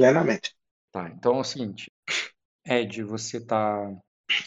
[0.00, 0.54] plenamente.
[0.90, 1.90] Tá, então é o seguinte.
[2.66, 3.94] Ed, você tá.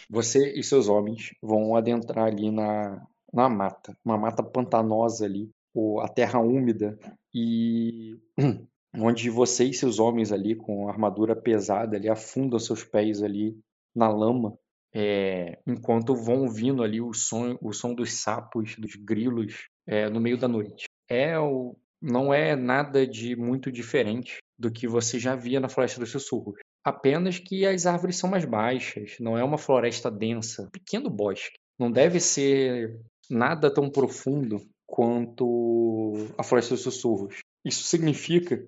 [0.09, 3.95] Você e seus homens vão adentrar ali na, na mata.
[4.03, 6.97] Uma mata pantanosa ali, ou a terra úmida.
[7.33, 8.17] E
[8.95, 13.57] onde você e seus homens ali, com armadura pesada ali, afundam seus pés ali
[13.95, 14.57] na lama.
[14.95, 20.19] É, enquanto vão ouvindo ali o som, o som dos sapos, dos grilos, é, no
[20.19, 20.85] meio da noite.
[21.09, 26.01] É o, não é nada de muito diferente do que você já via na Floresta
[26.01, 26.59] dos Sussurros.
[26.83, 31.55] Apenas que as árvores são mais baixas, não é uma floresta densa, pequeno bosque.
[31.79, 32.99] Não deve ser
[33.29, 37.37] nada tão profundo quanto a Floresta dos Sussurros.
[37.63, 38.61] Isso significa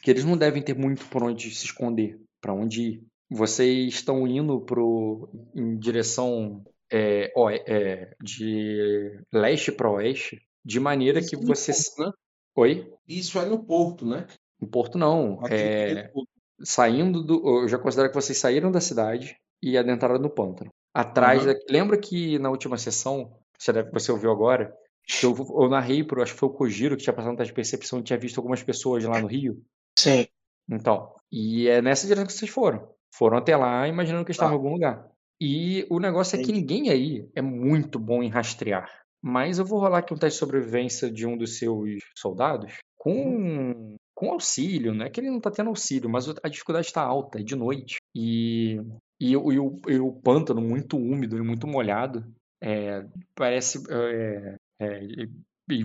[0.00, 3.02] que eles não devem ter muito por onde se esconder, para onde ir.
[3.28, 6.62] Vocês estão indo pro, em direção
[6.92, 7.32] é,
[7.66, 11.72] é, de leste para oeste, de maneira que é você.
[11.98, 12.12] Né?
[12.56, 12.92] Oi?
[13.08, 14.26] Isso é no porto, né?
[14.60, 15.40] No porto não.
[15.50, 16.10] É...
[16.62, 17.62] Saindo do.
[17.62, 20.70] Eu já considero que vocês saíram da cidade e adentraram no pântano.
[20.92, 21.52] Atrás uhum.
[21.52, 21.58] da...
[21.68, 23.36] Lembra que na última sessão,
[23.92, 24.72] você ouviu agora,
[25.06, 27.56] que eu, eu narrei pro, acho que foi o Kojiro que tinha passado teste de
[27.56, 29.60] percepção e tinha visto algumas pessoas lá no Rio?
[29.98, 30.26] Sim.
[30.70, 32.88] Então, e é nessa direção que vocês foram.
[33.12, 34.54] Foram até lá imaginando que estavam ah.
[34.54, 35.10] em algum lugar.
[35.40, 39.03] E o negócio é que ninguém aí é muito bom em rastrear.
[39.26, 43.10] Mas eu vou rolar aqui um teste de sobrevivência de um dos seus soldados com,
[43.10, 43.96] uhum.
[44.14, 47.40] com auxílio, não é que ele não tá tendo auxílio, mas a dificuldade está alta,
[47.40, 47.96] é de noite.
[48.14, 48.78] E,
[49.18, 52.22] e, e, o, e o pântano muito úmido e muito molhado.
[52.62, 53.02] É,
[53.34, 55.26] parece é, é,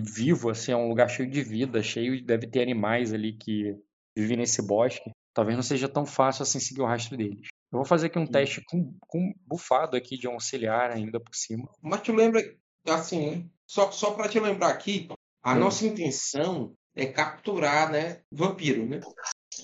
[0.02, 3.74] vivo, assim, é um lugar cheio de vida, cheio, deve ter animais ali que
[4.14, 5.10] vivem nesse bosque.
[5.32, 7.48] Talvez não seja tão fácil assim seguir o rastro deles.
[7.72, 11.66] Eu vou fazer aqui um teste com, com bufado aqui de auxiliar ainda por cima.
[11.80, 12.42] Mas tu lembra,
[12.86, 15.08] assim, só, só para te lembrar aqui,
[15.42, 15.58] a hum.
[15.58, 19.00] nossa intenção é capturar, né, vampiro, né?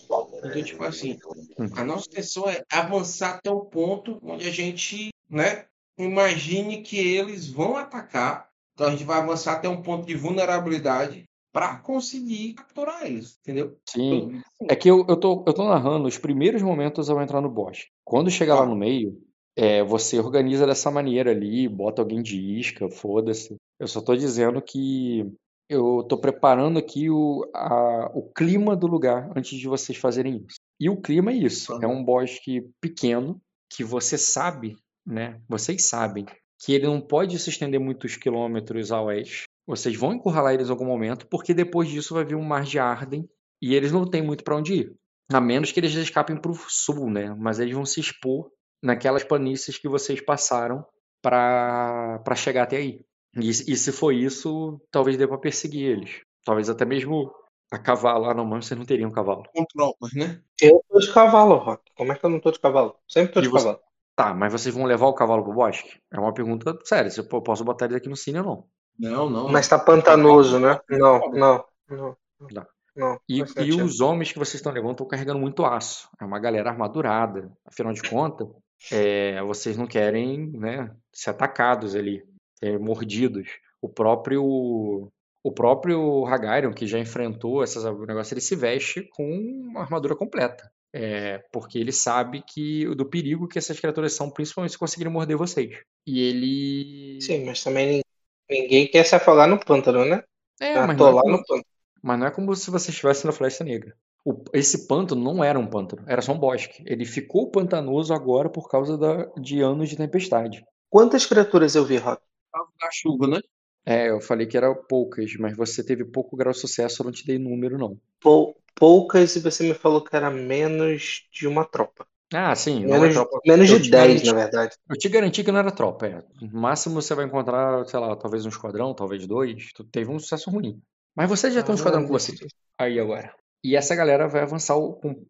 [0.05, 1.19] Então, tipo assim,
[1.59, 1.69] hum.
[1.75, 5.67] a nossa intenção é avançar até o ponto onde a gente, né,
[5.99, 8.49] imagine que eles vão atacar.
[8.75, 13.79] Então a gente vai avançar até um ponto de vulnerabilidade para conseguir capturar eles, entendeu?
[13.89, 14.15] Sim.
[14.15, 17.41] Então, assim, é que eu, eu, tô, eu tô narrando os primeiros momentos ao entrar
[17.41, 17.87] no bosque.
[18.05, 19.19] Quando chegar lá no meio,
[19.57, 23.57] é, você organiza dessa maneira ali, bota alguém de isca, foda-se.
[23.81, 25.33] Eu só tô dizendo que
[25.69, 30.57] eu tô preparando aqui o, a, o clima do lugar antes de vocês fazerem isso.
[30.79, 33.41] E o clima é isso, é um bosque pequeno
[33.73, 35.41] que você sabe, né?
[35.49, 36.27] Vocês sabem
[36.61, 40.71] que ele não pode se estender muitos quilômetros a oeste, vocês vão encurralar eles em
[40.71, 43.29] algum momento, porque depois disso vai vir um mar de Arden
[43.61, 44.95] e eles não têm muito para onde ir.
[45.33, 47.35] A menos que eles escapem para o sul, né?
[47.35, 48.51] Mas eles vão se expor
[48.83, 50.85] naquelas planícies que vocês passaram
[51.23, 53.05] para chegar até aí.
[53.35, 56.21] E, e, se for isso, talvez dê para perseguir eles.
[56.45, 57.33] Talvez até mesmo
[57.71, 58.27] a cavalo.
[58.27, 59.45] Ah, não, mas vocês não teriam cavalo.
[59.55, 60.41] Com tropas, né?
[60.61, 61.83] Eu tô de cavalo, Rock.
[61.97, 62.97] Como é que eu não tô de cavalo?
[63.07, 63.65] Sempre tô de você...
[63.65, 63.87] cavalo.
[64.15, 66.01] Tá, mas vocês vão levar o cavalo pro bosque?
[66.11, 67.11] É uma pergunta séria.
[67.11, 68.65] Se eu posso botar eles aqui no cine ou não.
[68.99, 69.49] Não, não.
[69.49, 70.81] Mas tá pantanoso, né?
[70.89, 72.17] Não, não, não.
[72.41, 72.67] não.
[72.97, 76.09] não e, e os homens que vocês estão levando estão carregando muito aço.
[76.19, 77.53] É uma galera armadurada.
[77.67, 78.49] Afinal de contas,
[78.91, 82.23] é, vocês não querem né, ser atacados ali,
[82.61, 83.49] é, mordidos.
[83.81, 85.11] O próprio
[85.43, 90.69] o próprio Hagarion, que já enfrentou esses negócios, ele se veste com uma armadura completa.
[90.93, 95.37] É, porque ele sabe que do perigo que essas criaturas são, principalmente se conseguirem morder
[95.37, 95.79] vocês.
[96.07, 97.21] E ele.
[97.21, 98.03] Sim, mas também
[98.49, 100.23] Ninguém quer se afogar no pântano, né?
[100.61, 101.63] É, mas não é, como,
[102.03, 103.95] mas não é como se você estivesse na Floresta Negra.
[104.27, 106.83] O, esse pântano não era um pântano, era só um bosque.
[106.85, 110.67] Ele ficou pantanoso agora por causa da, de anos de tempestade.
[110.91, 112.21] Quantas criaturas eu vi, Rock?
[112.53, 113.41] Da chuva, né?
[113.85, 117.13] É, eu falei que eram poucas, mas você teve pouco grau de sucesso, eu não
[117.13, 117.97] te dei número, não.
[118.21, 122.05] Pou, poucas e você me falou que era menos de uma tropa.
[122.35, 122.85] Ah, sim.
[122.85, 123.39] Menos, tropa.
[123.47, 124.75] menos de 10, na verdade.
[124.91, 126.07] Eu te garanti que não era tropa.
[126.09, 126.25] É.
[126.43, 129.73] No máximo você vai encontrar, sei lá, talvez um esquadrão, talvez dois.
[129.73, 130.83] Tu teve um sucesso ruim.
[131.15, 132.35] Mas você já ah, tem um ah, esquadrão com você.
[132.77, 133.33] Aí agora.
[133.65, 134.77] E essa galera vai avançar,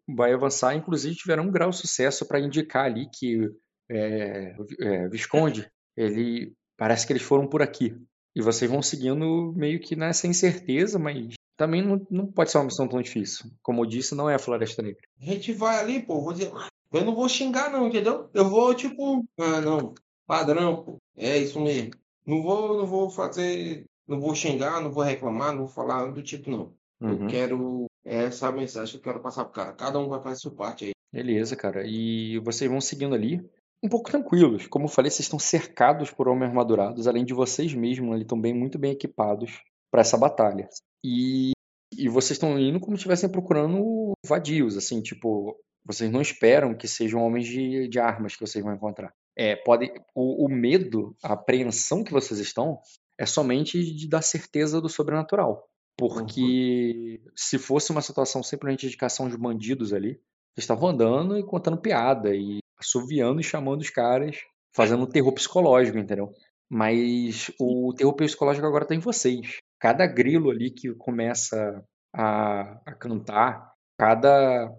[0.07, 3.49] vai avançar, inclusive tiveram um grau de sucesso para indicar ali que
[3.89, 7.95] é, é, Visconde, ele parece que eles foram por aqui.
[8.35, 12.65] E vocês vão seguindo meio que nessa incerteza, mas também não, não pode ser uma
[12.65, 13.49] missão tão difícil.
[13.63, 15.01] Como eu disse, não é a Floresta Negra.
[15.19, 16.51] A gente vai ali, pô, vou dizer,
[16.93, 18.29] eu não vou xingar, não, entendeu?
[18.33, 19.95] Eu vou, tipo, ah, não,
[20.27, 21.91] padrão, pô, é isso mesmo.
[22.25, 26.21] Não vou, não vou fazer, não vou xingar, não vou reclamar, não vou falar do
[26.21, 26.73] tipo, não.
[27.01, 27.23] Uhum.
[27.23, 29.73] Eu quero, é essa mensagem que eu quero passar pro cara.
[29.73, 30.91] Cada um vai fazer sua parte aí.
[31.11, 31.83] Beleza, cara.
[31.85, 33.45] E vocês vão seguindo ali,
[33.83, 34.65] um pouco tranquilos.
[34.67, 38.39] Como eu falei, vocês estão cercados por homens armadurados, além de vocês mesmos ali estão
[38.39, 39.61] bem, muito bem equipados
[39.91, 40.69] para essa batalha.
[41.03, 41.51] E,
[41.93, 46.87] e vocês estão indo como se estivessem procurando vadios, assim, tipo, vocês não esperam que
[46.87, 49.13] sejam homens de, de armas que vocês vão encontrar.
[49.37, 52.79] É, pode, o, o medo, a apreensão que vocês estão
[53.19, 55.66] é somente de dar certeza do sobrenatural.
[55.97, 57.31] Porque uhum.
[57.35, 61.81] se fosse uma situação simplesmente de cação de bandidos ali, eles estavam andando e contando
[61.81, 64.37] piada e assoviando e chamando os caras,
[64.75, 66.31] fazendo um terror psicológico, entendeu?
[66.69, 69.57] Mas o terror psicológico agora está em vocês.
[69.79, 71.83] Cada grilo ali que começa
[72.13, 74.71] a, a cantar, cada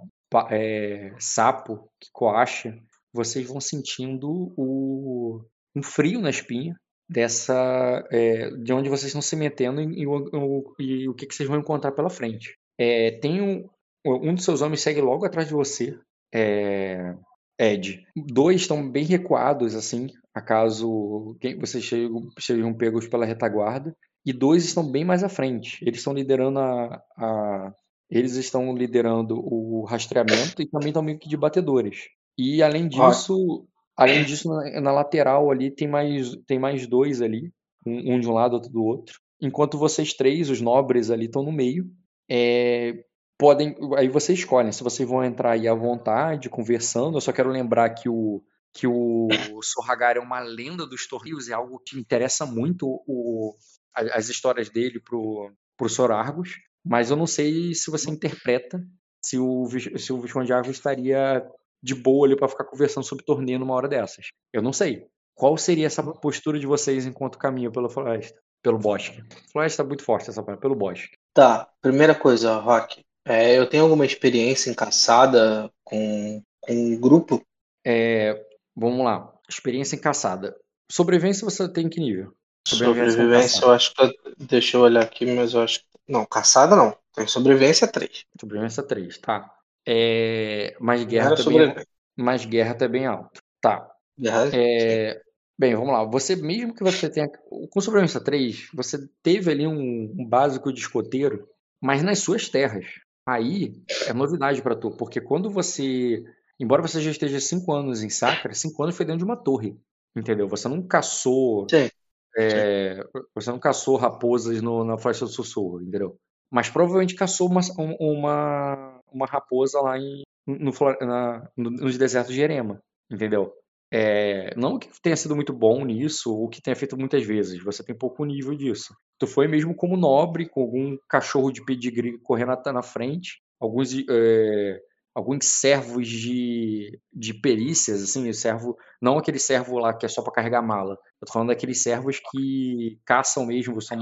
[0.51, 2.79] é, sapo que coacha,
[3.13, 5.43] vocês vão sentindo o,
[5.75, 6.77] um frio na espinha
[7.09, 11.49] dessa é, de onde vocês estão se metendo e, e, e o que, que, vocês
[11.49, 12.59] vão encontrar pela frente.
[12.79, 13.69] É, tem um,
[14.05, 15.99] um dos seus homens segue logo atrás de você,
[16.33, 17.15] é,
[17.59, 18.05] Ed.
[18.15, 24.89] Dois estão bem recuados, assim, acaso vocês chegam, sejam pegos pela retaguarda, e dois estão
[24.89, 25.79] bem mais à frente.
[25.83, 27.75] Eles estão liderando a, a
[28.11, 32.07] eles estão liderando o rastreamento e também estão meio que de batedores.
[32.39, 33.67] E além disso,
[33.99, 37.53] além disso na, na, lateral ali tem mais tem mais dois ali,
[37.87, 39.21] um, um, de um lado outro do outro.
[39.41, 41.87] Enquanto vocês três, os nobres ali estão no meio,
[42.31, 43.05] é,
[43.39, 47.17] podem aí vocês escolhem se vocês vão entrar aí à vontade conversando.
[47.17, 48.43] Eu só quero lembrar que o
[48.73, 49.29] que o
[49.63, 53.55] Sorragar é uma lenda dos Torrios, é algo que interessa muito o,
[53.95, 56.51] as histórias dele pro pro Sorargos
[56.89, 58.83] mas eu não sei se você interpreta
[59.23, 59.69] se o,
[59.99, 61.47] se o Visconde Argo estaria
[61.83, 64.29] de boa ali para ficar conversando sobre torneio numa hora dessas.
[64.53, 65.07] Eu não sei.
[65.35, 68.41] Qual seria essa postura de vocês enquanto caminham pela floresta?
[68.63, 69.23] Pelo bosque.
[69.53, 71.17] Floresta é muito forte essa palavra, pelo bosque.
[71.33, 73.05] Tá, primeira coisa, Rock.
[73.25, 77.41] É, eu tenho alguma experiência em caçada com, com um grupo?
[77.87, 79.33] É, vamos lá.
[79.49, 80.57] Experiência em caçada.
[80.91, 82.33] Sobrevivência você tem que nível?
[82.67, 84.15] Sobrevivência, Sobrevivência eu acho que.
[84.39, 86.97] deixa eu olhar aqui, mas eu acho que não, caçada não.
[87.15, 88.25] Tem sobrevivência 3.
[88.41, 89.58] Sobrevivência 3, tá.
[89.91, 90.77] É...
[90.79, 91.71] Mais guerra também.
[91.71, 91.85] É...
[92.17, 93.41] Mais guerra também alto.
[93.61, 93.91] Tá.
[94.19, 94.51] Guerra...
[94.53, 95.21] É...
[95.59, 96.05] Bem, vamos lá.
[96.05, 97.29] Você, mesmo que você tenha.
[97.71, 101.49] Com sobrevivência 3, você teve ali um, um básico de escoteiro,
[101.83, 102.87] mas nas suas terras.
[103.27, 103.73] Aí
[104.07, 106.23] é novidade para tu, porque quando você.
[106.61, 109.77] Embora você já esteja 5 anos em Sacra, 5 anos foi dentro de uma torre.
[110.17, 110.49] Entendeu?
[110.49, 111.67] Você não caçou.
[111.71, 111.89] Sim.
[112.37, 116.17] É, você não caçou raposas no, na Floresta do Sussurro, entendeu?
[116.51, 117.61] Mas provavelmente caçou uma,
[117.99, 123.53] uma, uma raposa lá em, no, na, no, nos desertos de Erema, entendeu?
[123.91, 127.83] É, não que tenha sido muito bom nisso, ou que tenha feito muitas vezes, você
[127.83, 128.95] tem pouco nível disso.
[129.19, 134.81] Tu foi mesmo como nobre, com algum cachorro de pedigree correndo na frente, alguns é,
[135.19, 140.33] alguns servos de, de perícias, assim, servo, não aquele servo lá que é só para
[140.33, 140.93] carregar mala.
[141.21, 143.99] Eu tô falando daqueles servos que caçam mesmo, são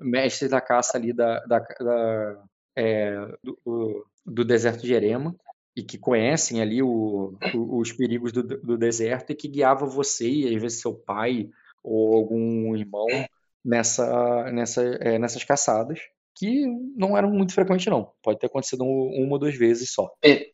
[0.00, 2.44] mestres da caça ali da, da, da
[2.80, 5.36] é, do, do, deserto de Erema
[5.76, 10.28] e que conhecem ali o, o, os perigos do, do, deserto e que guiava você
[10.28, 11.48] e às vezes seu pai
[11.82, 13.06] ou algum irmão
[13.64, 16.00] nessa, nessa, é, nessas caçadas
[16.34, 16.66] que
[16.96, 18.12] não eram muito frequentes não.
[18.22, 20.10] Pode ter acontecido uma ou duas vezes só.
[20.24, 20.50] É,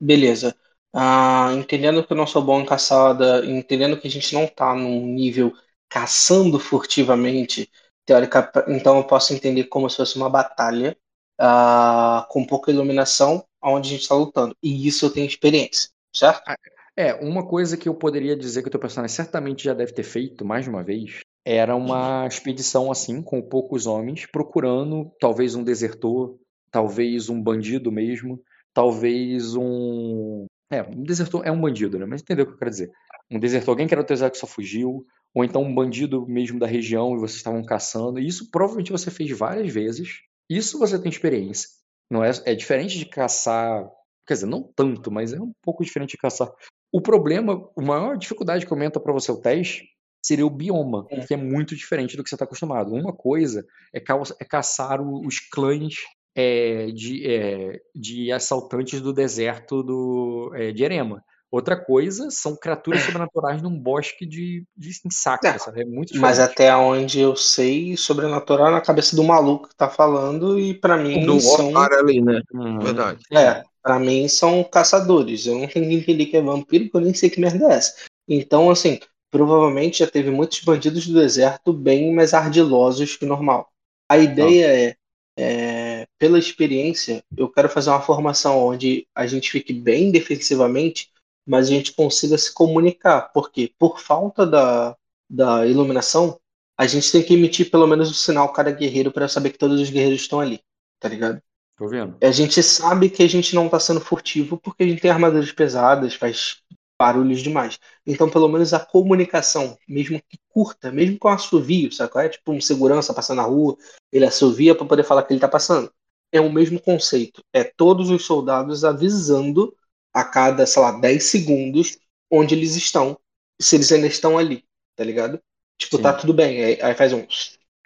[0.00, 0.54] Beleza.
[0.92, 4.74] Ah, entendendo que eu não sou bom em caçada, entendendo que a gente não tá
[4.74, 5.52] num nível
[5.88, 7.70] caçando furtivamente,
[8.06, 10.96] teórica, então eu posso entender como se fosse uma batalha
[11.38, 14.56] ah, com pouca iluminação, onde a gente está lutando.
[14.62, 16.42] E isso eu tenho experiência, certo?
[16.46, 16.56] Ah,
[16.96, 20.02] é, uma coisa que eu poderia dizer que o teu personagem certamente já deve ter
[20.02, 25.64] feito mais de uma vez era uma expedição assim, com poucos homens, procurando talvez um
[25.64, 26.38] desertor,
[26.70, 28.42] talvez um bandido mesmo,
[28.74, 30.44] talvez um.
[30.70, 32.04] É, um desertor é um bandido, né?
[32.04, 32.90] Mas entendeu o que eu quero dizer?
[33.30, 36.26] Um desertor, alguém que era do teu exército que só fugiu, ou então um bandido
[36.26, 38.18] mesmo da região e vocês estavam caçando.
[38.18, 40.20] Isso provavelmente você fez várias vezes.
[40.48, 41.68] Isso você tem experiência.
[42.10, 43.88] Não é, é diferente de caçar.
[44.26, 46.50] Quer dizer, não tanto, mas é um pouco diferente de caçar.
[46.92, 49.84] O problema, a maior dificuldade que aumenta para você o teste
[50.22, 51.24] seria o bioma, é.
[51.24, 52.92] que é muito diferente do que você está acostumado.
[52.92, 55.94] Uma coisa é, ca é caçar os clãs
[56.34, 61.22] é, de, é, de assaltantes do deserto do, é, de Erema.
[61.50, 65.80] Outra coisa são criaturas sobrenaturais num bosque de, de é, sabe?
[65.80, 66.20] É muito diferente.
[66.20, 70.74] Mas até onde eu sei, sobrenatural é na cabeça do maluco que tá falando, e
[70.74, 71.74] para mim do são.
[71.76, 72.42] ali, né?
[72.52, 73.20] Hum, Verdade.
[73.32, 75.46] É, pra mim são caçadores.
[75.46, 77.72] Eu não tenho que entender que é vampiro, porque eu nem sei que merda é
[77.76, 77.94] essa.
[78.28, 79.00] Então, assim,
[79.30, 83.70] provavelmente já teve muitos bandidos do deserto bem mais ardilosos que o normal.
[84.10, 84.96] A ideia é
[85.38, 91.10] é, pela experiência, eu quero fazer uma formação onde a gente fique bem defensivamente,
[91.48, 94.94] mas a gente consiga se comunicar, porque por falta da,
[95.28, 96.38] da iluminação,
[96.76, 99.80] a gente tem que emitir pelo menos o sinal cada guerreiro para saber que todos
[99.80, 100.60] os guerreiros estão ali,
[101.00, 101.40] tá ligado?
[101.76, 102.18] Tô vendo.
[102.22, 105.50] A gente sabe que a gente não tá sendo furtivo porque a gente tem armaduras
[105.50, 106.58] pesadas, faz
[107.00, 107.78] barulhos demais.
[108.06, 112.10] Então, pelo menos a comunicação, mesmo que curta, mesmo com assovio, sabe?
[112.10, 113.76] qual É tipo um segurança passando na rua,
[114.12, 115.90] ele assovia para poder falar que ele tá passando.
[116.30, 117.42] É o mesmo conceito.
[117.52, 119.74] É todos os soldados avisando
[120.12, 121.98] a cada, sei lá, 10 segundos
[122.30, 123.18] onde eles estão,
[123.60, 124.64] se eles ainda estão ali,
[124.96, 125.40] tá ligado?
[125.78, 126.02] Tipo, Sim.
[126.02, 126.62] tá tudo bem.
[126.62, 127.24] Aí, aí faz um.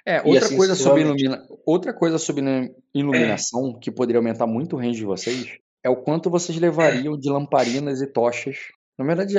[0.05, 1.47] É, E outra assim coisa sobre ilumina...
[1.65, 6.31] outra coisa sobre iluminação que poderia aumentar muito o range de vocês é o quanto
[6.31, 8.57] vocês levariam de lamparinas e tochas.
[8.99, 9.35] Na verdade,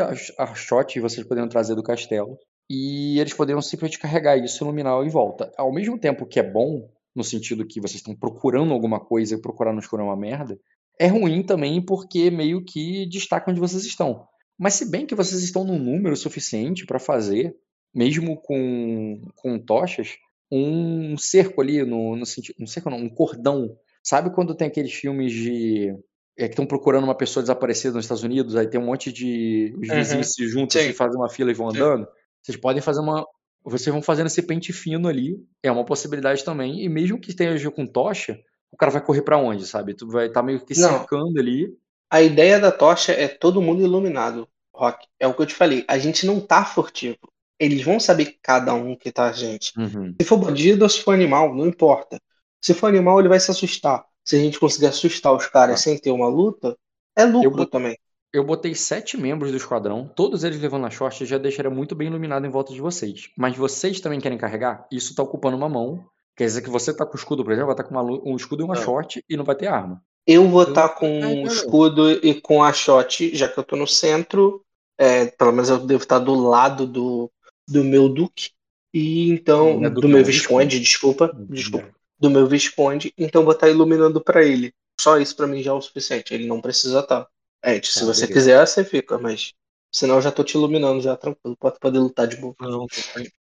[0.55, 2.37] shots vocês poderiam trazer do castelo
[2.69, 5.51] e eles poderiam simplesmente carregar isso e iluminar em volta.
[5.57, 9.41] Ao mesmo tempo que é bom, no sentido que vocês estão procurando alguma coisa e
[9.41, 10.57] procurar no escuro é uma merda,
[10.99, 14.27] é ruim também porque meio que destaca onde vocês estão.
[14.57, 17.55] Mas se bem que vocês estão num número suficiente para fazer,
[17.93, 20.17] mesmo com, com tochas,
[20.51, 23.75] um cerco ali no, no sentido, um cerco não, um cordão.
[24.03, 25.95] Sabe quando tem aqueles filmes de
[26.37, 29.73] é, que estão procurando uma pessoa desaparecida nos Estados Unidos, aí tem um monte de
[29.79, 29.95] os Uhum.
[29.95, 30.87] vizinhos se juntam, Sim.
[30.87, 31.77] se fazem uma fila e vão Sim.
[31.77, 32.07] andando.
[32.41, 33.25] Vocês podem fazer uma
[33.65, 37.71] vocês vão fazendo esse pente fino ali, é uma possibilidade também, e mesmo que esteja
[37.71, 38.37] com tocha,
[38.73, 39.93] o cara vai correr pra onde, sabe?
[39.93, 41.73] Tu vai estar meio que cercando ali.
[42.09, 45.07] A ideia da tocha é todo mundo iluminado, Rock.
[45.19, 45.85] É o que eu te falei.
[45.87, 47.17] A gente não tá furtivo.
[47.59, 49.71] Eles vão saber cada um que tá a gente.
[49.79, 50.13] Uhum.
[50.19, 52.19] Se for bandido ou se for animal, não importa.
[52.61, 54.03] Se for animal, ele vai se assustar.
[54.25, 55.83] Se a gente conseguir assustar os caras Tá.
[55.83, 56.75] sem ter uma luta,
[57.15, 57.97] é lucro bot- também.
[58.33, 62.07] Eu botei sete membros do esquadrão, todos eles levando a short, já deixaria muito bem
[62.07, 63.29] iluminado em volta de vocês.
[63.37, 64.87] Mas vocês também querem carregar?
[64.91, 66.03] Isso tá ocupando uma mão.
[66.35, 68.35] Quer dizer que você tá com o escudo, por exemplo, vai estar com uma um
[68.35, 68.81] escudo e uma Não.
[68.81, 70.03] short e não vai ter arma.
[70.25, 71.41] Eu vou estar vou com cara.
[71.43, 74.63] escudo e com a shot, já que eu tô no centro.
[74.97, 77.31] é, pelo menos eu devo estar do lado do,
[77.67, 78.51] do meu duque.
[78.93, 79.79] E então.
[79.79, 81.31] Não é do não, meu é visconde, desculpa.
[81.35, 81.45] Uhum.
[81.49, 81.93] Desculpa.
[82.19, 83.13] Do meu visconde.
[83.17, 84.73] Então vou estar iluminando pra ele.
[84.99, 86.33] Só isso pra mim já é o suficiente.
[86.33, 87.27] Ele não precisa estar.
[87.61, 88.27] É, se Tá, você beleza.
[88.27, 89.53] quiser, você fica, mas.
[89.91, 91.55] Senão eu já tô te iluminando, já tranquilo.
[91.57, 92.55] Pode poder lutar de boa.
[92.61, 92.87] Não,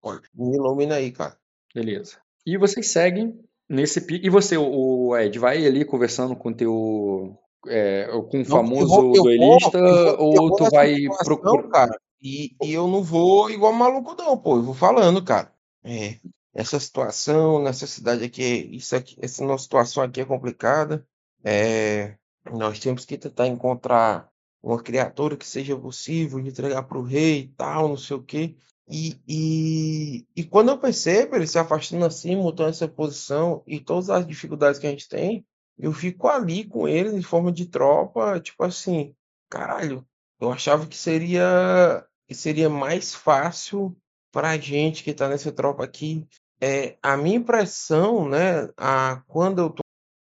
[0.01, 0.29] pode.
[0.35, 1.39] Me ilumina aí, cara.
[1.75, 2.22] Beleza.
[2.47, 4.27] E vocês seguem nesse pique.
[4.27, 7.39] E você, o Ed, vai ali conversando com o teu.
[7.69, 9.79] é, com o famoso eu vou- eu vou- duelista?
[9.79, 11.69] eu vou- eu ou tu vai procurar.
[11.69, 14.57] cara, e, e eu não vou igual maluco, não, pô.
[14.57, 15.53] Eu vou falando, cara.
[15.85, 16.17] É,
[16.53, 21.07] essa situação, nessa cidade aqui, isso aqui, essa nossa situação aqui é complicada.
[21.45, 22.17] É,
[22.53, 24.29] nós temos que tentar encontrar
[24.63, 28.23] uma criatura que seja possível de entregar para o rei e tal, não sei o
[28.23, 28.57] quê.
[28.89, 34.11] E, e, e quando eu percebo ele se afastando assim, mudando essa posição e todas
[34.11, 35.47] as dificuldades que a gente tem,
[35.79, 39.15] eu fico ali com ele em forma de tropa, tipo assim,
[39.49, 40.07] caralho,
[40.41, 43.97] eu achava que seria que seria mais fácil
[44.33, 46.27] pra gente que tá nessa tropa aqui.
[46.61, 49.83] É, a minha impressão, né, a, quando eu tô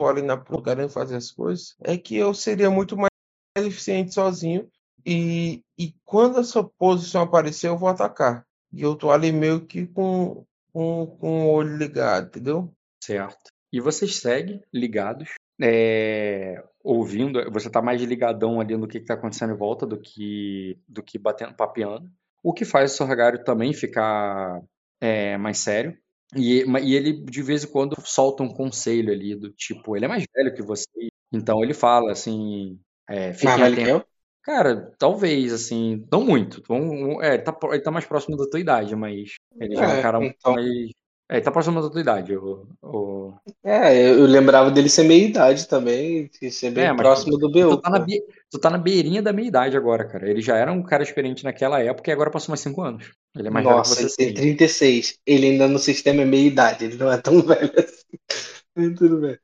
[0.07, 3.11] ali na querendo fazer as coisas, é que eu seria muito mais
[3.57, 4.69] eficiente sozinho.
[5.05, 8.47] E, e quando essa posição aparecer, eu vou atacar.
[8.73, 12.73] E eu tô ali meio que com, com, com o olho ligado, entendeu?
[13.03, 13.51] Certo.
[13.73, 15.31] E vocês seguem ligados,
[15.61, 19.99] é, ouvindo, você tá mais ligadão ali no que, que tá acontecendo em volta do
[19.99, 22.11] que do que batendo, papeando.
[22.43, 24.61] O que faz o Sorgário também ficar
[25.01, 25.97] é, mais sério.
[26.35, 30.09] E, e ele, de vez em quando, solta um conselho ali, do tipo, ele é
[30.09, 30.89] mais velho que você,
[31.31, 34.12] então ele fala assim, é, Mais fiquem velho que atentos.
[34.43, 36.63] Cara, talvez, assim, não muito.
[36.67, 39.89] Vamos- é, ele tá, ele tá mais próximo da tua idade, mas ele já é
[39.89, 40.55] um É, cara então.
[40.55, 40.91] mais.
[41.31, 42.37] É, ele tá próximo da tua idade.
[42.37, 43.35] O, o...
[43.65, 47.83] É, eu lembrava dele ser meia idade também, ser bem É, próximo do tu BU,
[47.83, 48.01] tá, na,
[48.51, 50.29] tu tá na beirinha da meia idade agora, cara.
[50.31, 53.13] Ele já era um cara experiente naquela época e agora passou mais 5 anos.
[53.37, 54.35] Ele é mais velho que Nossa, você ele tem sim.
[54.35, 55.19] 36.
[55.27, 58.19] Ele ainda no sistema é meia idade, ele não é tão velho assim.
[58.97, 59.39] Tudo bem.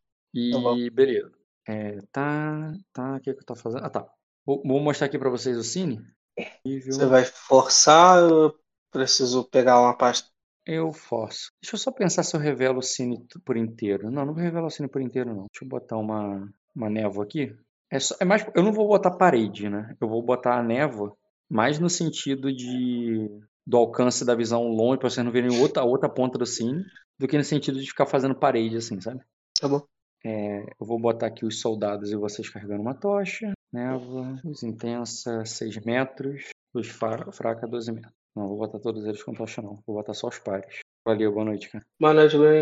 [0.50, 0.59] Tá.
[0.61, 1.33] E beleza.
[1.67, 3.85] É, tá, tá, o que que eu tô fazendo?
[3.87, 4.07] Ah, tá.
[4.49, 6.00] Vou, vou mostrar aqui pra vocês o Cine.
[6.35, 8.55] Você Nível, vai forçar ou eu
[8.90, 10.26] preciso pegar uma pasta?
[10.64, 11.50] eu forço.
[11.62, 14.11] Deixa eu só pensar se eu revelo o Cine por inteiro.
[14.11, 15.47] Não, não vou revelar o Cine por inteiro, não.
[15.52, 17.55] Deixa eu botar uma, uma névoa aqui.
[17.90, 19.95] É, só, é mais, eu não vou botar parede, né?
[20.00, 21.14] Eu vou botar a névoa
[21.47, 23.28] mais no sentido de
[23.67, 26.87] do alcance da visão longe pra vocês não verem outra, outra ponta do Cine
[27.19, 29.21] do que no sentido de ficar fazendo parede assim, sabe?
[29.61, 29.83] Tá bom.
[30.25, 33.52] É, eu vou botar aqui os soldados e vocês carregando uma tocha.
[33.73, 36.49] Névoa, luz intensa, 6 metros.
[36.75, 38.13] Luz fra- fraca, 12 metros.
[38.35, 39.83] Não, vou botar todos eles com tocha, não.
[39.87, 40.79] Vou botar só os pares.
[41.05, 41.85] Valeu, boa noite, cara.
[42.01, 42.61] Boa noite, Gwen.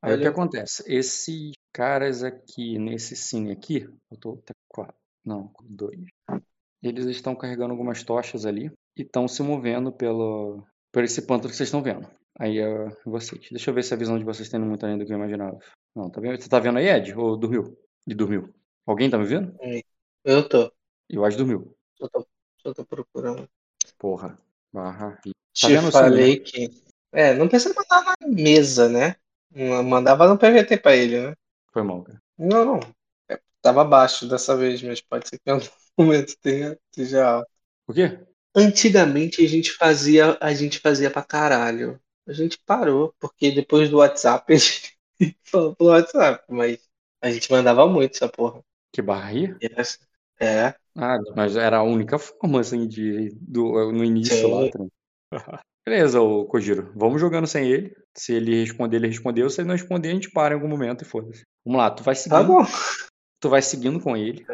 [0.00, 0.82] Aí o que acontece?
[0.86, 4.94] Esses caras aqui, nesse cine aqui, eu tô até quatro.
[5.24, 6.00] Não, dois.
[6.82, 11.56] Eles estão carregando algumas tochas ali e estão se movendo pelo, por esse pântano que
[11.56, 12.08] vocês estão vendo.
[12.38, 13.48] Aí é vocês.
[13.50, 15.58] Deixa eu ver se a visão de vocês tem muito além do que eu imaginava.
[15.94, 16.40] Não, tá vendo?
[16.40, 17.12] Você tá vendo aí, Ed?
[17.16, 17.76] Ou dormiu?
[18.06, 18.54] E dormiu.
[18.86, 19.56] Alguém tá me vendo?
[20.28, 20.70] Eu tô.
[21.08, 21.74] E o Age dormiu.
[21.98, 22.26] Só tô,
[22.58, 23.48] só tô procurando.
[23.98, 24.38] Porra.
[24.70, 25.18] Barra.
[25.58, 26.68] Tá Te o falei que.
[27.10, 29.16] É, não precisa mandar na mesa, né?
[29.82, 31.34] Mandava no PVT pra ele, né?
[31.72, 32.20] Foi mal, cara.
[32.36, 32.80] Não, não.
[33.30, 35.64] É, tava baixo dessa vez, mas pode ser que em algum
[35.98, 36.78] momento tenha,
[37.24, 37.50] alto.
[37.86, 38.20] O quê?
[38.54, 41.98] Antigamente a gente fazia, a gente fazia pra caralho.
[42.26, 44.98] A gente parou, porque depois do WhatsApp a gente
[45.44, 46.78] falou pelo WhatsApp, mas
[47.22, 48.62] a gente mandava muito essa porra.
[48.92, 49.54] Que barra aí?
[49.60, 49.98] Essa-
[50.40, 54.50] É, Ah, mas era a única forma, assim, de, do, no início Sim.
[54.50, 54.70] lá.
[55.50, 55.62] tá?
[55.86, 56.92] Beleza, ô Kojiro.
[56.94, 57.96] Vamos jogando sem ele.
[58.16, 59.48] Se ele responder, ele respondeu.
[59.48, 61.44] Se ele não responder, a gente para em algum momento e foda-se.
[61.64, 62.62] Vamos lá, tu vai tá seguindo, bom.
[63.40, 64.44] tu vai seguindo com ele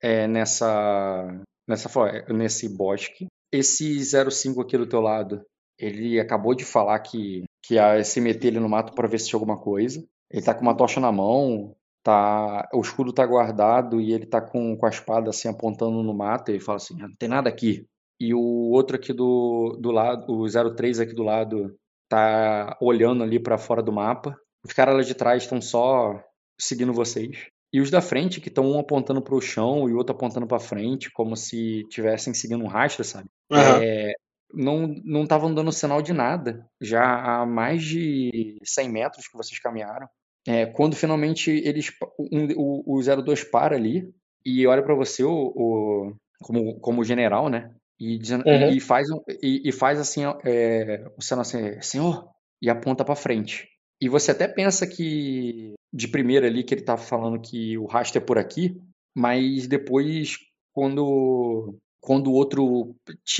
[0.00, 3.26] é, nessa, nessa, flo- nesse bosque.
[3.52, 5.42] Esse 05 aqui do teu lado,
[5.78, 9.28] ele acabou de falar que, que ia se meter ali no mato pra ver se
[9.28, 10.02] tinha alguma coisa.
[10.30, 11.74] Ele tá com uma tocha na mão,
[12.08, 16.14] tá, o escudo tá guardado e ele tá com, com a espada assim apontando no
[16.14, 16.50] mato.
[16.50, 17.84] E fala assim: "Ah, não tem nada aqui.
[18.18, 18.40] E o
[18.72, 21.76] outro aqui do, do lado, o 03 aqui do lado,
[22.08, 24.34] tá olhando ali pra fora do mapa.
[24.64, 26.18] Os caras lá de trás estão só
[26.58, 27.46] seguindo vocês.
[27.72, 30.58] E os da frente, que estão um apontando pro chão e o outro apontando pra
[30.58, 33.28] frente, como se tivessem seguindo um rastro, sabe?
[33.52, 33.80] Aham.
[33.82, 34.12] É,
[34.54, 36.66] não não estavam dando sinal de nada.
[36.80, 37.02] Já
[37.42, 40.08] há mais de 100 metros que vocês caminharam.
[40.48, 44.08] É, quando finalmente eles um- o, o 02 para ali
[44.44, 47.70] e olha pra você o, o- como como general, né?
[48.00, 48.70] E, dizendo- Uhum.
[48.70, 52.28] e faz um- e, e faz assim é, o sinal assim, senhor,
[52.62, 53.68] e aponta pra frente.
[54.00, 58.18] E você até pensa que de primeira ali que ele tá falando que o rastro
[58.18, 58.80] é por aqui,
[59.14, 60.38] mas depois
[60.72, 62.94] quando quando o outro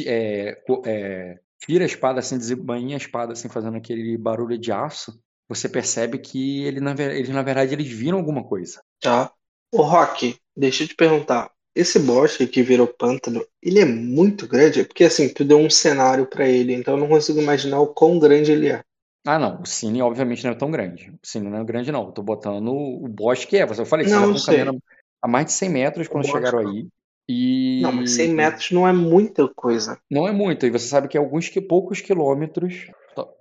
[0.04, 5.18] é, é, tira a espada assim, desembainha a espada assim, fazendo aquele barulho de aço,
[5.48, 8.82] você percebe que ele na, eles na verdade eles viram alguma coisa.
[9.00, 9.32] Tá.
[9.72, 11.50] Ô, Rock, deixa eu te perguntar.
[11.74, 14.84] Esse bosque que virou pântano, ele é muito grande?
[14.84, 18.18] Porque assim, tu deu um cenário pra ele, então eu não consigo imaginar o quão
[18.18, 18.82] grande ele é.
[19.26, 21.10] Ah, não, o Cine obviamente não é tão grande.
[21.10, 22.06] O Cine não é grande não.
[22.06, 24.78] Eu tô botando o bosque é, você eu falei, Não, vocês já estão
[25.20, 26.70] a mais de 100 metros quando chegaram não.
[26.70, 26.88] aí.
[27.28, 30.00] E Não, mas 100 metros não é muita coisa.
[30.10, 32.90] Não é muito, e você sabe que é alguns que poucos quilômetros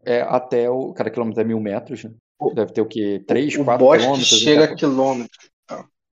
[0.06, 0.94] é, até o.
[0.94, 2.12] Cada quilômetro é mil metros, né?
[2.54, 3.24] Deve ter o quê?
[3.28, 4.40] 3, o 4 bosque quilômetros?
[4.40, 5.38] chega até a quilômetro.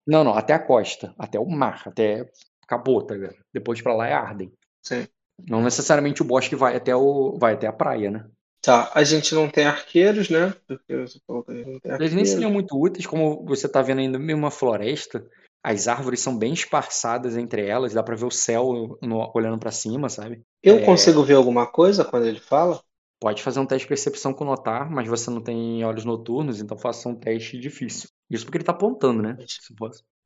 [0.07, 2.29] Não, não, até a costa, até o mar, até
[2.65, 3.37] acabou, tá ligado?
[3.53, 4.53] Depois pra lá é Arden.
[4.83, 5.07] Sim.
[5.49, 8.25] Não necessariamente o bosque vai até o vai até a praia, né?
[8.61, 10.55] Tá, a gente não tem arqueiros, né?
[10.69, 12.31] Porque você falou que a gente não tem Eles nem arqueiros.
[12.31, 15.25] seriam muito úteis, como você tá vendo ainda mesmo uma floresta.
[15.65, 19.71] As árvores são bem esparçadas entre elas, dá pra ver o céu no- olhando pra
[19.71, 20.43] cima, sabe?
[20.63, 20.85] Eu É.
[20.85, 22.81] consigo ver alguma coisa quando ele fala?
[23.23, 26.77] Pode fazer um teste de percepção com notar, mas você não tem olhos noturnos, então
[26.77, 28.09] faça um teste difícil.
[28.29, 29.37] Isso porque ele tá apontando, né?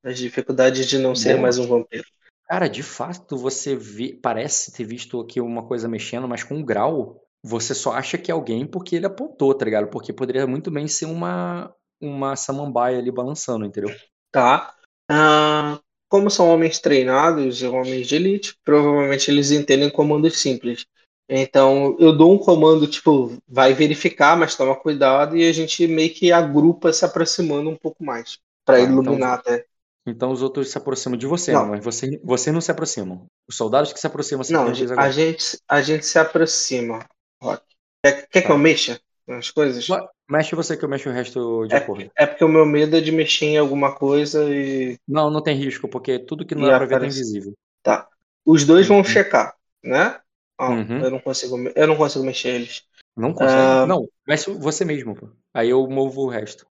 [0.02, 1.42] As dificuldades de não ser Boa.
[1.42, 2.06] mais um vampiro.
[2.48, 6.64] Cara, de fato, você vê, parece ter visto aqui uma coisa mexendo, mas com um
[6.64, 9.88] grau, você só acha que é alguém porque ele apontou, tá ligado?
[9.88, 13.94] Porque poderia muito bem ser uma, uma samambaia ali balançando, entendeu?
[14.32, 14.74] Tá.
[15.10, 15.78] Ah,
[16.08, 20.86] como são homens treinados, homens de elite, provavelmente eles entendem comandos simples.
[21.28, 26.12] Então, eu dou um comando, tipo, vai verificar, mas toma cuidado, e a gente meio
[26.14, 29.64] que agrupa se aproximando um pouco mais, para Tá, então- iluminar até.
[30.08, 31.66] Então os outros se aproximam de você, Não.
[31.66, 33.26] mas você, você não se aproximam.
[33.48, 34.72] Os soldados que se aproximam se Não, a
[35.10, 37.04] gente, a gente, se aproxima,
[37.42, 37.62] Rock.
[38.04, 38.54] Quer, quer que Tá.
[38.54, 39.84] eu mexa nas coisas?
[40.30, 42.08] Mexe você que eu mexo o resto de É, acordo.
[42.16, 44.96] é porque o meu medo é de mexer em alguma coisa e.
[45.08, 47.54] Não, não tem risco, porque tudo que não E dá pra ver tá aparece- invisível.
[47.82, 48.06] Tá.
[48.44, 49.04] Os dois vão Uhum.
[49.04, 50.20] checar, né?
[50.58, 50.98] Ó, Uhum.
[51.00, 52.82] eu não consigo, eu não consigo mexer eles.
[53.16, 53.60] Não consegue?
[53.60, 53.86] Ah.
[53.86, 55.28] Não, mexe você mesmo, pô.
[55.54, 56.66] Aí eu movo o resto.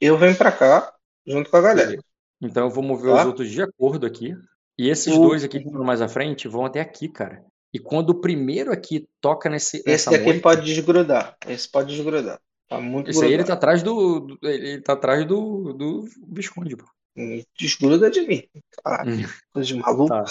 [0.00, 0.92] Eu venho pra cá,
[1.26, 1.96] junto com a galera.
[2.40, 3.20] Então eu vou mover Tá.
[3.20, 4.34] os outros de acordo aqui.
[4.78, 7.44] E esses O- dois aqui que estão mais à frente vão até aqui, cara.
[7.72, 11.36] E quando o primeiro aqui toca nesse, Esse daqui moita, pode desgrudar.
[11.46, 12.40] Esse pode desgrudar.
[12.68, 13.48] Tá muito esse aí ele grudado.
[13.48, 14.20] tá atrás do.
[14.20, 16.84] do- Ele tá atrás do, do Visconde, pô.
[17.58, 18.42] Desgruda de mim.
[18.82, 20.08] Caralho, Hum, coisa de maluco.
[20.08, 20.24] Tá.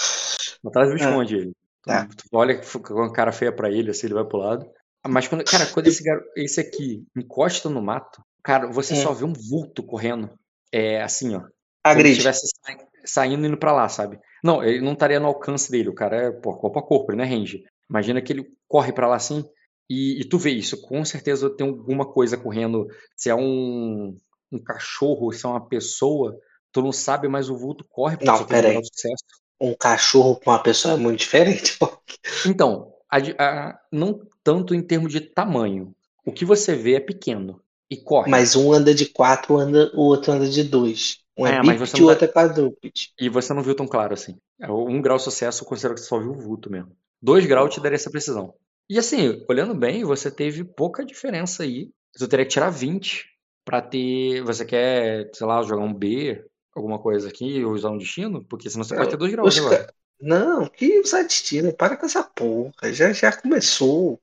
[0.65, 1.52] Atrás do Visconde ele.
[1.84, 2.06] Tá.
[2.08, 4.70] Tu, tu olha com uma cara feia pra ele, assim, ele vai pro lado.
[5.08, 8.98] Mas quando, cara, quando esse, garo- esse aqui encosta no mato, cara, você Hum.
[9.02, 10.30] só vê um vulto correndo.
[10.72, 11.39] É assim, ó.
[11.39, 11.52] Como se
[11.84, 12.12] Agride.
[12.12, 14.20] estivesse sa- saindo e indo pra lá, sabe?
[14.44, 15.89] Não, ele não estaria no alcance dele.
[15.89, 17.63] O cara é pô, corpo a corpo, ele não é range.
[17.89, 19.44] Imagina que ele corre pra lá assim
[19.89, 20.80] e, e tu vê isso.
[20.82, 22.86] Com certeza tem alguma coisa correndo.
[23.17, 24.15] Se é um,
[24.52, 26.38] um cachorro, se é uma pessoa,
[26.72, 29.26] tu não sabe, mas o vulto corre pra Não, tem um sucesso.
[29.62, 31.78] Um cachorro com uma pessoa é muito diferente.
[32.45, 35.93] Então, a a- não tanto em termos de tamanho.
[36.26, 38.32] O que você vê é pequeno e corre.
[38.32, 41.19] Mas um anda de quatro, anda, o outro anda de dois.
[41.38, 43.13] Um é, É, bípede e o tá- outro é quadrúpede.
[43.19, 44.36] E você não viu tão claro assim.
[44.60, 46.95] É, Um grau de sucesso, eu considero que você só viu o vulto mesmo.
[47.21, 48.54] Dois graus te daria essa precisão.
[48.89, 51.89] E assim, olhando bem, você teve pouca diferença aí.
[52.15, 53.26] Você teria que tirar 20
[53.63, 54.41] pra ter.
[54.43, 56.43] Você quer, sei lá, jogar um B,
[56.75, 58.43] alguma coisa aqui, ou usar um destino?
[58.45, 59.86] Porque senão você pode ter dois graus agora.
[59.86, 62.71] ca- Não, que usar destino, para com essa porra.
[62.93, 64.19] Já, já começou.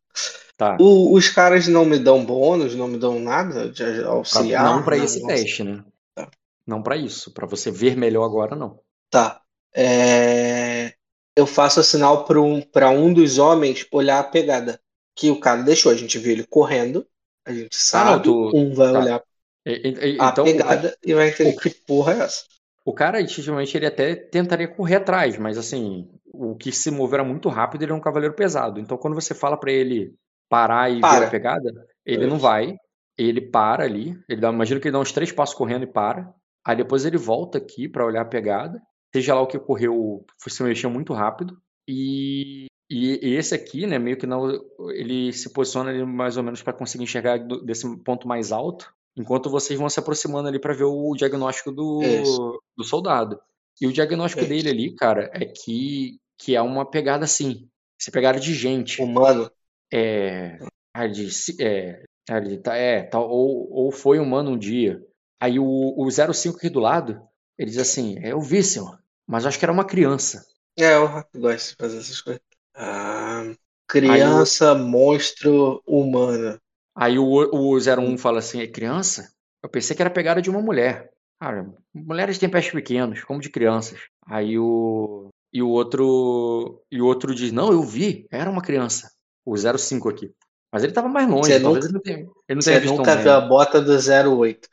[0.56, 0.76] Tá.
[0.80, 4.64] O- os caras não me dão bônus, não me dão nada de auxiliar.
[4.64, 5.84] não pra não- esse não- teste, né?
[6.14, 6.28] Tá.
[6.66, 7.30] Não pra isso.
[7.32, 8.80] Pra você ver melhor agora, não.
[9.10, 9.40] Tá.
[9.74, 10.94] É,
[11.36, 14.80] Eu faço o sinal para um, pra um dos homens olhar a pegada.
[15.14, 15.92] Que o cara deixou.
[15.92, 17.06] A gente viu ele correndo.
[17.46, 18.24] A gente Ah, não, sabe.
[18.24, 18.98] tu- Um vai tá.
[18.98, 19.22] olhar
[19.66, 22.44] E- e- e- a Então, o cara, pegada e vai entender que porra é essa.
[22.84, 27.28] o cara, efetivamente, ele até tentaria correr atrás, mas assim, o que se mover era
[27.28, 28.80] muito rápido, ele é um cavaleiro pesado.
[28.80, 30.14] Então, quando você fala pra ele
[30.48, 31.26] parar e ver Para.
[31.26, 31.70] a pegada,
[32.06, 32.30] ele Isso.
[32.30, 32.76] não vai.
[33.18, 34.16] Ele para ali.
[34.28, 36.32] Ele dá, imagino que ele dá uns três passos correndo e para.
[36.64, 38.80] Aí depois ele volta aqui pra olhar a pegada.
[39.14, 41.58] Seja lá o que ocorreu, se mexeu muito rápido.
[41.86, 44.48] E, e, e esse aqui, né, meio que não,
[44.90, 49.50] ele se posiciona ali mais ou menos pra conseguir enxergar desse ponto mais alto, enquanto
[49.50, 53.40] vocês vão se aproximando ali pra ver o diagnóstico do, do soldado.
[53.80, 54.48] E o diagnóstico Isso.
[54.48, 57.68] dele ali, cara, é que, que é uma pegada assim.
[58.00, 59.02] Essa pegada de gente.
[59.02, 59.50] Humano.
[59.92, 60.58] É.
[60.94, 65.02] ah, de si- é, ah, tá- é, tá, ou, ou foi humano um dia.
[65.40, 67.20] Aí o, o 05 aqui do lado,
[67.56, 70.44] ele diz assim: é, Eu vi, senhor, mas acho que era uma criança.
[70.76, 72.42] É, o gosta de fazer essas coisas.
[72.74, 73.52] Ah,
[73.88, 76.60] criança, monstro, humana.
[76.98, 79.30] Aí o, o 01 fala assim: É criança?
[79.62, 81.10] Eu pensei que era pegada de uma mulher.
[81.40, 84.00] Cara, mulheres têm pés pequenos, como de crianças.
[84.26, 85.28] Aí o.
[85.52, 86.82] E o outro.
[86.90, 89.10] E o outro diz: Não, eu vi, era uma criança.
[89.46, 90.32] O 05 aqui.
[90.72, 92.80] Mas ele tava mais longe, Você talvez nunca- ele não tenha, ele não Você tenha
[92.80, 94.68] visto nunca viu a bota do 08.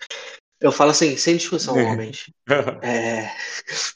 [0.59, 2.29] Eu falo assim, sem discussão, homens.
[2.83, 3.29] É,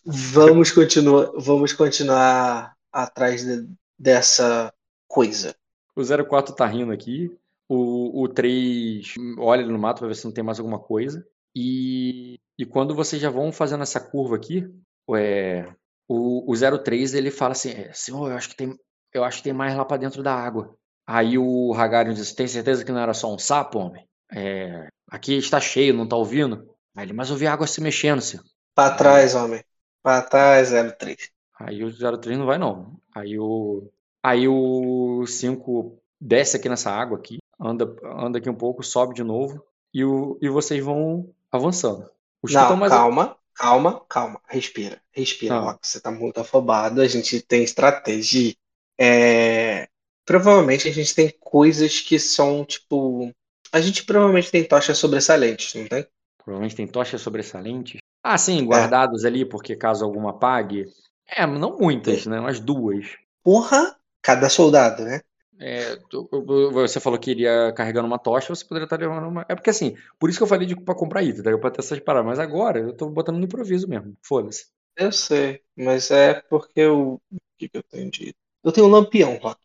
[0.05, 4.73] vamos continuar, vamos continuar atrás de- dessa
[5.07, 5.55] coisa.
[5.95, 7.35] O 04 tá rindo aqui.
[7.69, 11.23] O, o 3 olha no mato pra ver se não tem mais alguma coisa.
[11.55, 14.67] E, e quando vocês já vão fazendo essa curva aqui,
[15.15, 15.71] é,
[16.07, 18.75] o, o 03 ele fala assim: "É, Senhor, eu acho que tem,
[19.13, 20.75] eu acho que tem mais lá pra dentro da água.
[21.07, 24.07] Aí o Hagarion diz: Tem certeza que não era só um sapo, homem?
[24.31, 26.69] É, aqui está cheio, não tá ouvindo?
[26.95, 28.45] Aí ele: Mas eu vi água se mexendo, senhor.
[28.75, 29.63] Pra trás, homem.
[30.03, 31.31] Pra trás, 03.
[31.59, 32.99] Aí o 03 não vai, não.
[33.13, 33.91] Aí o,
[34.23, 39.23] aí o 5 desce aqui nessa água aqui, anda, anda aqui um pouco, sobe de
[39.23, 42.09] novo, e, o, e vocês vão avançando.
[42.41, 42.91] Os que Não, mais.
[42.91, 44.41] calma, calma, calma.
[44.47, 45.77] Respira, respira, Ah.
[45.81, 47.01] Você tá muito afobado.
[47.01, 48.55] A gente tem estratégia.
[48.97, 49.87] É,
[50.29, 53.31] Provavelmente a gente tem coisas que são, tipo.
[53.71, 56.05] A gente provavelmente tem tochas sobressalentes, não tem?
[56.37, 57.99] Provavelmente tem tochas sobressalentes.
[58.23, 60.85] Ah, sim, guardados ali, porque caso alguma apague.
[61.27, 62.39] É, não muitas, né?
[62.39, 63.07] Umas duas.
[63.43, 63.95] Porra!
[64.21, 65.21] Cada soldado, né?
[65.61, 66.29] É, tu-
[66.71, 69.45] você falou que iria carregando uma tocha, você poderia estar levando uma.
[69.49, 71.57] É porque assim, por isso que eu falei de pra comprar item, tá?
[71.57, 72.25] pra ter essas paradas.
[72.27, 74.15] Mas agora eu tô botando no improviso mesmo.
[74.23, 74.67] Foda-se.
[74.95, 77.13] Eu sei, mas é porque eu.
[77.31, 78.35] O que que eu tenho de.
[78.63, 79.59] Eu tenho um lampião, Rock.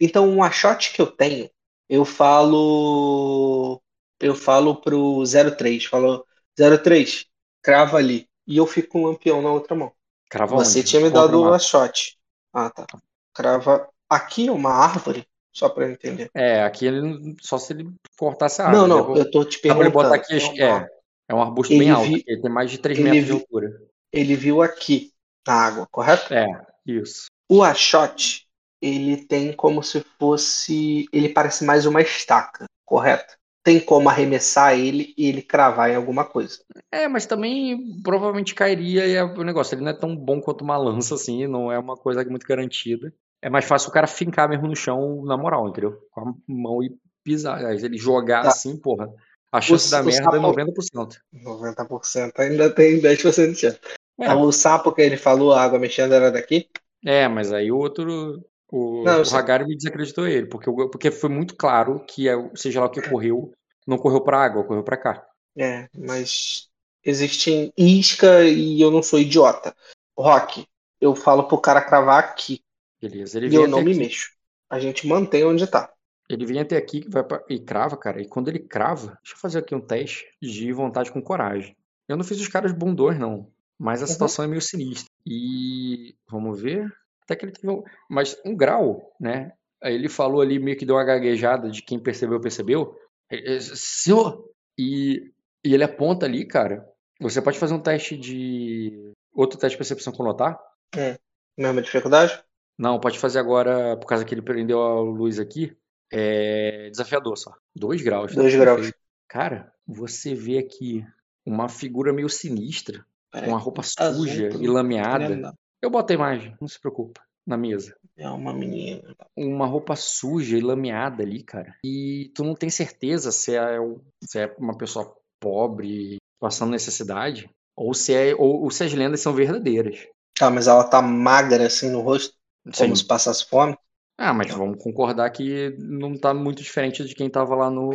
[0.00, 1.50] Então, um achote que eu tenho,
[1.88, 3.82] eu falo.
[4.20, 5.84] Eu falo pro 03.
[5.86, 7.26] Falo, 03,
[7.62, 8.28] crava ali.
[8.46, 9.92] E eu fico com o lampião na outra mão.
[10.30, 10.84] Crava Você onde?
[10.84, 12.18] tinha me dado o uma- achote.
[12.52, 12.86] Ah, tá.
[13.34, 16.30] Crava aqui uma árvore, só pra eu entender.
[16.34, 18.88] É, aqui ele só se ele cortasse a árvore.
[18.88, 20.48] Não, não, Vou- eu tô te pra ele botar perguntando.
[20.50, 20.60] aqui.
[20.60, 20.88] É uma- É,
[21.28, 22.08] é um arbusto Ele bem alto.
[22.08, 23.80] vi- Ele tem mais de 3 ele metros de vi- altura.
[24.12, 25.12] Ele viu aqui
[25.46, 26.32] na água, correto?
[26.32, 26.46] É,
[26.86, 27.26] isso.
[27.50, 28.46] O achote,
[28.80, 31.06] ele tem como se fosse.
[31.12, 33.36] Ele parece mais uma estaca, correto?
[33.64, 36.58] Tem como arremessar ele e ele cravar em alguma coisa.
[36.90, 39.74] É, mas também provavelmente cairia e é o negócio.
[39.74, 43.12] Ele não é tão bom quanto uma lança, assim, não é uma coisa muito garantida.
[43.40, 45.98] É mais fácil o cara fincar mesmo no chão, na moral, entendeu?
[46.10, 47.62] Com a mão e pisar.
[47.72, 48.48] Ele jogar Tá.
[48.48, 49.12] assim, porra.
[49.52, 51.18] A chance O- da merda é sapo- 90%.
[51.32, 53.78] 90% ainda tem 10% de chance.
[54.20, 54.34] É.
[54.34, 56.68] O sapo que ele falou, a água mexendo, era daqui?
[57.04, 58.44] É, mas aí o outro.
[58.70, 59.34] O, Não, o.
[59.36, 63.00] Hagari me desacreditou ele, porque, porque foi muito claro que, é- seja lá o que
[63.00, 63.52] correu,
[63.86, 65.24] não correu pra água, correu pra cá.
[65.56, 66.68] É, mas
[67.02, 69.74] existem isca e eu não sou idiota.
[70.18, 70.66] Rock,
[71.00, 72.60] eu falo pro cara cravar aqui
[73.00, 73.38] Beleza.
[73.38, 74.00] Ele e vem eu até não me aqui.
[74.00, 74.30] mexo.
[74.70, 75.92] A gente mantém onde tá.
[76.28, 78.20] Ele vem até aqui vai pra- e crava, cara.
[78.20, 81.74] E quando ele crava, deixa eu fazer aqui um teste de vontade com coragem.
[82.06, 83.50] Eu não fiz os caras bundões, não.
[83.78, 84.12] Mas a Uhum.
[84.12, 85.10] situação é meio sinistra.
[85.26, 86.92] E vamos ver.
[87.22, 87.82] Até que ele teve um...
[88.10, 89.52] Mas um grau, né?
[89.82, 92.94] Aí ele falou ali, meio que deu uma gaguejada de quem percebeu, percebeu.
[93.30, 94.44] Ele- Senhor!
[94.76, 95.30] E,
[95.64, 96.86] e ele aponta ali, cara.
[97.20, 99.12] Você pode fazer um teste de.
[99.32, 100.58] Outro teste de percepção com notar?
[100.96, 101.14] Hum.
[101.56, 102.42] Mesma dificuldade?
[102.78, 105.76] Não, pode fazer agora, por causa que ele prendeu a luz aqui.
[106.10, 107.52] É desafiador só.
[107.74, 108.34] Dois graus.
[108.34, 108.76] tá Dois graus.
[108.76, 108.98] perfeito.
[109.28, 111.04] Cara, você vê aqui
[111.44, 115.54] uma figura meio sinistra, com a roupa suja e lameada.
[115.82, 117.94] Eu boto a imagem, não se preocupa, na mesa.
[118.16, 119.14] É uma menina.
[119.36, 121.76] Uma roupa suja e lameada ali, cara.
[121.84, 123.78] E tu não tem certeza se é,
[124.24, 129.20] se é uma pessoa pobre, passando necessidade, ou se, é, ou, ou se as lendas
[129.20, 130.06] são verdadeiras.
[130.36, 132.34] Tá, mas ela tá magra assim no rosto,
[132.64, 132.94] como Sim.
[132.96, 133.76] se passasse fome.
[134.16, 137.90] Ah, mas vamos concordar que não tá muito diferente de quem tava lá no,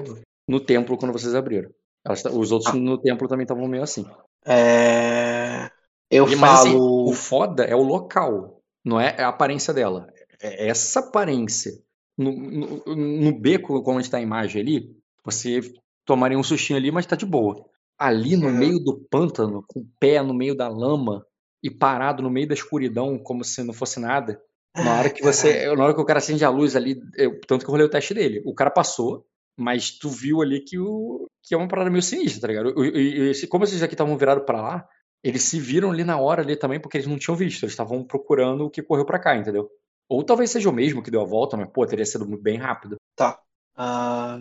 [0.48, 1.70] no templo quando vocês abriram.
[2.04, 4.06] Tá- os outros no templo também estavam meio assim.
[4.46, 5.70] É...
[6.10, 7.10] Eu E- Mas assim, falo.
[7.10, 10.08] o foda é o local, não é a aparência dela.
[10.42, 11.72] É essa aparência.
[12.18, 14.96] No, no, no beco, como está a imagem ali,
[15.26, 15.62] você
[16.06, 17.66] tomaria um sustinho ali, mas tá de boa.
[17.98, 18.58] Ali no Uhum.
[18.58, 21.26] meio do pântano, com o pé no meio da lama
[21.64, 24.40] e parado no meio da escuridão, como se não fosse nada.
[24.76, 25.68] Na hora que você.
[25.76, 27.90] Na hora que o cara acende a luz ali, eu- tanto que eu rolei o
[27.90, 28.42] teste dele.
[28.46, 29.26] O cara passou,
[29.58, 32.84] mas tu viu ali que, o, que é uma parada meio sinistra, tá ligado?
[32.86, 34.88] E- e- como esses aqui estavam virados pra lá,
[35.24, 37.64] eles se viram ali na hora ali também, porque eles não tinham visto.
[37.64, 39.70] Eles estavam procurando o que correu pra cá, entendeu?
[40.10, 42.98] Ou talvez seja o mesmo que deu a volta, mas, pô, teria sido bem rápido.
[43.16, 43.40] Tá.
[43.76, 44.40] Ah,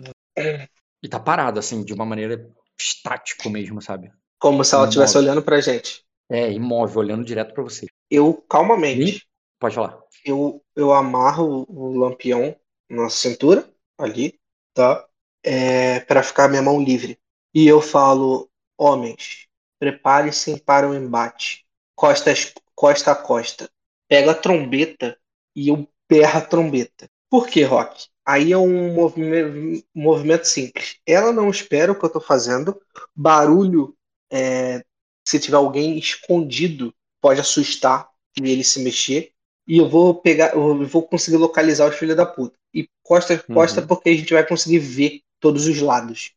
[1.01, 4.11] E tá parado, assim, de uma maneira estático mesmo, sabe?
[4.39, 6.03] como se ela estivesse olhando pra gente.
[6.29, 7.85] É, imóvel, olhando direto pra você.
[8.09, 9.25] Eu, calmamente,
[9.63, 9.97] Pode falar.
[10.25, 12.53] eu, eu amarro o, lampião
[12.89, 13.65] na cintura,
[13.97, 14.37] ali,
[14.73, 15.07] tá?
[15.41, 17.17] É, para ficar minha mão livre.
[17.53, 19.47] E eu falo, homens,
[19.79, 21.65] preparem-se para o embate.
[21.95, 23.69] Costas, costa a costa.
[24.09, 25.17] Pega a trombeta
[25.55, 27.09] e eu berro a trombeta.
[27.29, 28.09] Por que, Rock?
[28.25, 30.97] Aí é um movimento, movimento simples.
[31.07, 32.81] Ela não espera o que eu estou fazendo.
[33.15, 33.95] Barulho,
[34.29, 34.83] é,
[35.25, 39.32] se tiver alguém escondido, pode assustar e ele se mexer
[39.67, 42.55] e eu vou pegar, eu vou conseguir localizar os filhos da puta.
[42.73, 43.87] E costa a costa Uhum.
[43.87, 46.31] porque a gente vai conseguir ver todos os lados.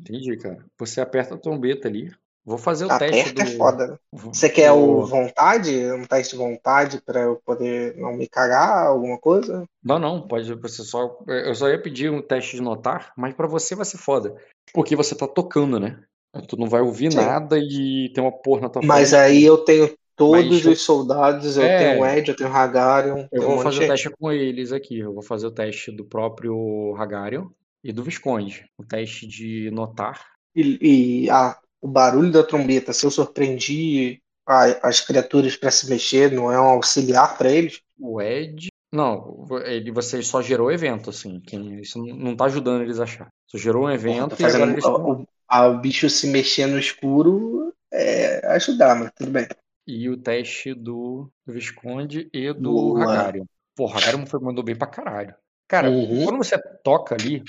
[0.00, 0.64] Entendi, cara.
[0.78, 2.10] Você aperta a trombeta ali.
[2.44, 3.50] Vou fazer o teste Aperta do.
[3.50, 4.00] é foda.
[4.12, 5.70] Você quer o vontade?
[5.92, 9.66] Um teste de vontade pra eu poder não me cagar, alguma coisa?
[9.82, 10.52] Não, não, pode.
[10.54, 11.18] Você só.
[11.26, 14.34] Eu só ia pedir um teste de notar, mas pra você vai ser foda.
[14.72, 16.02] Porque você tá tocando, né?
[16.48, 17.16] Tu não vai ouvir Sim.
[17.16, 19.20] nada e tem uma porra na tua Mas frente.
[19.22, 21.78] aí eu tenho todos Mas os soldados, eu É.
[21.78, 24.32] tenho o Ed, eu tenho o Hagarion, Eu um vou monte fazer o teste com
[24.32, 24.98] eles aqui.
[24.98, 27.46] Eu vou fazer o teste do próprio Hagarion
[27.82, 28.66] e do Visconde.
[28.76, 30.26] O teste de notar.
[30.54, 35.88] E, e a- o barulho da trombeta, se eu surpreendi a- as criaturas para se
[35.88, 37.80] mexer, não é um auxiliar para eles?
[37.98, 38.68] O Ed.
[38.92, 41.40] Não, ele, você só gerou o evento, assim.
[41.40, 43.28] Quem, isso não- tá ajudando eles a achar.
[43.46, 47.72] Você gerou um evento e fazendo eles o, a- o bicho se mexer no escuro
[47.92, 49.46] é ajudar, mas tudo bem.
[49.90, 53.02] E o teste do Visconde e do Boa.
[53.04, 53.46] Hagarion.
[53.74, 55.34] Pô, o Hagarion foi, mandou bem pra caralho.
[55.66, 56.24] Cara, Uhum.
[56.24, 57.42] quando você toca ali,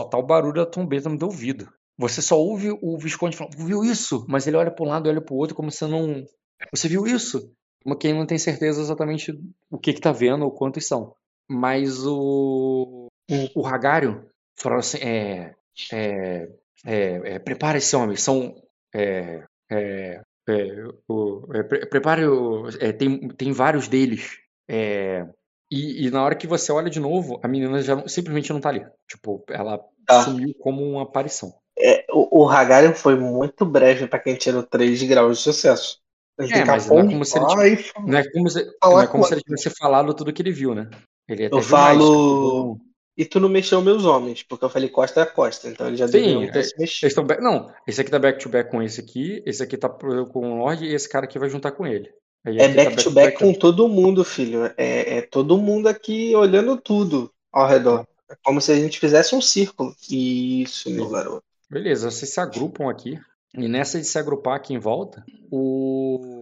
[0.00, 1.68] só tá o barulho da trombeta no teu ouvido.
[1.98, 4.24] Você só ouve o Visconde falando, viu isso?
[4.28, 6.24] Mas ele olha pra um lado e olha pro outro como se não.
[6.72, 7.52] Você viu isso?
[7.82, 9.32] Como quem não tem certeza exatamente
[9.70, 11.14] o que que tá vendo ou quantos são.
[11.48, 13.08] Mas o.
[13.54, 14.22] O Hagarion
[14.56, 15.54] falou assim: é.
[15.92, 16.48] É.
[16.86, 18.16] é, é prepare-se, homem.
[18.16, 18.54] São.
[18.94, 22.68] É, é, é, o- é, pre- prepare o.
[22.80, 24.38] é, tem, tem vários deles.
[24.68, 25.26] É,
[25.70, 28.68] e, e na hora que você olha de novo, a menina já simplesmente não tá
[28.70, 28.84] ali.
[29.08, 30.22] Tipo, ela Tá.
[30.24, 31.52] sumiu como uma aparição.
[31.78, 35.98] É, o, o Hagarion foi muito breve para quem tirou 3 graus de sucesso.
[36.38, 38.06] Ele É, mas não é como se ele e falar.
[38.06, 40.52] Não é como se, não é como com- se ele tivesse falado tudo que ele
[40.52, 40.88] viu, né?
[41.28, 42.89] Ele até Eu viu mais, falo- tipo,
[43.20, 46.06] E tu não mexeu meus homens, porque eu falei costa a costa, então eles já
[46.06, 47.22] Sim, deveriam é- se mexido.
[47.22, 47.42] Back...
[47.42, 50.58] Não, esse aqui tá back to back com esse aqui, esse aqui tá com o
[50.60, 52.10] Lorde e esse cara aqui vai juntar com ele.
[52.46, 54.72] Aí É aqui tá back to back com todo mundo, filho.
[54.74, 58.06] É, é todo mundo aqui olhando tudo ao redor.
[58.30, 59.94] É como se a gente fizesse um círculo.
[60.10, 61.12] Isso, meu Sim.
[61.12, 61.44] garoto.
[61.68, 63.20] Beleza, vocês se agrupam aqui.
[63.52, 66.40] E nessa de se agrupar aqui em volta, o.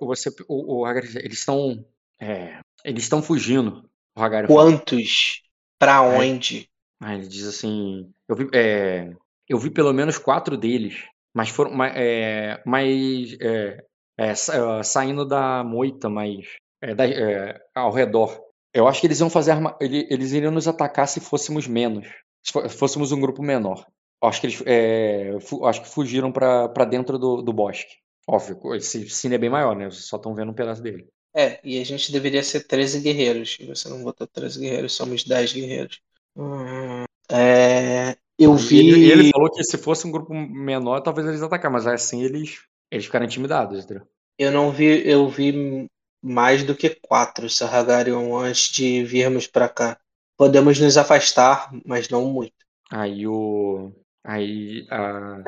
[0.00, 1.82] Você, o, o eles estão.
[2.20, 3.88] é, eles estão fugindo.
[4.14, 4.46] O Hagari.
[4.46, 5.47] Quantos?
[5.78, 6.68] Pra onde?
[7.00, 8.10] Ah, ele diz assim.
[8.28, 9.10] Eu vi, é,
[9.48, 13.84] eu vi pelo menos quatro deles, mas foram é, mais é,
[14.18, 16.46] é, sa- saindo da moita, mas
[16.82, 18.40] é, da- é, ao redor.
[18.74, 22.06] Eu acho que eles iam fazer arma, ele- eles iriam nos atacar se fôssemos menos,
[22.44, 23.86] se fô- fôssemos um grupo menor.
[24.22, 25.30] Acho que eles é,
[25.64, 27.94] acho que fugiram pra pra dentro do, do bosque.
[28.28, 29.84] Óbvio, esse cine é bem maior, né?
[29.88, 31.06] Vocês só estão vendo um pedaço dele.
[31.38, 33.56] É, e a gente deveria ser 13 guerreiros.
[33.68, 36.00] Você não botou 13 guerreiros, somos 10 guerreiros.
[36.36, 39.10] Hum, é, eu E ele, vi.
[39.10, 43.04] ele falou que se fosse um grupo menor, talvez eles atacar, mas assim eles eles
[43.04, 44.06] ficaram intimidados, entendeu?
[44.38, 45.86] Eu não vi, eu vi
[46.22, 49.98] mais do que quatro Sarragarion antes de virmos pra cá.
[50.36, 52.54] Podemos nos afastar, mas não muito.
[52.90, 53.92] Aí o.
[54.24, 55.42] Aí a.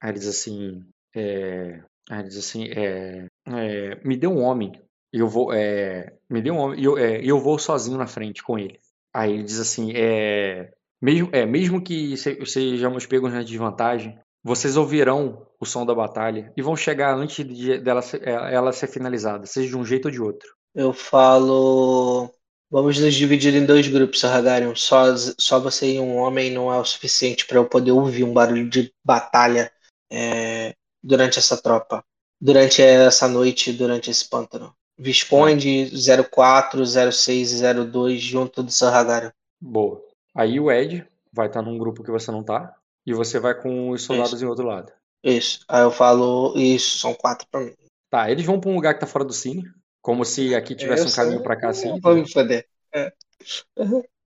[0.00, 0.84] Aí diz assim.
[1.14, 2.64] É, aí diz assim.
[2.70, 4.72] É, é, me dê um homem.
[5.12, 5.52] Eu vou.
[5.52, 6.82] É, me dê um homem.
[6.82, 8.78] Eu, é, eu vou sozinho na frente com ele.
[9.12, 9.92] Aí ele diz assim.
[9.94, 15.94] É, mesmo, é, mesmo que se- sejamos pegos na desvantagem, vocês ouvirão o som da
[15.94, 20.06] batalha e vão chegar antes de, dela é, ela ser finalizada, seja de um jeito
[20.06, 20.48] ou de outro.
[20.74, 22.32] Eu falo.
[22.70, 24.74] Vamos nos dividir em dois grupos, Sarragarion.
[24.76, 28.32] Só, só você e um homem não é o suficiente para eu poder ouvir um
[28.32, 29.72] barulho de batalha
[30.10, 32.04] é, durante essa tropa.
[32.40, 34.72] Durante essa noite, durante esse pântano.
[35.00, 35.90] Visconde
[36.30, 39.30] 04, 06 e 02 junto do Sarragarion.
[39.58, 40.04] Boa.
[40.34, 43.88] Aí o Ed vai estar num grupo que você não tá e você vai com
[43.90, 44.92] os soldados em outro lado.
[45.24, 45.64] Isso.
[45.66, 46.52] Aí eu falo.
[46.54, 47.72] Isso, são quatro pra mim.
[48.10, 49.64] Tá, eles vão pra um lugar que tá fora do cine,
[50.02, 52.66] como se aqui tivesse Eu um caminho pra cá assim, Vou me foder.
[52.92, 53.10] É.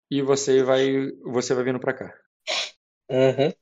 [0.09, 2.15] e você vai você vai vindo pra cá.
[3.11, 3.53] Uhum.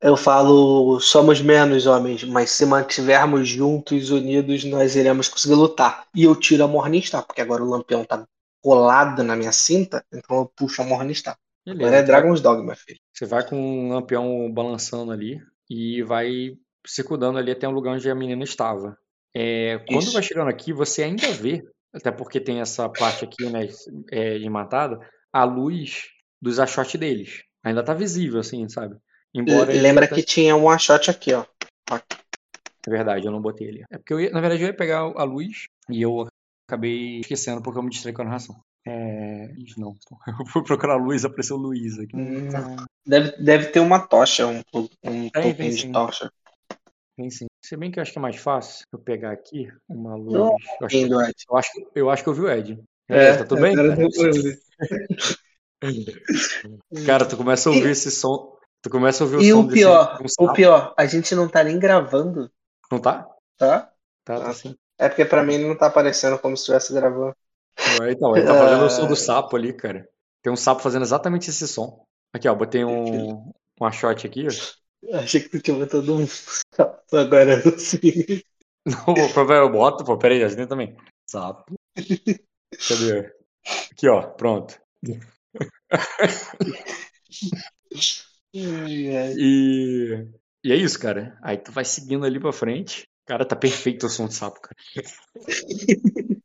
[0.00, 6.06] Eu falo, somos menos homens, mas se mantivermos juntos, unidos, nós iremos conseguir lutar.
[6.14, 8.24] E eu tiro a Morningstar, porque agora o lampião tá
[8.62, 11.36] colado na minha cinta, então eu puxo a Morningstar.
[11.66, 11.86] Beleza.
[11.86, 13.00] Agora é Dragon's Dogma, filho.
[13.12, 16.56] Você vai com um lampião balançando ali e vai
[16.86, 18.96] circundando ali até o lugar onde a menina estava.
[19.34, 20.12] É, quando Isso.
[20.12, 23.68] vai chegando aqui, você ainda vê, até porque tem essa parte aqui, né,
[24.10, 24.98] é, de matada,
[25.32, 26.04] a luz
[26.40, 27.42] dos achotes deles.
[27.62, 28.96] Ainda tá visível, assim, sabe?
[29.34, 31.44] Embora Lembra que tinha um shot aqui, ó.
[32.86, 33.84] É verdade, eu não botei ele.
[33.90, 36.26] É porque eu ia, na verdade eu ia pegar a luz e eu
[36.66, 38.60] acabei esquecendo porque eu me distraí com a narração.
[38.86, 39.48] É.
[39.76, 39.94] Não,
[40.40, 42.16] eu fui procurar a luz, apareceu o Luiz aqui.
[42.16, 42.48] Hum,
[43.06, 44.62] Deve, deve ter uma tocha, um,
[45.04, 45.92] um pouquinho de sim.
[45.92, 46.30] tocha.
[47.16, 47.46] Tem sim.
[47.62, 50.32] Se bem que eu acho que é mais fácil eu pegar aqui uma luz.
[50.32, 52.78] Não, Eu acho, que, eu, acho, que- eu acho que eu vi o Ed.
[53.08, 53.74] É, Beleza, tá tudo bem?
[53.74, 54.58] pra ver.
[57.06, 58.57] Cara, tu começa a ouvir esse som.
[58.82, 61.06] Tu começa a ouvir o E som o desse- pior, de um o pior, a
[61.06, 62.50] gente não tá nem gravando,
[62.90, 63.26] Não tá?
[63.56, 63.92] tá?
[64.24, 64.76] Tá, tá sim.
[64.98, 67.34] É porque pra mim não tá aparecendo como se estivesse gravando.
[67.98, 70.08] Ué, Então, ele tá fazendo o som do sapo ali, cara.
[70.42, 72.04] Tem um sapo fazendo exatamente esse som.
[72.32, 75.18] Aqui, ó, botei um, um achote aqui, ó.
[75.18, 78.42] Achei que tu tinha botado um sapo agora no fim.
[78.86, 80.96] Não, pô, eu boto, pô, peraí, assim também.
[81.26, 81.74] Sapo.
[81.94, 83.34] Cadê?
[83.92, 84.80] Aqui, ó, pronto.
[88.52, 90.24] E,
[90.64, 91.38] e é isso, cara.
[91.42, 93.06] Aí tu vai seguindo ali pra frente.
[93.26, 94.76] Cara, tá perfeito o som de sapo, cara.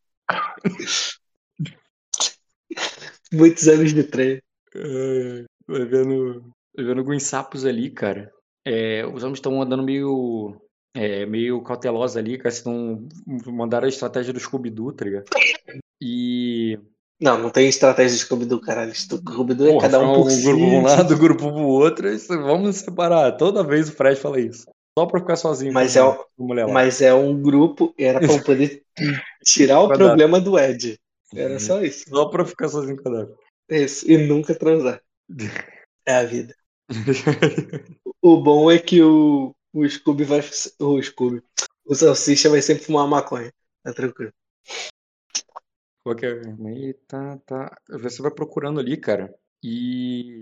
[3.32, 4.42] Muitos anos de treino.
[4.76, 8.32] É, vai vendo, vai vendo alguns sapos ali, cara.
[8.66, 10.62] É, os homens estão andando meio,
[10.94, 12.52] é, meio cautelosos ali, cara.
[12.52, 13.08] Se não
[13.48, 15.26] mandaram a estratégia do Scooby-Doo, tá ligado?
[16.02, 16.78] E.
[17.22, 18.94] Não, não tem estratégia de Scooby-Doo, caralho.
[18.94, 20.44] Scooby-Doo é cada um por um si.
[20.44, 22.10] grupo um lado, grupo pro outro.
[22.10, 23.32] isso- Vamos nos separar.
[23.38, 24.66] Toda vez o Fred fala isso.
[24.98, 25.74] Só pra ficar sozinho.
[25.74, 26.18] Mas é um-.
[26.72, 28.84] Mas é um grupo, era pra eu poder
[29.44, 31.00] tirar o problema do Ed.
[31.34, 32.06] Era só isso.
[32.10, 33.28] Só pra ficar sozinho com a.
[33.70, 34.10] Isso.
[34.10, 35.02] E nunca transar.
[36.06, 36.54] É a vida.
[38.22, 40.42] O bom é que o, o Scooby vai.
[40.80, 41.42] O Scooby.
[41.86, 43.52] O Salsicha vai sempre fumar maconha.
[43.84, 44.34] Tá tranquilo.
[46.04, 46.42] Qual que é?
[47.08, 47.78] Tá, tá.
[47.90, 50.42] Você vai procurando ali, cara, e,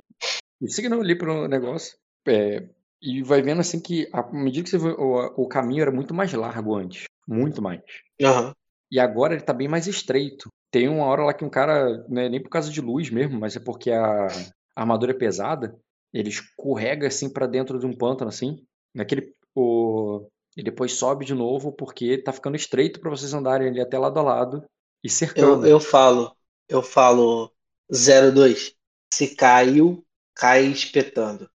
[0.60, 1.98] e seguindo ali pro negócio,
[2.28, 2.68] é,
[3.02, 6.34] e vai vendo assim que à medida que você o, o caminho era muito mais
[6.34, 7.82] largo antes, muito mais.
[8.22, 8.54] Aham.
[8.92, 10.50] E agora ele tá bem mais estreito.
[10.70, 13.40] Tem uma hora lá que um cara, não é nem por causa de luz mesmo,
[13.40, 15.78] mas é porque a, a armadura é pesada,
[16.14, 21.34] ele escorrega assim pra dentro de um pântano assim, naquele o e depois sobe de
[21.34, 24.66] novo porque tá ficando estreito pra vocês andarem ali até lado a lado
[25.04, 25.68] e Eu, cercando.
[25.68, 26.36] eu falo.
[26.70, 27.52] Eu falo
[27.90, 28.76] 02.
[29.14, 31.50] Se caiu, cai espetando.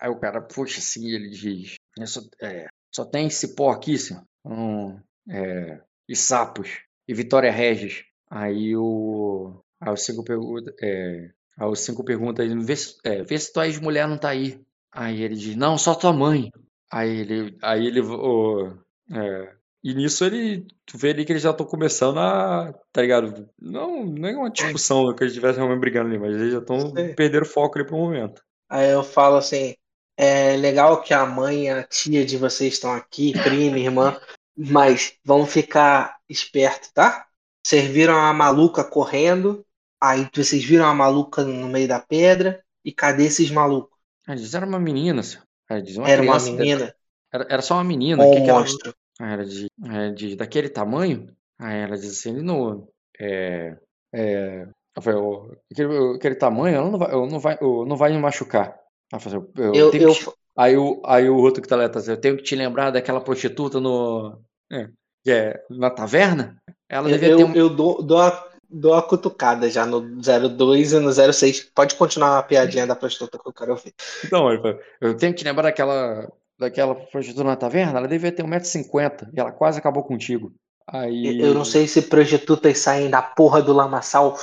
[0.00, 4.22] Aí o cara puxa assim, ele diz: "É só, é, só tem cipó aqui, senhor.
[4.44, 4.98] Hum,
[5.28, 6.80] é, e sapos.
[7.06, 8.04] E Vitória Regis.
[8.30, 9.62] Aí o.
[9.80, 10.74] Aí o cinco pergunta.
[10.82, 14.30] É, aí o cinco pergunta ele, vê, se- é, vê se tua ex-mulher não tá
[14.30, 14.60] aí.
[14.92, 16.50] Aí ele diz, não, só tua mãe.
[16.90, 17.58] Aí ele.
[17.62, 18.00] Aí ele.
[18.00, 18.78] o-
[19.10, 20.66] é, e nisso ele.
[20.86, 22.72] Tu vê ali que eles já estão começando a.
[22.92, 23.48] Tá ligado?
[23.60, 26.92] Não, não é uma discussão que eles estivessem realmente brigando ali, mas eles já estão
[27.14, 28.42] perdendo o foco ali pro momento.
[28.68, 29.74] Aí eu falo assim:
[30.16, 34.20] é legal que a mãe e a tia de vocês estão aqui, prima, irmã,
[34.56, 37.26] mas vamos ficar esperto, tá?
[37.64, 39.64] Vocês viram a maluca correndo,
[40.00, 43.96] aí vocês viram a maluca no meio da pedra, e cadê esses malucos?
[44.26, 45.44] Aí diz, era uma menina, senhor.
[45.82, 46.94] Diz, uma Era uma de- menina.
[47.32, 48.24] Era, era só uma menina.
[48.24, 48.64] Um que que ela-
[49.20, 49.26] monstro.
[49.26, 51.34] Ah, era de, é, de daquele tamanho?
[51.58, 52.88] Aí ela disse assim, ele não.
[53.18, 53.76] É.
[54.12, 54.68] É.
[54.94, 55.02] Ela
[55.70, 58.78] aquele, aquele tamanho, ela não vai, eu não vai, eu não vai me machucar.
[59.12, 62.00] Ela falou, eu, Eu, eu, que Aí o, aí o outro que tá lá tá
[62.08, 64.40] eu tenho que te lembrar daquela prostituta no.
[64.72, 64.88] É,
[65.28, 66.60] é, na taverna?
[66.88, 67.54] Ela devia ter eu, um.
[67.54, 71.70] eu dou, dou, a, dou a cutucada já no 02 e no 06.
[71.72, 73.94] Pode continuar a piadinha da prostituta que eu quero ouvir.
[74.24, 76.28] Então, falou, eu tenho que te lembrar daquela,
[76.58, 77.98] daquela prostituta na taverna?
[77.98, 80.52] Ela devia ter 1,50m e ela quase acabou contigo.
[80.86, 81.38] Aí.
[81.40, 84.38] Eu não sei se prostitutas saem da porra do lamaçal,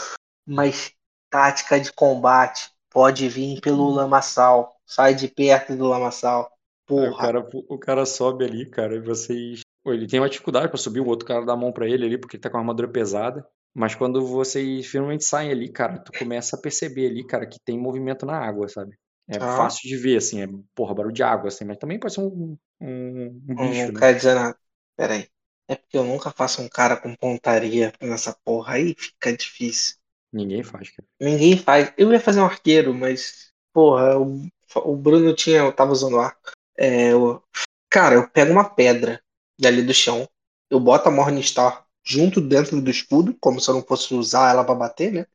[0.48, 0.94] mas
[1.30, 4.74] tática de combate pode vir pelo lamaçal.
[4.86, 6.52] Sai de perto do lamaçal.
[6.88, 7.18] Aí o Porra.
[7.18, 9.62] cara, o cara sobe ali, cara, e vocês.
[9.86, 12.18] Ele tem uma dificuldade pra subir, o outro cara dá a mão pra ele ali,
[12.18, 13.46] porque ele tá com uma armadura pesada.
[13.74, 17.78] Mas quando vocês finalmente saem ali, cara, tu começa a perceber ali, cara, que tem
[17.78, 18.96] movimento na água, sabe?
[19.28, 19.58] É Ah.
[19.58, 22.58] fácil de ver, assim, é, porra, barulho de água, assim, mas também pode ser um,
[22.80, 24.00] um, um bicho, Não né?
[24.00, 24.58] quer dizer nada.
[24.96, 25.28] Pera aí.
[25.68, 29.96] É porque eu nunca faço um cara com pontaria nessa porra aí, fica difícil.
[30.32, 31.08] Ninguém faz, cara.
[31.20, 31.92] Ninguém faz.
[31.98, 36.52] Eu ia fazer um arqueiro, mas, porra, o, o Bruno tinha, eu tava usando arco.
[36.78, 37.42] É, eu-
[37.90, 39.22] cara, eu pego uma pedra
[39.60, 40.28] dali do chão,
[40.70, 44.64] eu boto a Morningstar junto dentro do escudo, como se eu não fosse usar ela
[44.64, 45.26] pra bater, né?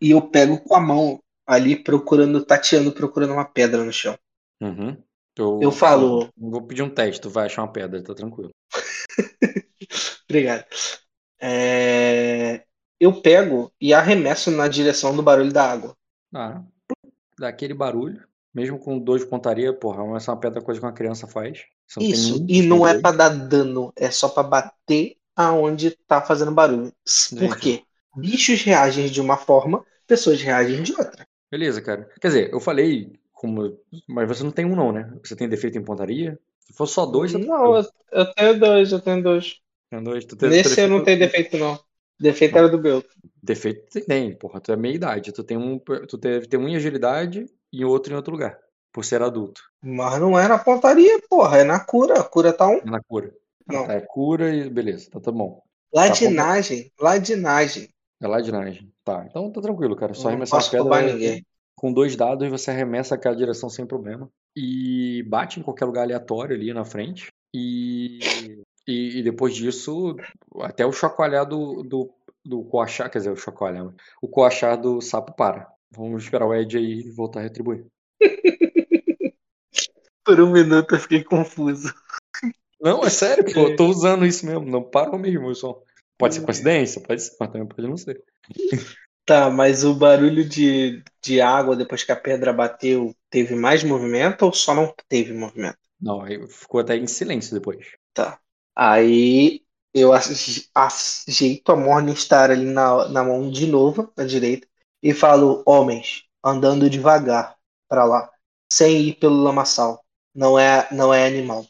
[0.00, 4.18] E eu pego com a mão ali procurando, tateando, procurando uma pedra no chão.
[4.60, 4.96] Uhum.
[5.38, 8.50] Eu, Eu falo- eu Vou pedir um teste, tu vai achar uma pedra, tá tranquilo.
[10.28, 10.64] Obrigado.
[11.40, 12.64] É,
[12.98, 15.94] eu pego e arremesso na direção do barulho da água.
[16.34, 16.62] Ah,
[17.38, 20.86] dá aquele barulho, mesmo com dois de pontaria, porra, essa é uma pedra coisa que
[20.86, 21.64] uma criança faz.
[22.00, 26.92] Isso, e não é pra dar dano, é só pra bater aonde tá fazendo barulho.
[27.30, 27.58] Por Gente.
[27.58, 27.82] quê?
[28.16, 31.26] Bichos reagem de uma forma, pessoas reagem de outra.
[31.50, 32.08] Beleza, cara.
[32.20, 33.78] Quer dizer, eu falei como.
[34.08, 35.12] Mas você não tem um, não, né?
[35.22, 36.38] Você tem defeito em pontaria?
[36.60, 39.60] Se for só dois, tá Não, eu, eu tenho dois, eu tenho dois.
[39.90, 40.24] Tem dois.
[40.24, 41.78] Tu tem, Nesse tu eu não tenho defeito, não.
[42.18, 43.04] Defeito era do meu.
[43.42, 44.60] Defeito tu tem, porra.
[44.60, 45.32] Tu é meia idade.
[45.32, 45.78] Tu tem um.
[45.78, 48.58] Tu deve ter um em agilidade e outro em outro lugar.
[48.92, 49.60] Por ser adulto.
[49.82, 52.20] Mas não é na pontaria, porra, é na cura.
[52.20, 52.78] A cura tá um.
[52.78, 53.32] É na cura.
[53.66, 53.86] Não.
[53.86, 55.60] tá, é cura e beleza, tá, tá bom.
[55.92, 57.88] Ladinagem, ladinagem.
[58.20, 58.90] É ladinagem.
[59.04, 60.14] Tá, então tá tranquilo, cara.
[60.14, 61.44] Só arremessar a pedra ninguém.
[61.74, 64.30] com dois dados você arremessa aquela direção sem problema.
[64.56, 67.28] E bate em qualquer lugar aleatório ali na frente.
[67.54, 68.18] E,
[68.86, 70.16] e, e depois disso,
[70.60, 72.10] até o chacoalhar do, do,
[72.44, 73.92] do coachar, quer dizer, o chacoalhar,
[74.22, 75.68] o coachar do sapo para.
[75.90, 77.86] Vamos esperar o Ed aí voltar a retribuir.
[80.24, 81.94] Por um minuto eu fiquei confuso.
[82.80, 85.82] Não, é sério, pô, eu tô usando isso mesmo, não parou mesmo, eu só.
[86.18, 87.02] Pode ser coincidência?
[87.02, 88.22] Pode ser, mas também pode não ser.
[89.24, 94.42] Tá, mas o barulho de, de água depois que a pedra bateu teve mais movimento
[94.44, 95.78] ou só não teve movimento?
[96.00, 97.86] Não, ficou até em silêncio depois.
[98.14, 98.38] Tá.
[98.74, 99.62] Aí
[99.94, 104.66] eu aje- ajeito a Morningstar ali na, na mão de novo, na direita,
[105.02, 107.56] e falo: homens, andando devagar
[107.88, 108.30] pra lá,
[108.70, 110.04] sem ir pelo lamaçal.
[110.34, 111.66] Não é, não é animal.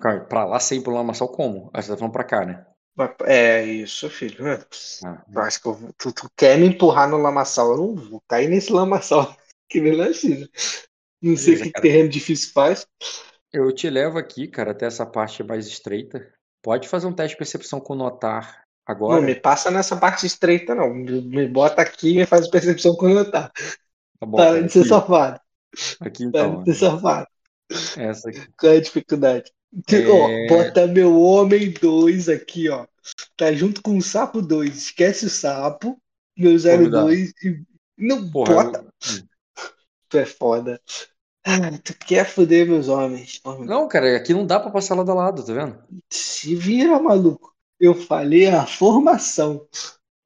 [0.00, 1.70] Cara, Pra lá sem ir pro lamaçal como?
[1.72, 2.64] Ah, você tá falando pra cá, né?
[3.26, 4.44] É isso, filho.
[5.04, 7.72] Ah, Eu acho que eu tu, tu quer me empurrar no lamaçal?
[7.72, 9.36] Eu não vou cair nesse lamaçal
[9.68, 10.48] que nem na China.
[11.20, 11.82] Não sei o que, cara.
[11.82, 12.86] terreno difícil faz.
[13.52, 16.32] Eu te levo aqui, cara, até essa parte mais estreita.
[16.62, 19.20] Pode fazer um teste de percepção com notar Não agora.
[19.20, 20.92] me passa nessa parte estreita, não.
[20.94, 23.50] Me, me bota aqui e me faz percepção quando eu tá.
[24.18, 25.40] Tá bom, Para cara, de ser safado.
[26.00, 26.62] aqui Para então.
[26.62, 27.26] de ser safado.
[27.96, 28.46] Essa aqui.
[28.58, 29.52] Qual é a dificuldade?
[29.90, 30.06] É.
[30.08, 32.86] Ó, bota meu homem 2 aqui, ó.
[33.36, 34.76] Tá junto com o sapo 2.
[34.76, 35.98] Esquece o sapo.
[36.36, 37.62] Meu 02 e.
[37.96, 38.86] Não, Porra, bota.
[39.08, 39.24] eu-.
[40.08, 40.80] Tu é foda.
[41.44, 43.40] Ah, tu quer foder meus homens.
[43.44, 45.78] Homem, Não, cara, aqui não dá pra passar lado a lado, tá vendo?
[46.08, 47.52] Se vira, maluco.
[47.78, 49.66] Eu falei a formação.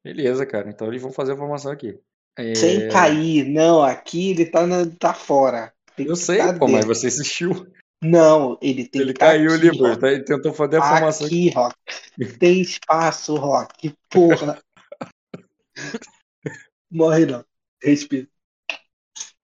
[0.03, 0.69] Beleza, cara.
[0.69, 1.99] Então eles vão fazer a formação aqui.
[2.37, 3.49] É, Sem cair.
[3.49, 5.73] Não, aqui ele tá, na, tá fora.
[5.95, 7.67] Tem Eu sei, tá pô, mas você assistiu.
[8.01, 9.87] Não, ele tem Ele que tá caiu aqui, pô.
[9.87, 9.99] Rock.
[9.99, 11.49] tá- Ele tentou fazer a formação aqui.
[11.49, 11.75] Rock.
[12.39, 13.93] Tem espaço, Rock.
[14.09, 14.61] Porra.
[16.91, 17.45] Morre não.
[17.83, 18.27] Respira.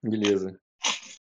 [0.02, 0.58] Beleza.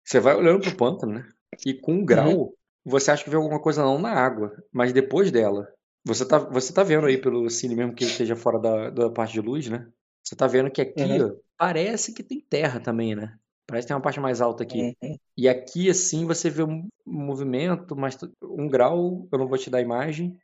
[0.04, 1.28] Você vai olhando pro pântano, né?
[1.64, 2.54] E com um grau,
[2.84, 5.66] você acha que vê alguma coisa não na água, mas depois dela.
[6.06, 9.10] Você tá, você tá vendo aí pelo cine mesmo que ele esteja fora da, da
[9.10, 9.88] parte de luz, né?
[10.22, 11.28] Você tá vendo que aqui, Uhum.
[11.30, 13.38] ó, parece que tem terra também, né?
[13.66, 14.94] Parece que tem uma parte mais alta aqui.
[15.02, 15.16] Uhum.
[15.36, 19.78] E aqui, assim, você vê um movimento, mas um grau, eu não vou te dar
[19.78, 20.36] a imagem.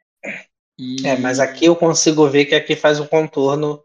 [0.79, 1.07] E...
[1.07, 3.83] É, mas aqui eu consigo ver que aqui faz um contorno.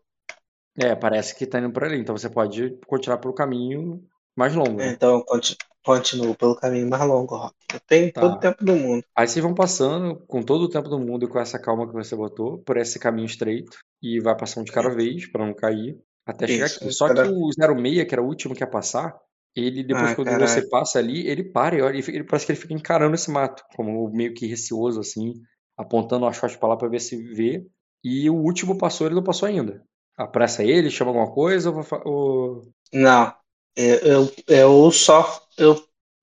[0.77, 1.99] É, parece que tá indo por ali.
[1.99, 4.03] Então você pode continuar pelo caminho
[4.35, 4.73] mais longo.
[4.77, 4.91] Né?
[4.91, 7.55] Então eu conti- continuo pelo caminho mais longo, Rock.
[7.73, 8.21] Eu tenho Tá.
[8.21, 9.03] todo o tempo do mundo.
[9.15, 11.93] Aí vocês vão passando com todo o tempo do mundo e com essa calma que
[11.93, 15.97] você botou por esse caminho estreito e vai passando de cada vez pra não cair
[16.25, 16.91] até chegar Isso, aqui.
[16.93, 19.15] Só cada- que o 06, que era o último que ia passar,
[19.55, 20.47] ele depois Ah, quando caralho.
[20.47, 23.31] você passa ali, ele para e olha, ele, ele parece que ele fica encarando esse
[23.31, 25.33] mato, como meio que receoso assim,
[25.77, 27.65] apontando as costas pra lá pra ver se vê.
[28.03, 29.83] E o último passou, ele não passou ainda.
[30.17, 31.71] Apressa ele, chama alguma coisa
[32.05, 33.33] ou, Não,
[33.75, 35.75] eu, eu, eu só eu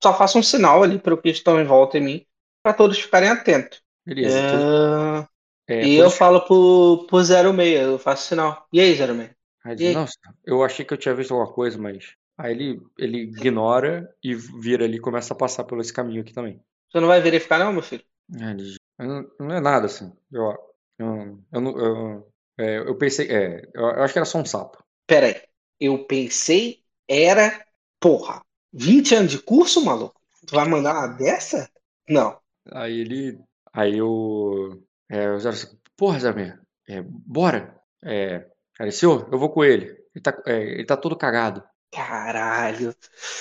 [0.02, 2.26] só faço um sinal ali para o que estão em volta de mim,
[2.62, 3.80] para todos ficarem atentos.
[4.04, 4.38] Beleza.
[4.48, 5.28] tudo-
[5.68, 8.66] É, é, e eu todos- falo pro, pro 06, eu faço sinal.
[8.72, 9.30] E aí, 06?
[9.64, 9.94] Aí ele E diz, aí?
[9.94, 12.14] Nossa, eu achei que eu tinha visto alguma coisa, mas.
[12.43, 16.32] Aí ele, ele ignora e vira ali e começa a passar por esse caminho aqui
[16.32, 16.61] também.
[16.90, 18.03] Você não vai verificar, não, meu filho?
[18.28, 20.12] Diz, não, não é nada assim.
[20.32, 20.59] Eu,
[20.99, 23.30] eu, eu, eu, é, eu pensei.
[23.30, 24.82] É, eu, eu acho que era só um sapo.
[25.07, 25.40] Pera aí.
[25.78, 27.64] Eu pensei, era.
[28.01, 30.20] Porra, 20 anos de curso, maluco?
[30.45, 31.70] Tu vai mandar uma dessa?
[32.09, 32.36] Não.
[32.72, 33.38] Aí ele.
[33.72, 34.82] Aí eu.
[35.09, 37.80] É, o Zero Cinco, porra, Zé é, bora.
[38.03, 39.84] É, cara, senhor, eu vou com ele.
[40.12, 41.62] Ele tá, é, ele tá todo cagado.
[41.93, 42.95] Caralho.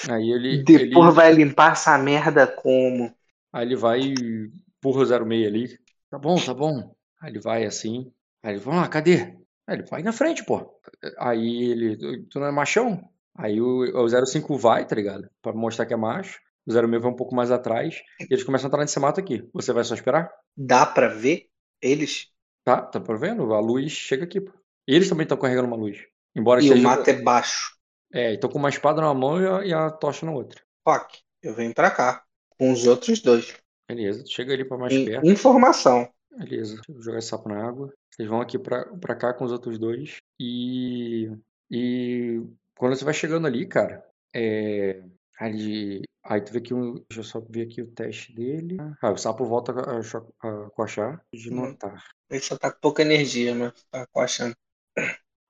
[0.10, 0.64] Aí ele.
[0.64, 3.14] Depois ele, vai limpar essa merda como?
[3.54, 4.14] Aí ele vai
[4.84, 5.80] o 06 ali.
[6.10, 6.94] Tá bom, tá bom.
[7.22, 8.12] Aí ele vai assim.
[8.44, 9.38] Aí ele, vamos lá, cadê?
[9.68, 10.80] Aí ele vai na frente, pô.
[11.18, 11.98] Aí ele,
[12.28, 13.02] tu não é machão?
[13.36, 15.30] Aí o, o 05 vai, tá ligado?
[15.42, 16.40] Pra mostrar que é macho.
[16.66, 18.02] O 06 vai um pouco mais atrás.
[18.20, 19.48] E eles começam a entrar nesse mato aqui.
[19.54, 20.32] Você vai só esperar?
[20.58, 21.50] Dá pra ver
[21.82, 22.28] eles?
[22.64, 23.54] Tá, tá vendo?
[23.54, 24.52] A luz chega aqui, pô.
[24.88, 26.00] E eles também estão carregando uma luz.
[26.36, 26.80] Embora E seja.
[26.80, 27.76] o mato é baixo.
[28.14, 30.62] É, estão com uma espada numa mão e a, e a tocha na outra.
[30.88, 32.24] Rock, eu venho pra cá.
[32.58, 33.56] Com os outros dois.
[33.90, 35.26] Beleza, chega ali pra mais perto.
[35.28, 36.10] Informação.
[36.38, 37.94] Beleza, deixa eu jogar esse sapo na água.
[38.14, 40.18] Vocês vão aqui pra, pra cá com os outros dois.
[40.40, 41.30] E.
[41.70, 42.42] E.
[42.78, 44.06] Quando você vai chegando ali, cara.
[44.34, 45.04] É.
[45.40, 46.04] Ali.
[46.24, 46.94] Aí tu vê que um.
[47.10, 48.78] Deixa eu só ver aqui o teste dele.
[49.02, 51.56] Ah, o sapo volta a, cho- a coachar de Hum.
[51.68, 52.04] notar.
[52.30, 53.74] Ele só tá com pouca energia, né?
[53.90, 54.56] Tá coachando.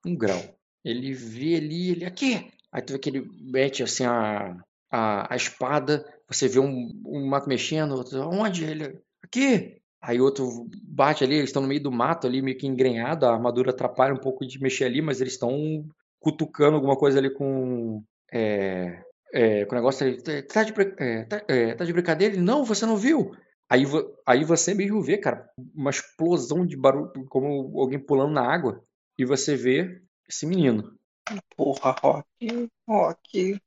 [0.06, 0.40] Um grau.
[0.84, 2.52] Ele vê ali, ele aqui.
[2.72, 4.56] Aí tu vê que ele mete assim a,
[4.92, 6.06] a, a espada.
[6.28, 7.94] Você vê um, um mato mexendo.
[7.96, 8.64] Outro, onde?
[8.66, 9.00] Ele.
[9.24, 9.78] Aqui!
[10.02, 13.34] Aí outro bate ali, eles estão no meio do mato ali, meio que engrenhado, a
[13.34, 15.86] armadura atrapalha um pouco de mexer ali, mas eles estão
[16.20, 18.04] cutucando alguma coisa ali com.
[18.32, 19.04] É,
[19.34, 20.22] é, com o negócio ali.
[20.44, 22.34] Tá de, brin- é, tá, é, tá de brincadeira?
[22.34, 23.32] Ele, não, você não viu?
[23.70, 23.84] Aí,
[24.26, 28.84] aí você mesmo vê, cara, uma explosão de barulho, como alguém pulando na água,
[29.18, 30.02] e você vê
[30.32, 30.98] esse menino.
[31.56, 32.70] Porra, Rock.
[32.88, 33.62] Rock.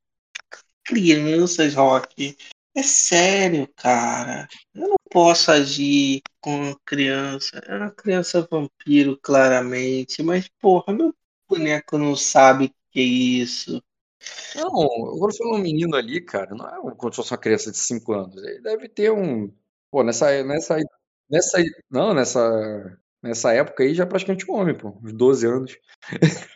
[0.83, 2.37] Crianças, Rock.
[2.75, 4.47] É sério, cara.
[4.73, 7.57] Eu não posso agir com criança.
[7.65, 10.21] É uma criança vampiro, claramente.
[10.21, 11.15] Mas, porra, meu
[11.47, 13.81] boneco não sabe o que é isso.
[14.55, 17.71] Não, quando eu falo um menino ali, cara, não é como se fosse uma criança
[17.71, 18.43] de 5 anos.
[18.43, 19.53] Ele deve ter um.
[19.91, 20.77] Pô, nessa, nessa,
[21.29, 21.57] nessa,
[21.89, 25.77] não, nessa, nessa época aí já é praticamente um homem, pô, uns 12 anos.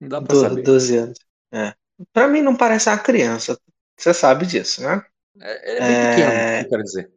[0.00, 0.62] Não dá pra saber.
[0.62, 1.18] 12 anos.
[1.52, 1.74] É.
[2.12, 3.58] Pra mim não parece uma criança.
[3.96, 5.02] Você sabe disso, né?
[5.40, 6.62] É, ele é bem pequeno, É.
[6.62, 7.10] eu quero dizer.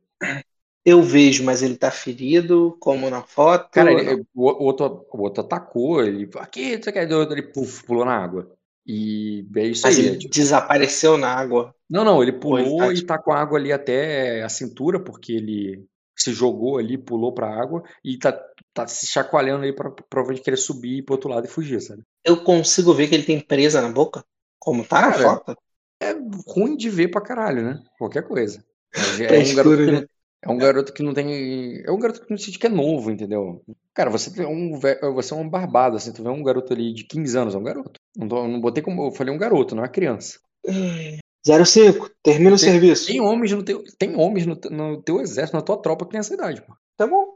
[0.86, 3.70] Eu vejo, mas ele tá ferido, como na foto.
[3.72, 6.30] Cara, ele- o, outro, o outro atacou, ele.
[6.38, 7.10] Aqui, você quer?
[7.12, 8.50] Ele puf, pulou na água.
[8.86, 10.06] E é isso Mas aí.
[10.06, 11.76] ele é tipo- desapareceu na água.
[11.90, 14.50] Não, não, ele ele pulou tá, e tipo- tá com a água ali até a
[14.50, 15.86] cintura, porque ele
[16.22, 18.32] se jogou ali, pulou pra água e tá,
[18.74, 22.04] tá se chacoalhando aí pra provavelmente querer subir pro outro lado e fugir, sabe?
[22.24, 24.24] Eu consigo ver que ele tem presa na boca?
[24.60, 25.56] Como tá na Cara, foto?
[26.02, 26.14] É
[26.48, 27.84] ruim de ver pra caralho, né?
[27.98, 28.64] Qualquer coisa.
[28.94, 28.94] É
[29.28, 30.02] Tá um escuro, garoto que né?
[30.02, 30.08] não,
[30.42, 31.82] é um garoto que não tem.
[31.86, 33.62] É um garoto que não sente que é novo, entendeu?
[33.94, 34.80] Cara, você tem um
[35.14, 37.64] você é um barbado, assim, tu vê um garoto ali de 15 anos, é um
[37.64, 38.00] garoto.
[38.16, 39.08] Não, tô- não botei como.
[39.08, 40.40] Eu falei um garoto, não é uma criança.
[41.66, 43.08] 05, termina o Tem, serviço.
[43.08, 46.20] tem homens no teu, tem homens no, no teu exército, na tua tropa que tem
[46.20, 46.74] essa idade, pô.
[46.98, 47.36] Tá bom.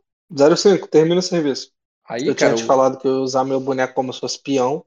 [0.55, 1.71] 05, termina o serviço.
[2.07, 4.19] Aí, Eu cara, tinha te o- falado que eu ia usar meu boneco como se
[4.19, 4.83] fosse peão.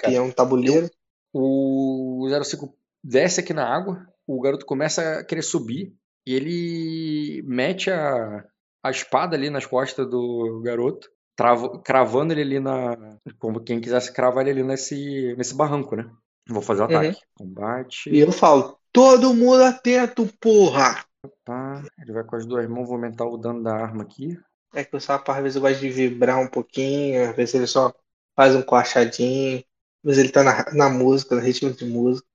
[0.00, 0.12] Cara.
[0.12, 0.90] peão, tabuleiro.
[1.32, 2.74] O 05
[3.04, 5.94] desce aqui na água, o garoto começa a querer subir
[6.26, 8.44] e ele mete a,
[8.82, 13.18] a espada ali nas costas do garoto, trava- cravando ele ali na.
[13.38, 16.10] Como quem quisesse cravar ele ali nesse, nesse barranco, né?
[16.48, 16.96] Vou fazer o Uhum.
[16.96, 17.20] ataque.
[17.34, 18.10] Combate.
[18.10, 21.04] E eu falo, todo mundo atento, porra!
[21.44, 21.82] Pá.
[22.00, 24.38] Ele vai com as duas mãos, vou aumentar o dano da arma aqui.
[24.74, 27.92] É que o sapo às vezes gosta de vibrar um pouquinho, às vezes ele só
[28.36, 29.64] faz um coachadinho, às
[30.04, 32.26] vezes ele tá na, na música, no ritmo de música.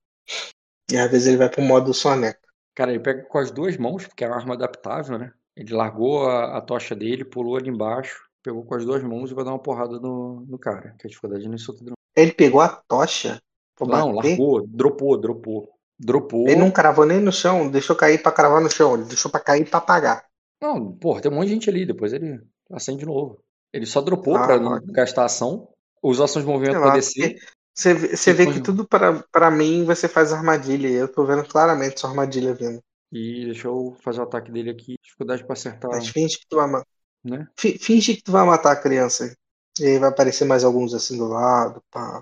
[0.90, 2.40] E às vezes ele vai pro modo soneca.
[2.74, 5.32] Cara, ele pega com as duas mãos, porque é uma arma adaptável, né?
[5.56, 9.34] Ele largou a, a tocha dele, pulou ali embaixo, pegou com as duas mãos e
[9.34, 10.94] vai dar uma porrada no, no cara.
[10.98, 11.92] Que a dificuldade não é solta de.
[12.16, 13.40] Ele pegou a tocha.
[13.86, 14.28] Não, bater.
[14.30, 15.68] largou, dropou, dropou.
[15.98, 16.48] Dropou.
[16.48, 19.38] Ele não cravou nem no chão, deixou cair pra cravar no chão, ele deixou pra
[19.40, 20.24] cair pra apagar.
[20.60, 22.40] Não, porra, tem um monte de gente ali, depois ele
[22.72, 23.38] acende de novo.
[23.72, 25.68] Ele só dropou Ah, pra não gastar ação,
[26.02, 27.36] usou ações de movimento pra lá, descer.
[27.74, 28.62] Você, vê- você vê que não.
[28.62, 30.88] tudo pra, pra mim você faz armadilha.
[30.88, 32.80] e Eu tô vendo claramente sua armadilha vindo.
[33.10, 34.96] E deixa eu fazer o ataque dele aqui.
[35.02, 36.86] Dificuldade pra acertar, Mas finge que tu vai matar.
[37.24, 37.46] né?
[37.56, 39.34] Finge que tu vai matar a criança.
[39.80, 41.80] E aí vai aparecer mais alguns assim do lado.
[41.90, 42.20] Pá.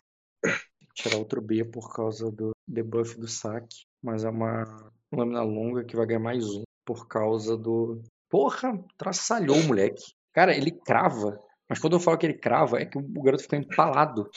[1.02, 3.84] Tirar outro B por causa do debuff do saque.
[4.02, 8.02] Mas é uma lâmina longa que vai ganhar mais um por causa do.
[8.28, 10.02] Porra, traçalhou o moleque.
[10.32, 11.40] Cara, ele crava.
[11.68, 14.28] Mas quando eu falo que ele crava, é que o garoto fica empalado.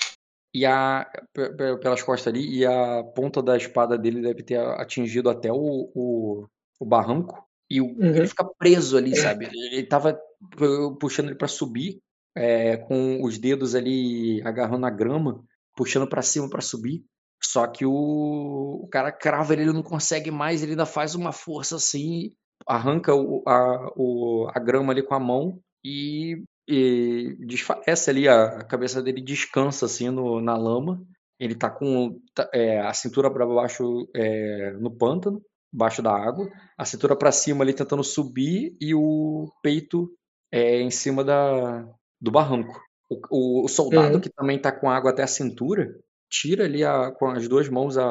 [0.54, 1.10] E a.
[1.34, 5.52] pe- pe- pelas costas ali, e a ponta da espada dele deve ter atingido até
[5.52, 6.46] o, o,
[6.80, 7.44] o barranco.
[7.70, 8.16] E o- Uhum.
[8.16, 9.46] ele fica preso ali, sabe?
[9.52, 10.20] Ele tava
[10.52, 12.00] pu- puxando ele pra subir,
[12.36, 15.44] é, com os dedos ali agarrando a grama,
[15.76, 17.04] puxando pra cima pra subir.
[17.42, 17.92] Só que o,
[18.84, 22.32] o cara crava ele, ele não consegue mais, ele ainda faz uma força assim,
[22.68, 28.60] arranca o- a, o- a grama ali com a mão e, e desfalece ali, a,
[28.60, 31.02] a cabeça dele descansa assim no- na lama.
[31.40, 36.50] Ele tá com tá- é, a cintura para baixo é, no pântano, baixo da água,
[36.78, 40.10] a cintura para cima ali tentando subir e o peito
[40.52, 41.82] é, em cima da,
[42.22, 42.80] do barranco.
[43.30, 44.22] O, o- soldado Uhum.
[44.22, 45.96] que também tá com água até a cintura,
[46.30, 48.06] tira ali a- com as duas mãos a,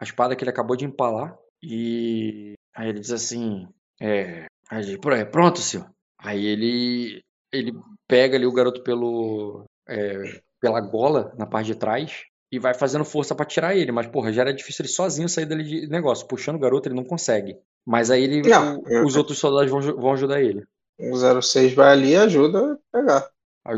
[0.00, 3.66] a espada que ele acabou de empalar e aí ele diz assim,
[4.00, 5.88] é, aí ele, "Pô, é, pronto, senhor.
[6.18, 7.20] Aí ele
[7.52, 7.72] ele
[8.08, 13.04] pega ali o garoto pelo é, pela gola na parte de trás e vai fazendo
[13.04, 16.26] força pra tirar ele, mas porra, já era difícil ele sozinho sair dali de negócio,
[16.26, 17.56] puxando o garoto ele não consegue.
[17.86, 20.64] Mas aí ele, Não, o- eu- os outros soldados vão, vão ajudar ele.
[20.98, 23.30] O 06 vai ali e ajuda a pegar.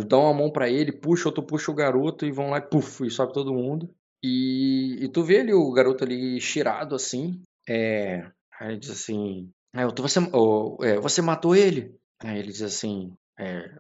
[0.07, 3.11] Dá uma mão pra ele, puxa, outro puxa o garoto e vão lá puf, e
[3.11, 3.91] sobe todo mundo.
[4.23, 7.43] E, e tu vê ali o garoto ali estirado assim.
[7.69, 8.23] É,
[8.61, 11.95] aí ele diz assim: "Ah, tô- você, ô, é, você matou ele?
[12.21, 13.71] Aí ele diz assim: é,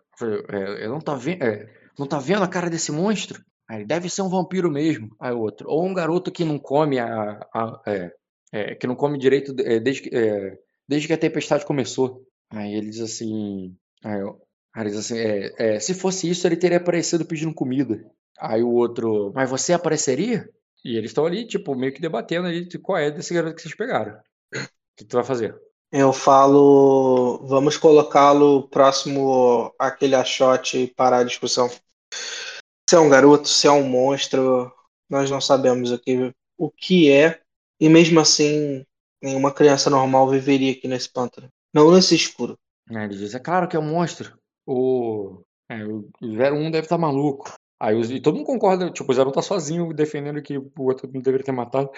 [0.50, 1.38] é, eu não tá vendo,
[1.98, 3.42] não tá vendo a cara desse monstro?
[3.68, 5.14] Aí deve ser um vampiro mesmo.
[5.20, 8.12] Aí outro, ou um garoto que não come a, a- é,
[8.52, 12.22] é, que não come direito é, desde é, desde que a tempestade começou.
[12.50, 13.76] Aí ele diz assim,
[14.78, 18.04] aí, diz assim, é, é, se fosse isso, ele teria aparecido pedindo comida.
[18.38, 20.48] Aí o outro, mas você apareceria?
[20.84, 23.74] E eles estão ali, tipo, meio que debatendo ali qual é desse garoto que vocês
[23.74, 24.12] pegaram.
[24.54, 24.60] O
[24.96, 25.60] que tu vai fazer?
[25.90, 31.68] Eu falo, vamos colocá-lo próximo àquele achote e parar a discussão.
[32.88, 34.72] Se é um garoto, se é um monstro,
[35.10, 37.40] nós não sabemos o que, o que é,
[37.80, 38.84] e mesmo assim,
[39.22, 41.48] nenhuma criança normal viveria aqui nesse pântano.
[41.74, 42.58] Não nesse escuro.
[42.90, 44.37] Ele diz, é claro que é um monstro.
[44.70, 45.40] O,
[45.70, 47.52] é, o 01 deve estar maluco.
[47.80, 51.08] Aí os- e todo mundo concorda, tipo, o 01 tá sozinho defendendo que o outro
[51.12, 51.90] não deveria ter matado.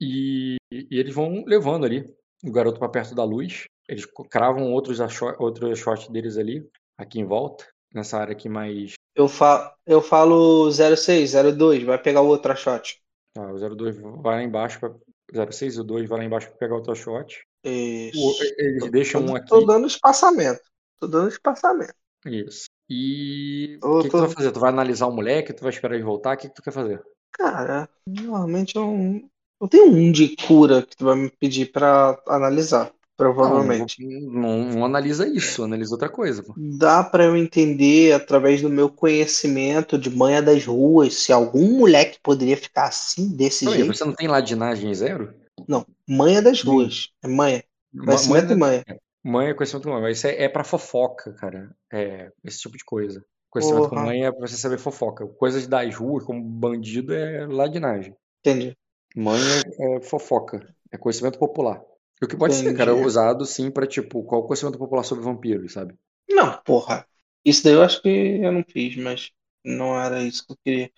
[0.00, 2.08] E, e eles vão levando ali
[2.44, 3.64] o garoto pra perto da luz.
[3.88, 4.98] Eles cravam outros
[5.38, 10.70] outros shots deles ali, aqui em volta, nessa área aqui mais Eu, fa eu falo
[10.70, 13.00] 06, 02, vai pegar o outro achote.
[13.34, 16.58] Tá, o 02 vai lá embaixo para 06 e o 2 vai lá embaixo para
[16.58, 17.40] pegar outro shot.
[17.64, 18.42] O- Isso.
[18.58, 19.48] Eles deixam um aqui.
[19.48, 20.60] tô dando espaçamento.
[20.98, 21.94] Tô dando espaçamento.
[22.24, 22.66] Isso.
[22.88, 24.52] E o que, que tu tô- vai fazer?
[24.52, 25.52] Tu vai analisar o moleque?
[25.52, 26.34] Tu vai esperar ele voltar?
[26.34, 27.02] O que, que tu quer fazer?
[27.32, 29.22] Cara, normalmente eu não,
[29.60, 34.02] eu tenho um de cura que tu vai me pedir pra analisar, provavelmente.
[34.04, 36.42] Não, não, não analisa isso, analisa outra coisa.
[36.42, 36.54] Pô.
[36.56, 42.18] Dá pra eu entender através do meu conhecimento de manha das ruas se algum moleque
[42.22, 43.94] poderia ficar assim, desse aí, jeito.
[43.94, 45.34] você não tem ladinagem zero?
[45.68, 47.10] Não, manha das ruas.
[47.22, 47.62] É manha.
[47.92, 49.00] Ma- Conhecimento e Mãe, manha.
[49.26, 51.74] Mãe é conhecimento com mãe, mas isso é, é pra fofoca, cara.
[51.92, 53.24] É esse tipo de coisa.
[53.50, 54.06] Conhecimento com Porra.
[54.06, 55.26] mãe é pra você saber fofoca.
[55.26, 58.14] Coisas das ruas, como bandido, é ladinagem.
[58.40, 58.76] Entendi.
[59.16, 59.40] Mãe
[59.80, 61.82] é, é fofoca, é conhecimento popular.
[62.22, 63.06] O que pode ser, cara, Entendi.
[63.06, 65.94] usado sim pra, tipo, qual o conhecimento popular sobre vampiros, sabe?
[66.28, 67.06] Não, porra.
[67.44, 69.30] Isso daí eu acho que eu não fiz, mas
[69.64, 70.92] não era isso que eu queria.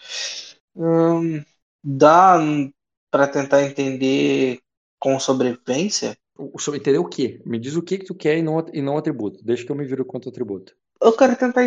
[0.74, 1.44] Hum,
[1.82, 2.38] dá
[3.10, 4.60] pra tentar entender
[4.98, 6.16] com sobrevivência?
[6.74, 7.40] Entender o quê?
[7.44, 9.44] Me diz o que que tu quer e não, e não atributo.
[9.44, 10.74] Deixa que eu me viro quanto atributo.
[11.00, 11.62] Eu quero tentar,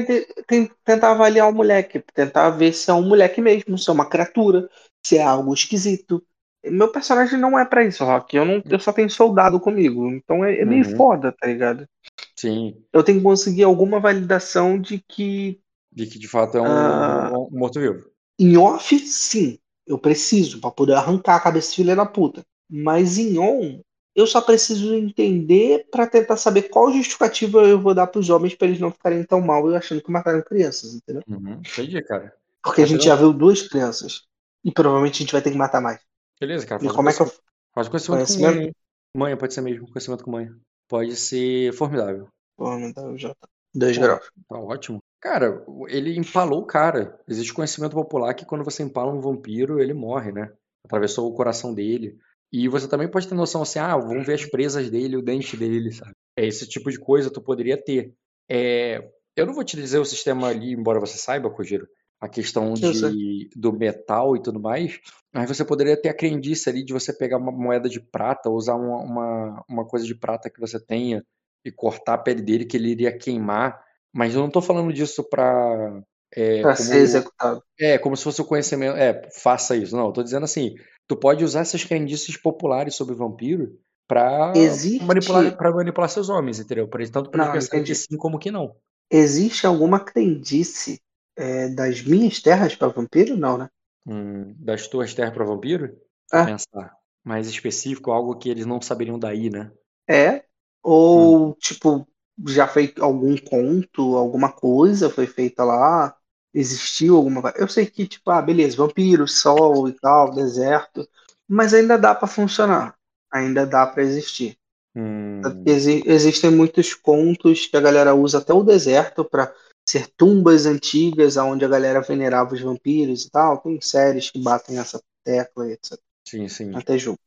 [0.83, 4.69] tentar avaliar o moleque, tentar ver se é um moleque mesmo, se é uma criatura,
[5.05, 6.23] se é algo esquisito.
[6.65, 8.35] Meu personagem não é pra isso, Rock.
[8.35, 10.95] Eu, não, eu só tenho soldado comigo, então é, é meio Uhum.
[10.95, 11.87] foda, tá ligado?
[12.35, 15.59] Sim, Eu tenho que conseguir alguma validação de que
[15.91, 17.31] de que de fato é um, Ah.
[17.31, 18.09] um- um morto-vivo.
[18.39, 22.41] Em off, sim, eu preciso pra poder arrancar a cabeça desse filho da puta.
[22.69, 23.81] Mas em on,
[24.15, 28.67] eu só preciso entender pra tentar saber qual justificativa eu vou dar pros homens pra
[28.67, 31.23] eles não ficarem tão mal eu achando que mataram crianças, entendeu?
[31.27, 31.53] Uhum.
[31.53, 32.33] Entendi, cara.
[32.63, 34.23] Porque a gente já viu duas crianças.
[34.63, 35.99] E provavelmente a gente vai ter que matar mais.
[36.39, 36.83] Beleza, cara.
[36.85, 37.31] E como é que eu.
[37.73, 38.53] Faz conhecimento, Conhecimento?
[38.53, 38.71] com manha.
[39.15, 40.55] Manha pode ser mesmo, conhecimento com manha.
[40.87, 42.27] Pode ser formidável.
[42.59, 43.47] Dá, já tá.
[43.73, 44.03] Dois Pô.
[44.03, 44.31] graus.
[44.47, 44.99] Tá ótimo.
[45.19, 47.19] Cara, ele empalou o cara.
[47.27, 50.51] Existe conhecimento popular que quando você empala um vampiro, ele morre, né?
[50.83, 52.17] Atravessou o coração dele.
[52.51, 55.55] E você também pode ter noção assim, ah, vamos ver as presas dele, o dente
[55.55, 56.11] dele, sabe?
[56.37, 58.13] É esse tipo de coisa tu poderia ter.
[58.49, 61.87] É, eu não vou te dizer o sistema ali, embora você saiba, Kojiro,
[62.19, 64.99] a questão de, do metal e tudo mais,
[65.33, 68.75] mas você poderia ter a crendice ali de você pegar uma moeda de prata, usar
[68.75, 71.23] uma, uma, uma coisa de prata que você tenha
[71.65, 73.81] e cortar a pele dele que ele iria queimar.
[74.13, 76.01] Mas eu não tô falando disso pra.
[76.33, 77.63] É, Pra como, ser executado.
[77.79, 78.97] é, como se fosse o conhecimento.
[78.97, 79.95] É, faça isso.
[79.95, 80.75] Não, eu tô dizendo assim,
[81.11, 86.57] tu pode usar essas crendices populares sobre vampiro pra Existe- manipular, pra manipular seus homens,
[86.57, 86.87] entendeu?
[86.87, 88.77] Pra, tanto Não, eles pensarem que sim como que não.
[89.11, 91.01] Existe alguma crendice
[91.35, 93.35] é, das minhas terras pra vampiro?
[93.35, 93.69] Não, né?
[94.07, 95.97] Hum, das tuas terras pra vampiro?
[96.31, 96.45] É.
[96.45, 96.95] Pensar.
[97.25, 99.69] Mais específico, algo que eles não saberiam daí, né?
[100.09, 100.45] É?
[100.81, 102.07] Ou, tipo,
[102.47, 106.15] já foi algum conto, alguma coisa foi feita lá?
[106.53, 107.57] Existiu alguma coisa?
[107.57, 111.07] Eu sei que, tipo, ah, beleza, vampiro, sol e tal, deserto,
[111.47, 112.95] mas ainda dá pra funcionar.
[113.31, 114.57] Ainda dá pra existir.
[114.95, 119.53] Hum, Exi- existem muitos contos que a galera usa até o deserto pra
[119.87, 123.57] ser tumbas antigas onde a galera venerava os vampiros e tal.
[123.59, 126.01] Tem séries que batem essa tecla e etc.
[126.25, 126.81] sim, sim.
[126.81, 127.19] Até jogo.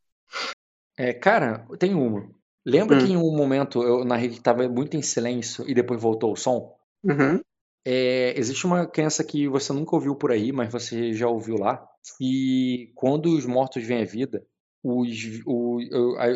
[0.97, 2.29] É, cara, tem uma.
[2.65, 2.97] Lembra Hum.
[2.97, 6.35] que em um momento eu narrei que tava muito em silêncio e depois voltou o
[6.35, 6.75] som?
[7.03, 7.43] Uhum.
[7.85, 11.87] É, existe uma crença que você nunca ouviu por aí, mas você já ouviu lá,
[12.17, 14.43] que quando os mortos vêm à vida,
[14.83, 15.79] os, o-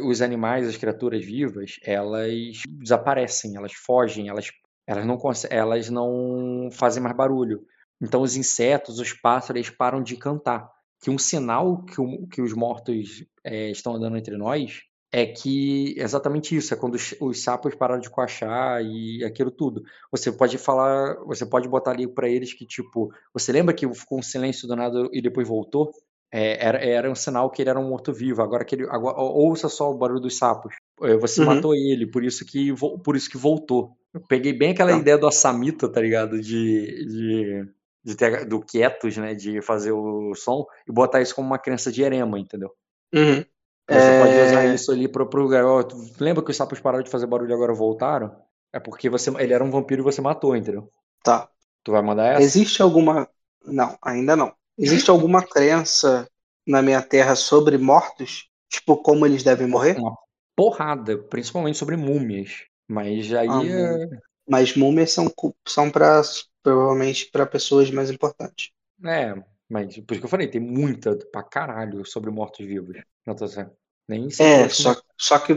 [0.07, 4.47] os animais, as criaturas vivas, elas desaparecem, elas fogem, elas,
[4.87, 5.17] elas, não,
[5.49, 7.65] elas não fazem mais barulho.
[8.01, 10.69] Então os insetos, os pássaros, param de cantar.
[11.01, 14.81] Que um sinal que, o- que os mortos é, estão andando entre nós
[15.11, 19.83] é que exatamente isso, é quando os, os sapos pararam de coachar e aquilo tudo.
[20.11, 24.19] Você pode falar, você pode botar ali pra eles que, tipo, você lembra que ficou
[24.19, 25.91] um silêncio do nada e depois voltou?
[26.31, 28.41] É, era, era um sinal que ele era um morto-vivo.
[28.43, 30.75] Agora que ele, agora, ouça só o barulho dos sapos.
[31.01, 31.47] É, Você Uhum.
[31.47, 32.71] matou ele, por isso que
[33.03, 33.97] por isso que voltou.
[34.13, 34.97] Eu peguei bem aquela Tá.
[34.99, 36.39] ideia do Assamita, tá ligado?
[36.39, 37.65] De, de,
[38.03, 39.33] de ter, do quietos, né?
[39.33, 42.69] De fazer o som e botar isso como uma crença de erema, entendeu?
[43.13, 43.43] Uhum.
[43.89, 45.95] Você pode usar É, isso ali pro, pro garoto.
[46.19, 48.35] Lembra que os sapos pararam de fazer barulho e agora voltaram?
[48.71, 50.91] É porque você, ele era um vampiro e você matou, entendeu?
[51.23, 51.49] Tá.
[51.83, 52.57] Tu vai mandar essa?
[52.57, 53.29] Existe alguma.
[53.65, 54.55] Não, ainda não.
[54.77, 56.29] Existe alguma crença
[56.67, 58.49] na minha terra sobre mortos?
[58.69, 59.97] Tipo, como eles devem morrer?
[59.97, 60.15] Uma
[60.55, 62.65] porrada, principalmente sobre múmias.
[62.87, 64.19] Mas aí Ah, é,
[64.49, 65.31] Mas múmias são,
[65.67, 66.21] são para
[66.63, 68.71] provavelmente para pessoas mais importantes.
[69.05, 69.33] é,
[69.69, 72.97] mas por isso que eu falei, tem muita pra caralho sobre mortos-vivos.
[73.29, 73.71] Não tô dizendo.
[74.07, 75.53] Nem sei É, só, só que.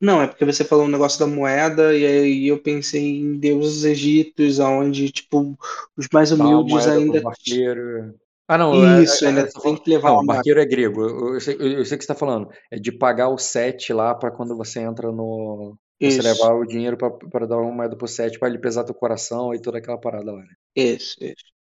[0.00, 3.82] Não, é porque você falou um negócio da moeda, e aí eu pensei em deuses
[3.84, 5.58] egípcios, onde, tipo,
[5.96, 7.20] os mais humildes ainda.
[7.20, 8.14] barqueiro.
[8.46, 10.34] Ah, não, é- Isso, é- ainda é- você tem que levar Não, moeda.
[10.34, 11.02] barqueiro é grego.
[11.02, 12.48] Eu, eu sei, eu, sei o que você tá falando.
[12.70, 15.76] É de pagar o set lá pra quando você entra no.
[16.00, 18.84] Você Isso, levar o dinheiro pra, pra dar uma moeda pro set pra ele pesar
[18.84, 20.38] teu coração e toda aquela parada lá.
[20.38, 20.54] né?
[20.74, 21.57] isso, isso.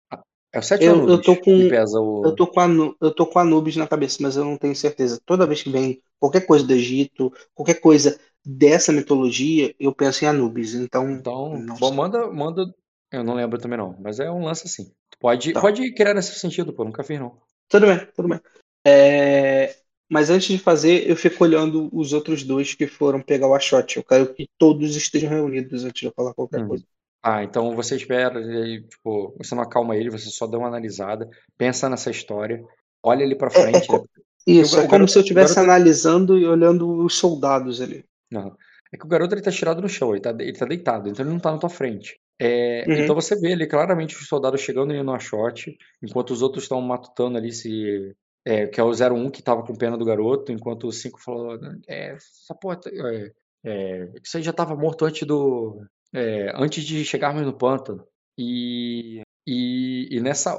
[0.54, 1.68] É o set ou Eu, eu tô com.
[1.68, 2.24] pesa o.
[2.26, 5.20] Eu tô com Anu, eu tô com Anubis na cabeça, mas eu não tenho certeza.
[5.26, 10.28] Toda vez que vem qualquer coisa do Egito, qualquer coisa dessa mitologia, eu penso em
[10.28, 10.74] Anubis.
[10.74, 11.96] Então, Então, bom, sei.
[11.96, 12.74] manda, manda.
[13.10, 14.84] Eu não lembro também não, mas é um lance assim.
[15.10, 15.60] Tu Pode, Tá.
[15.60, 17.36] pode criar nesse sentido, pô, nunca fiz não.
[17.68, 18.40] Tudo bem, tudo bem.
[18.86, 19.74] É,
[20.10, 23.96] Mas antes de fazer, eu fico olhando os outros dois que foram pegar o Ashot.
[23.96, 26.68] Eu quero que todos estejam reunidos antes de eu falar qualquer Uhum.
[26.68, 26.84] coisa.
[27.26, 31.28] Ah, então você espera, e tipo, você não acalma ele, você só dá uma analisada,
[31.56, 32.62] pensa nessa história,
[33.02, 34.04] olha ali pra É, é frente, co- né?
[34.46, 38.04] Isso, o é como garoto- se eu estivesse garoto- analisando e olhando os soldados ali.
[38.30, 38.54] Não.
[38.92, 41.24] É que o garoto ele tá tirado no chão, ele tá, ele tá deitado, então
[41.24, 42.20] ele não tá na tua frente.
[42.38, 42.94] É, Uhum.
[42.98, 46.80] Então você vê ali claramente os soldados chegando ali no shot, enquanto os outros estão
[46.82, 48.14] matutando ali se.
[48.44, 51.58] é, que é o 01 que tava com pena do garoto, enquanto o 5 falou:
[51.88, 52.78] é, essa porra.
[52.86, 53.32] É,
[53.64, 55.80] é, isso aí já tava morto antes do.
[56.14, 58.06] É, antes de chegarmos no pântano.
[58.38, 59.20] E.
[59.46, 60.58] E, e nessa,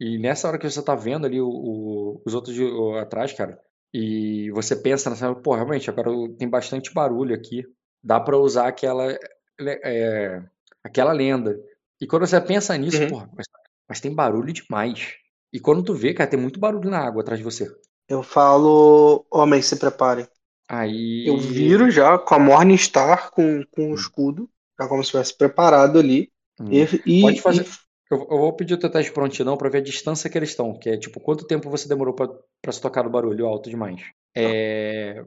[0.00, 2.64] e nessa hora que você tá vendo ali o- o- os outros de-
[2.98, 3.60] atrás, cara,
[3.92, 6.08] e você pensa nessa, pô, realmente, agora
[6.38, 7.62] tem bastante barulho aqui.
[8.02, 9.14] Dá pra usar aquela,
[9.60, 10.42] é,
[10.82, 11.58] aquela lenda.
[12.00, 13.08] E quando você pensa nisso, Uhum.
[13.10, 13.46] pô, mas,
[13.86, 15.14] mas tem barulho demais.
[15.52, 17.70] E quando tu vê, cara, tem muito barulho na água atrás de você.
[18.08, 20.26] Eu falo, homens, se preparem.
[20.66, 21.24] Aí.
[21.26, 24.48] Eu viro já com a Morningstar com, com o escudo,
[24.88, 26.30] como se estivesse preparado ali.
[26.60, 26.66] Hum.
[26.70, 29.78] E, e- Pode fazer- e- Eu, vou pedir o teu teste de prontidão pra ver
[29.78, 32.28] a distância que eles estão, que é tipo, quanto tempo você demorou pra,
[32.60, 34.02] pra se tocar no barulho alto demais.
[34.36, 35.24] É.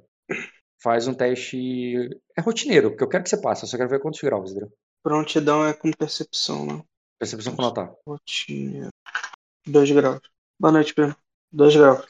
[0.81, 2.09] Faz um teste.
[2.37, 4.69] É rotineiro, porque eu quero que você passe, eu só quero ver quantos graus, entendeu?
[5.01, 6.83] Prontidão é com percepção, né?
[7.17, 7.93] Percepção com notar.
[8.05, 8.89] Rotina.
[9.65, 10.19] 2 graus.
[10.59, 11.15] Boa noite, Pedro.
[11.53, 12.05] 2 graus.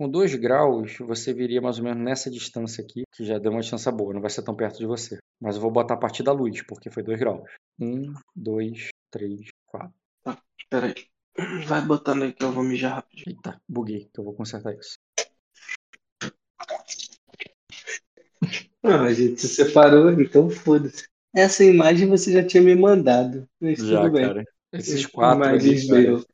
[0.00, 3.60] Com 2 graus, você viria mais ou menos nessa distância aqui, que já deu uma
[3.60, 5.18] distância boa, não vai ser tão perto de você.
[5.38, 7.46] Mas eu vou botar a partir da luz, porque foi 2 graus.
[7.78, 9.92] 1, 2, 3, 4.
[10.70, 11.66] Pera aí.
[11.66, 13.36] Vai botando aí que eu vou mijar rapidinho.
[13.36, 14.94] Eita, buguei, que eu vou consertar isso.
[18.82, 21.06] Ah, a gente se separou, então foda-se.
[21.36, 23.46] Essa imagem você já tinha me mandado.
[23.60, 24.26] Mas Já, tudo bem.
[24.26, 24.44] cara.
[24.72, 26.24] Esses quatro aí, cara,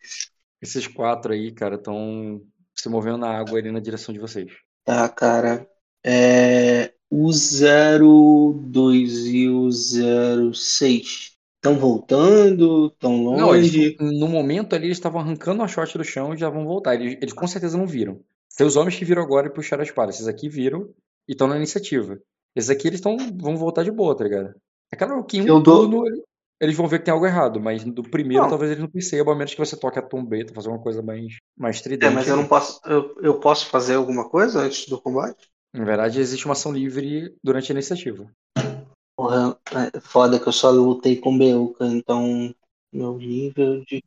[0.62, 2.40] esses quatro aí, cara, estão
[2.78, 4.52] se movendo na água ali na direção de vocês.
[4.84, 5.66] Tá, cara.
[6.04, 12.86] É, o 02 e o 06 estão voltando?
[12.88, 13.96] Estão Não, eles, longe?
[14.00, 16.94] no momento ali, eles estavam arrancando a shot do chão e já vão voltar.
[16.94, 18.20] Eles, eles com certeza não viram.
[18.56, 20.10] Tem os homens que viram agora e puxaram a espada.
[20.10, 20.88] Esses aqui viram
[21.28, 22.18] e estão na iniciativa.
[22.54, 24.54] Esses aqui, eles tão, vão voltar de boa, tá ligado?
[24.92, 26.04] É claro que um Eu dou- turno
[26.60, 28.50] eles vão ver que tem algo errado, mas do primeiro Não.
[28.50, 31.36] talvez eles não percebam, a menos que você toque a trombeta, fazer uma coisa mais,
[31.56, 32.14] mais É, tridente.
[32.14, 32.80] mas eu não posso.
[32.84, 35.48] Eu, eu posso fazer alguma coisa antes do combate?
[35.72, 38.30] Na verdade, existe uma ação livre durante a iniciativa.
[39.16, 39.58] Porra,
[39.94, 42.54] é foda que eu só lutei com Beuca, então
[42.92, 44.02] meu nível de.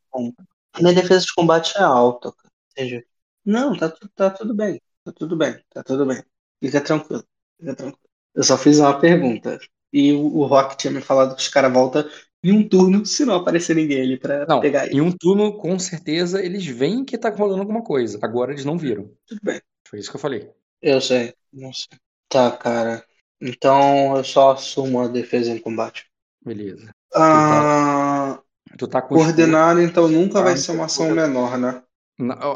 [0.80, 2.54] Minha defesa de combate é alta, cara.
[2.72, 3.06] Entende?
[3.46, 4.80] Não, tá, tá tudo bem.
[5.04, 6.24] Tá tudo bem, tá tudo bem.
[6.64, 7.24] Fica tranquilo,
[7.60, 8.10] fica tranquilo.
[8.36, 9.60] Eu só fiz uma pergunta.
[9.92, 12.04] E o, o Rock tinha me falado que os caras voltam
[12.44, 14.96] em um turno se não aparecer ninguém ali pra Não, pegar ele.
[14.96, 18.20] em um turno, com certeza, eles veem que tá rolando alguma coisa.
[18.22, 19.12] Agora eles não viram.
[19.28, 19.62] Tudo bem.
[19.88, 20.50] Foi isso que eu falei.
[20.82, 21.98] Eu sei, não sei.
[22.30, 23.04] Tá, cara.
[23.42, 26.06] Então eu só assumo a defesa em combate.
[26.42, 26.92] Beleza.
[27.14, 28.40] Ah,
[28.78, 31.84] Tu tá com coordenado, então nunca vai Ah, ser uma ação menor, né?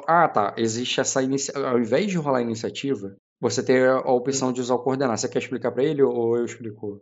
[0.07, 0.53] Ah, tá.
[0.57, 1.69] Existe essa iniciativa.
[1.69, 5.17] Ao invés de rolar a iniciativa, você tem a opção de usar o coordenar.
[5.17, 7.01] Você quer explicar pra ele ou eu explico?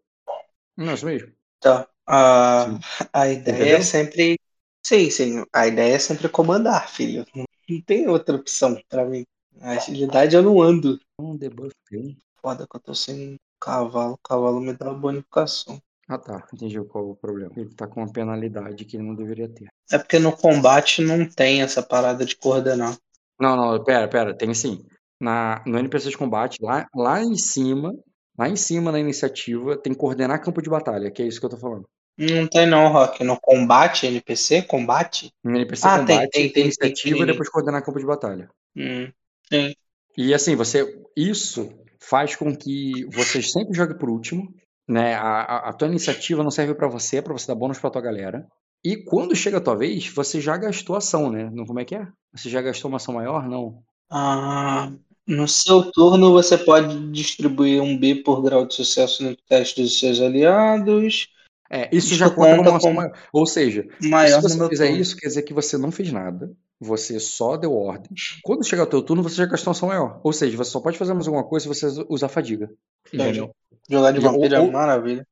[0.78, 1.32] Não, isso mesmo.
[1.60, 1.88] Tá.
[2.08, 3.08] A, Sim.
[3.14, 3.78] a ideia Entendeu?
[3.78, 4.40] é sempre.
[4.86, 5.44] Sim, sim.
[5.54, 7.26] A ideia é sempre comandar, filho.
[7.36, 9.24] Não tem outra opção pra mim.
[9.62, 11.00] A agilidade eu não ando.
[11.20, 11.72] Um debuff.
[11.90, 12.18] tem.
[12.42, 14.14] Foda que eu tô sem cavalo.
[14.14, 15.80] O cavalo me dá uma bonificação.
[16.08, 16.46] Ah, tá.
[16.52, 17.52] Entendi qual é o problema.
[17.56, 19.68] Ele tá com uma penalidade que ele não deveria ter.
[19.92, 22.98] É porque no combate não tem essa parada de coordenar.
[23.40, 24.36] Não, não, pera, pera.
[24.36, 24.84] Tem sim.
[25.20, 27.94] Na, no NPC de combate, lá, lá em cima,
[28.38, 31.50] lá em cima na iniciativa, tem coordenar campo de batalha, que é isso que eu
[31.50, 31.88] tô falando.
[32.18, 33.24] Não tem não, Rock.
[33.24, 35.32] No combate, NPC, combate?
[35.44, 37.24] No NPC Ah, tem, combate, tem, tem, iniciativa tem.
[37.24, 38.50] e depois coordenar campo de batalha.
[38.76, 39.12] Hum,
[39.52, 39.74] sim.
[40.18, 44.54] E assim, você isso faz com que você sempre jogue por último,
[44.88, 45.16] né?
[45.16, 47.90] A, a, a tua iniciativa não serve pra você, é pra você dar bônus pra
[47.90, 48.46] tua galera.
[48.84, 51.50] E quando chega a tua vez, você já gastou ação, né?
[51.54, 52.08] Não, como é que é?
[52.34, 53.48] Você já gastou uma ação maior?
[53.48, 53.84] Não.
[54.10, 54.92] Ah,
[55.28, 60.00] no seu turno, você pode distribuir um B por grau de sucesso no teste dos
[60.00, 61.28] seus aliados.
[61.70, 63.14] É, isso Isso já conta conta como uma.
[63.32, 65.02] Ou seja, Maior se você fizer turno.
[65.02, 66.52] isso, quer dizer que você não fez nada.
[66.80, 68.10] Você só deu ordem.
[68.44, 70.20] Quando chegar o teu turno, você já gastou uma ação maior.
[70.24, 72.70] Ou seja, você só pode fazer mais alguma coisa se você usar fadiga.
[73.14, 73.56] Entendeu?
[73.90, 75.26] Jogar de vampiro é ou- maravilha.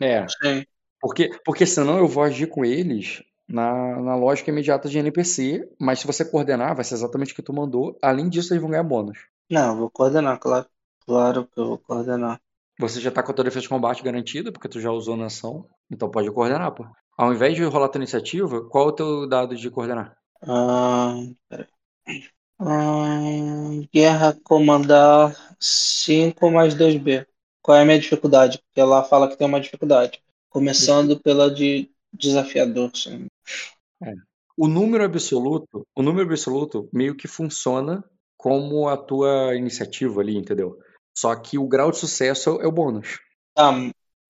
[0.00, 0.64] É, sim.
[1.00, 6.00] porque, porque senão eu vou agir com eles na, na lógica imediata de NPC, mas
[6.00, 7.98] se você coordenar, vai ser exatamente o que tu mandou.
[8.02, 9.18] Além disso, eles vão ganhar bônus.
[9.50, 10.66] Não, eu vou coordenar, claro.
[11.06, 12.40] Claro que eu vou coordenar.
[12.78, 15.26] Você já tá com a tua defesa de combate garantida, porque tu já usou na
[15.26, 15.68] ação.
[15.90, 16.86] Então pode coordenar, pô.
[17.16, 20.16] Ao invés de rolar tua iniciativa, qual é o teu dado de coordenar?
[20.42, 21.14] Ah.
[22.58, 23.20] Ah,
[23.92, 27.26] guerra comandar 5 mais 2B.
[27.62, 28.58] Qual é a minha dificuldade?
[28.58, 30.22] Porque ela fala que tem uma dificuldade.
[30.48, 32.90] Começando pela de desafiador.
[32.94, 33.26] sim.
[34.56, 38.04] O número absoluto, o número absoluto meio que funciona
[38.36, 40.78] como a tua iniciativa ali, entendeu?
[41.16, 43.18] Só que o grau de sucesso é o bônus.
[43.54, 43.72] Tá,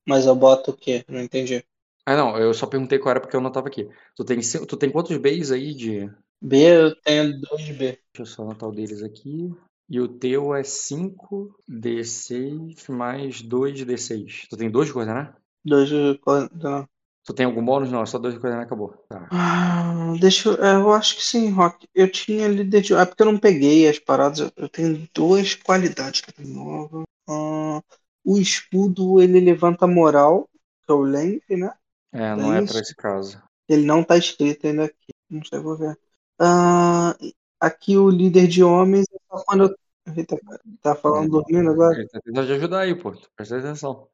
[0.07, 1.05] mas eu boto o quê?
[1.09, 1.65] Não entendi.
[2.07, 3.89] Ah, não, eu só perguntei qual era porque eu não tava aqui.
[4.15, 6.11] Tu tem, tu tem quantos Bs aí de.
[6.41, 7.79] B eu tenho 2B.
[7.79, 9.51] Deixa eu só anotar o deles aqui.
[9.89, 14.47] E o teu é 5d6 mais 2d6.
[14.49, 15.37] Tu tem dois coordenar?
[15.65, 16.87] 2 de coordenar.
[17.25, 17.91] Tu tem algum bônus?
[17.91, 18.95] Não, é só dois de coordenar acabou.
[19.09, 19.29] Tá.
[19.33, 21.89] Ah, deixa eu, é, eu acho que sim, Rock.
[21.95, 22.95] Eu tinha líder de.
[22.95, 24.41] É porque eu não peguei as paradas.
[24.41, 26.21] Eu- Eu tenho duas qualidades.
[26.21, 26.45] Cadê?
[26.45, 27.05] Nova.
[27.29, 27.81] Ah,
[28.25, 30.49] o escudo ele levanta moral,
[30.85, 31.73] que é o length, né?
[32.13, 32.73] É, não é isso.
[32.73, 33.43] pra esse caso.
[33.69, 35.13] Ele não tá escrito ainda aqui.
[35.31, 35.99] Não sei, vou ver.
[36.39, 37.17] Ah,
[37.59, 39.75] aqui o líder de homens é só quando eu.
[40.17, 40.39] Eita,
[40.83, 41.97] tá falando dormindo agora?
[41.99, 43.13] Ele tá tentando te ajudar aí, pô.
[43.35, 44.07] Presta atenção.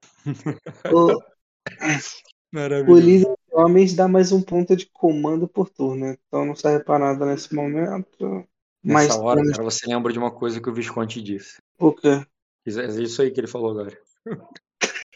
[0.91, 1.21] O-
[2.53, 3.01] O Maravilhoso.
[3.01, 6.17] líder de homens dá mais um ponto de comando por turno, né?
[6.27, 8.45] então não serve pra nada nesse momento.
[8.83, 11.59] Mas Nessa hora, temos- cara, você lembra de uma coisa que o Visconti disse.
[11.79, 12.25] o quê?
[12.67, 13.97] É isso aí que ele falou agora.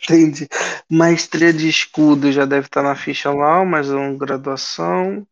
[0.02, 0.46] Entendi.
[0.90, 5.26] Maestria de escudo já deve estar na ficha lá, mais uma graduação.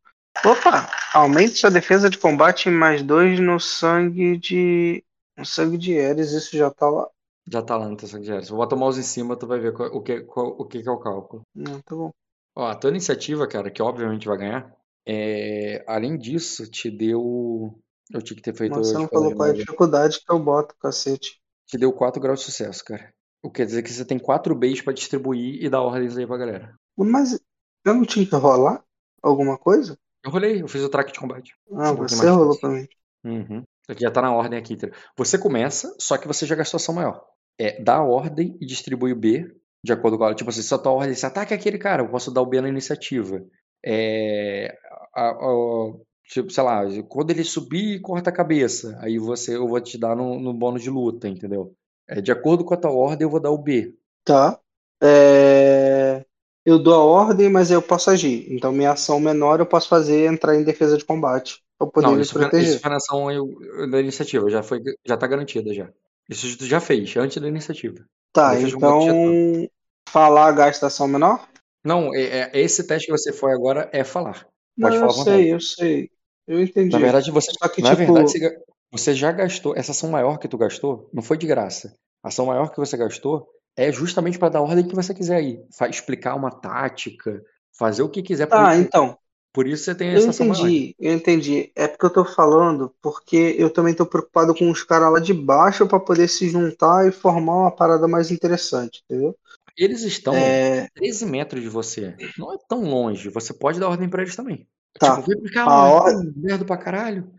[0.45, 0.89] Opa!
[1.13, 5.05] Aumente sua defesa de combate em mais dois no sangue de.
[5.37, 7.07] No sangue de Ares, isso já tá lá.
[7.51, 8.49] Já tá lá no teu sangue de Ares.
[8.49, 10.82] Vou botar o mouse em cima, tu vai ver qual- o, que, qual- o que
[10.82, 11.43] que é o cálculo.
[11.55, 12.11] Não, tá bom.
[12.55, 14.72] Ó, a tua iniciativa, cara, que obviamente vai ganhar,
[15.07, 15.84] é...
[15.88, 17.78] além disso, te deu.
[18.12, 18.76] Eu tinha que ter feito.
[18.76, 21.40] Mas você não falou qual é a dificuldade que eu boto, cacete.
[21.66, 23.12] Te deu 4 graus de sucesso, cara.
[23.43, 26.26] O que quer dizer que você tem 4 Bs pra distribuir e dar ordens aí
[26.26, 26.74] pra galera.
[26.97, 27.40] Mas
[27.84, 28.84] eu não tinha que rolar
[29.22, 29.99] alguma coisa?
[30.24, 31.55] Eu rolei, eu fiz o track de combate.
[31.74, 32.86] Ah, Um você rolou mim.
[33.24, 33.64] Uhum.
[33.99, 34.76] Já tá na ordem aqui.
[35.16, 37.24] Você começa, só que você já gastou ação maior.
[37.59, 39.45] É, dá a ordem e distribui o B
[39.85, 40.35] de acordo com a.
[40.35, 42.61] Tipo assim, se a tua ordem se ataca aquele cara, eu posso dar o B
[42.61, 43.43] na iniciativa.
[43.85, 44.76] É,
[45.14, 45.93] a- a-
[46.28, 48.97] tipo, sei lá, quando ele subir, corta a cabeça.
[49.01, 51.74] Aí você, eu vou te dar no, no bônus de luta, entendeu?
[52.09, 53.95] É, de acordo com a tua ordem, eu vou dar o B.
[54.24, 54.61] Tá.
[55.03, 56.24] É,
[56.64, 58.47] Eu dou a ordem, mas eu posso agir.
[58.53, 61.62] Então, minha ação menor eu posso fazer entrar em defesa de combate.
[61.87, 62.74] Pra poder Não, isso foi, proteger.
[62.76, 65.89] isso ação eu- da iniciativa, já foi, já tá garantida já.
[66.28, 67.97] Isso tu já fez, antes da iniciativa.
[68.33, 69.68] Tá, já então.
[70.09, 71.49] Falar gasta ação menor?
[71.85, 74.47] Não, é, é- esse teste que você foi agora é falar.
[74.76, 75.37] Não, Pode eu falar vontade.
[75.43, 76.11] sei, eu sei.
[76.47, 76.93] Eu entendi.
[76.93, 78.59] Na verdade, você, Só que, na tipo, verdade, você,
[78.91, 79.76] você já gastou.
[79.76, 81.95] Essa ação maior que tu gastou não foi de graça.
[82.22, 85.61] A ação maior que você gastou é justamente para dar ordem que você quiser aí.
[85.91, 87.43] Explicar uma tática,
[87.76, 88.47] fazer o que quiser.
[88.47, 89.16] Tá, então.
[89.53, 90.69] Por isso você tem Eu essa maior.
[90.69, 91.73] entendi, eu entendi.
[91.77, 95.35] É porque eu tô falando porque eu também tô preocupado com os caras lá de
[95.35, 99.37] baixo pra poder se juntar e formar uma parada mais interessante, entendeu?
[99.77, 102.15] Eles estão É, 13 metros de você.
[102.39, 103.29] Não é tão longe.
[103.31, 104.67] Você pode dar ordem para eles também.
[104.99, 105.17] Tá.
[105.17, 107.31] Tipo, vem pra cá, A ó, or- merda pra caralho.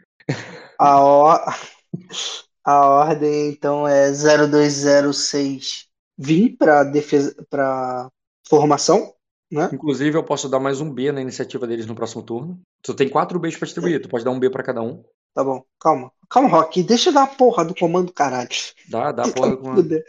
[0.79, 1.39] a, or...
[2.63, 5.87] a ordem então é 0206
[6.17, 8.09] vir pra defesa para
[8.47, 9.13] formação,
[9.53, 9.69] né?
[9.71, 12.59] Inclusive, eu posso dar mais um B na iniciativa deles no próximo turno.
[12.81, 14.01] Tu tem 4 Bs pra distribuir.
[14.01, 15.03] Tu pode dar um B pra cada um.
[15.33, 16.11] Tá bom, calma.
[16.29, 18.49] Calma, Rock, deixa eu dar a porra do comando, caralho.
[18.89, 19.75] Dá, dá porra com a...
[19.75, 20.05] Fuder.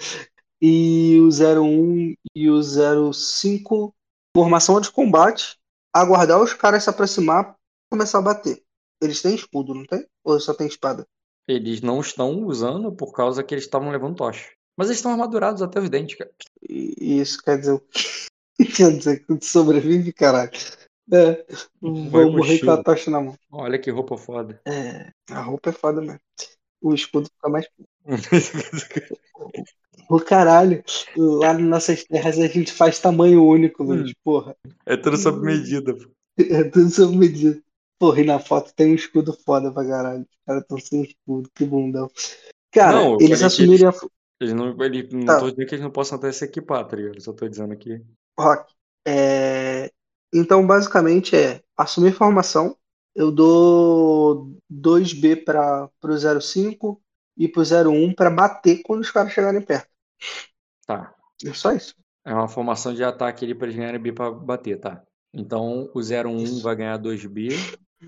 [0.61, 3.95] E o 01 e o 05,
[4.35, 5.59] formação de combate,
[5.93, 7.55] aguardar os caras se aproximar
[7.91, 8.63] começar a bater.
[9.03, 10.07] Eles têm escudo, não tem?
[10.25, 11.07] Ou só tem espada?
[11.47, 14.51] Eles não estão usando por causa que eles estavam levando tocha.
[14.77, 16.31] Mas eles estão armadurados até os dentes, cara.
[16.69, 18.01] E isso quer dizer o quê?
[18.77, 20.51] Quer dizer que tu sobrevive, caralho.
[21.13, 21.45] É,
[21.81, 23.37] vou morrer com a tocha na mão.
[23.51, 24.61] Olha que roupa foda.
[24.67, 26.21] É, a roupa é foda mesmo.
[26.81, 27.67] O escudo fica mais.
[30.11, 30.85] O caralho,
[31.17, 34.13] lá nas nossas terras a gente faz tamanho único, Luiz.
[34.23, 34.55] Porra.
[34.85, 35.95] é tudo sob medida.
[35.95, 36.11] pô.
[36.39, 37.59] É tudo sob medida.
[37.99, 40.21] Porra, e na foto tem um escudo foda pra caralho.
[40.23, 42.11] Os caras estão sem escudo, que bundão.
[42.71, 43.95] Cara, Não, eles que assumirem a.
[44.41, 45.39] Eles não, ele, não Tá.
[45.41, 47.21] tô dizendo que eles não possam até se equipar, tá ligado?
[47.23, 48.03] Só tô dizendo aqui.
[48.39, 48.73] Rock.
[49.07, 49.91] É,
[50.33, 52.77] Então, basicamente é assumir formação.
[53.15, 57.01] Eu dou 2B para o 05
[57.37, 59.89] e pro 01 para bater quando os caras chegarem perto.
[60.87, 61.15] Tá.
[61.45, 61.95] É só isso.
[62.25, 65.03] É uma formação de ataque ali pra eles ganharem B pra bater, tá?
[65.33, 66.63] Então o 01 Isso.
[66.63, 67.49] vai ganhar 2B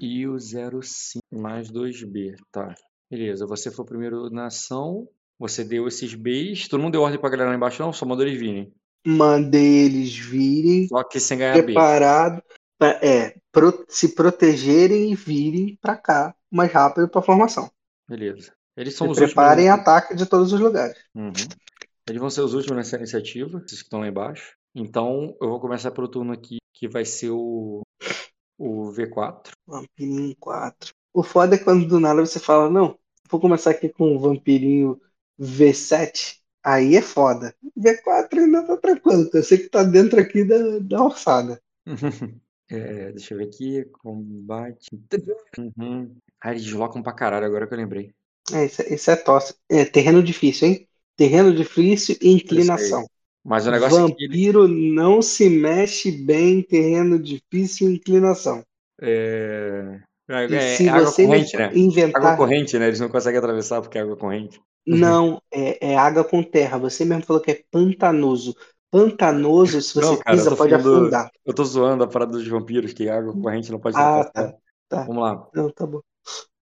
[0.00, 2.74] e o 05 mais 2B, tá?
[3.10, 5.08] Beleza, você foi o primeiro na ação,
[5.38, 8.26] você deu esses Bs, tu não deu ordem pra galera lá embaixo não, só mandou
[8.26, 8.72] eles virem.
[9.06, 12.42] Mandei eles virem Só que sem ganhar preparado
[12.78, 17.70] pra, é, pro- se protegerem e virem pra cá mais rápido pra formação.
[18.08, 18.52] Beleza.
[18.76, 19.32] Eles são Se os últimos.
[19.34, 20.96] preparem ataque de todos os lugares.
[21.14, 21.32] Uhum.
[22.08, 24.54] Eles vão ser os últimos nessa iniciativa, esses que estão lá embaixo.
[24.74, 27.82] Então eu vou começar pelo turno aqui, que vai ser o,
[28.58, 29.52] o V4.
[29.66, 30.92] Vampirinho 4.
[31.14, 32.98] O foda é quando do nada você fala, não,
[33.30, 35.00] vou começar aqui com o vampirinho
[35.40, 36.36] V7.
[36.66, 37.54] Aí é foda.
[37.76, 41.60] V4 ainda tá tranquilo, eu sei que tá dentro aqui da, da orçada.
[42.68, 43.84] É, deixa eu ver aqui.
[43.92, 44.88] Combate.
[45.56, 46.16] Uhum.
[46.40, 48.10] Ah, eles deslocam pra caralho, agora que eu lembrei.
[48.52, 49.54] É, isso, é- isso é tosse.
[49.70, 50.88] É terreno difícil, hein?
[51.16, 53.06] Terreno difícil e inclinação.
[53.44, 57.94] Mas o negócio é que ele, Vampiro não se mexe bem em terreno difícil e
[57.94, 58.64] inclinação.
[59.00, 61.70] é, é, é se água você corrente, né?
[61.76, 62.20] inventar.
[62.20, 62.88] Água corrente, né?
[62.88, 64.60] Eles não conseguem atravessar porque é água corrente.
[64.86, 66.78] Não, é, é água com terra.
[66.78, 68.54] Você mesmo falou que é pantanoso.
[68.90, 71.30] Pantanoso, se você Não, cara, pisa, pode falando- afundar.
[71.44, 74.54] Eu tô zoando a parada dos vampiros, que água corrente não pode Ah, tá,
[74.88, 75.02] tá.
[75.04, 75.48] Vamos lá.
[75.54, 76.00] Não, tá bom.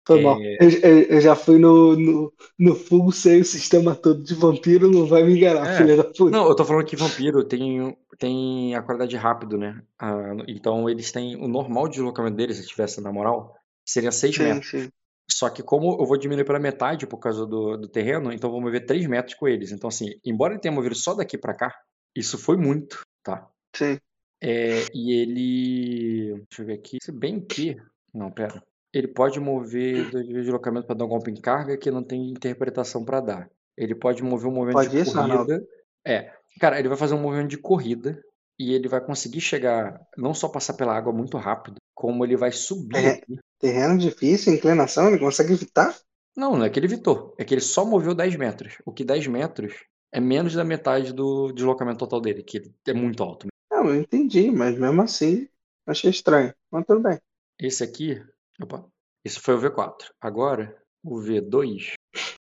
[0.06, 0.40] Foi mal.
[0.40, 4.34] É, Eu, eu- eu já fui no, no, no full, sei o sistema todo de
[4.34, 5.76] vampiro, não vai me enganar, É.
[5.76, 6.30] filha da puta.
[6.30, 9.80] Não, eu tô falando que vampiro tem, tem a qualidade rápido, né?
[9.98, 11.36] Ah, então eles têm.
[11.36, 13.54] O normal de deslocamento deles, se tivesse na moral,
[13.84, 14.68] seria 6 Sim, metros.
[14.70, 14.90] sim.
[15.32, 18.52] Só que como eu vou diminuir pela metade por causa do, do terreno, então eu
[18.52, 19.72] vou mover 3 metros com eles.
[19.72, 21.74] Então, assim, embora ele tenha movido só daqui pra cá,
[22.14, 23.48] isso foi muito, tá?
[23.74, 23.98] Sim.
[24.42, 26.44] É, e ele.
[26.48, 26.98] Deixa eu ver aqui.
[27.02, 27.76] Se bem que.
[28.12, 28.62] Não, pera.
[28.92, 32.30] Ele pode mover dois vezes deslocamento para dar um golpe em carga que não tem
[32.30, 33.50] interpretação para dar.
[33.76, 35.46] Ele pode mover um movimento Pode de isso, Arnaldo?
[35.46, 35.66] corrida.
[36.04, 36.32] É.
[36.58, 38.20] Cara, ele vai fazer um movimento de corrida
[38.58, 42.50] e ele vai conseguir chegar, não só passar pela água muito rápido, como ele vai
[42.50, 43.20] subir É.
[43.58, 45.94] Terreno difícil, inclinação, ele consegue evitar?
[46.34, 47.34] Não, não é que ele evitou.
[47.38, 48.78] É que ele só moveu 10 metros.
[48.86, 49.74] O que 10 metros
[50.10, 53.48] é menos da metade do deslocamento total dele, que é muito alto.
[53.70, 55.46] Não, eu entendi, mas mesmo assim,
[55.86, 56.54] achei estranho.
[56.70, 57.18] Mas tudo bem.
[57.58, 58.18] Esse aqui,
[58.62, 58.86] opa,
[59.22, 60.06] esse foi o V4.
[60.18, 60.74] Agora,
[61.04, 61.92] o V2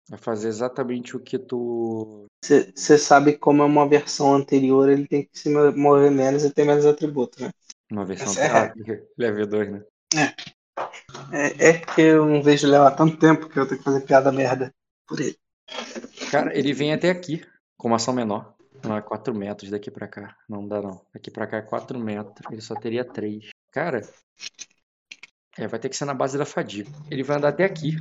[0.09, 2.26] vai fazer exatamente o que tu.
[2.44, 6.64] Você sabe como é uma versão anterior, ele tem que se mover menos e ter
[6.64, 7.51] menos atributos, né?
[7.91, 8.32] Uma versão.
[8.41, 9.84] É ele é V2, né?
[11.32, 13.84] É, é que eu não vejo o Léo há tanto tempo que eu tenho que
[13.84, 14.72] fazer piada merda
[15.07, 15.36] por ele.
[16.30, 17.45] Cara, ele vem até aqui,
[17.76, 18.55] com uma ação menor.
[18.82, 20.36] Não, é 4 metros daqui pra cá.
[20.49, 21.05] Não dá, não.
[21.12, 22.51] Daqui pra cá é 4 metros.
[22.51, 23.51] Ele só teria 3.
[23.70, 24.01] Cara,
[25.59, 26.91] é, vai ter que ser na base da fadiga.
[27.11, 27.97] Ele vai andar até aqui,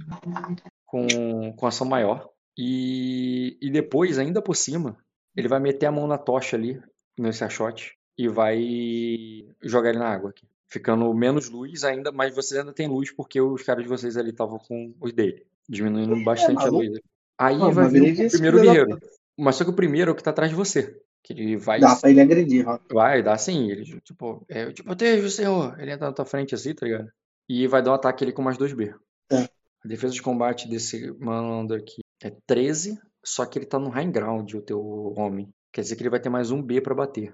[0.86, 2.30] com, com ação maior.
[2.58, 4.98] E, e depois, ainda por cima,
[5.36, 6.82] ele vai meter a mão na tocha ali,
[7.18, 10.46] nesse achote, e vai jogar ele na água aqui.
[10.68, 14.32] Ficando menos luz ainda, mas vocês ainda têm luz porque os caras de vocês ali
[14.32, 15.46] estavam com os dele.
[15.70, 16.84] Diminuindo bastante a maluco.
[16.84, 17.00] luz.
[17.38, 19.00] Aí Não, vai vir o disse primeiro guerreiro.
[19.38, 21.00] Mas só que o primeiro é o que tá atrás de você.
[21.24, 21.80] Que ele vai.
[21.80, 22.78] Dá pra ele agredir, ó.
[22.92, 23.72] Vai, dá sim.
[23.72, 25.80] Ele, tipo, é, eu te protejo, senhor.
[25.80, 27.10] Ele entra na tua frente assim, tá ligado?
[27.48, 28.94] E vai dar um ataque ali com mais 2B.
[29.32, 29.44] É.
[29.44, 34.12] A defesa de combate desse malandro aqui é 13, só que ele tá no high
[34.12, 34.82] ground, o teu
[35.16, 35.48] homem.
[35.72, 37.34] Quer dizer que ele vai ter mais um B pra bater.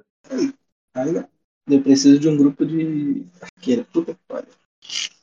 [0.95, 1.29] Ainda.
[1.67, 3.85] Eu preciso de um grupo de arqueira.
[3.91, 4.49] Puta que pariu.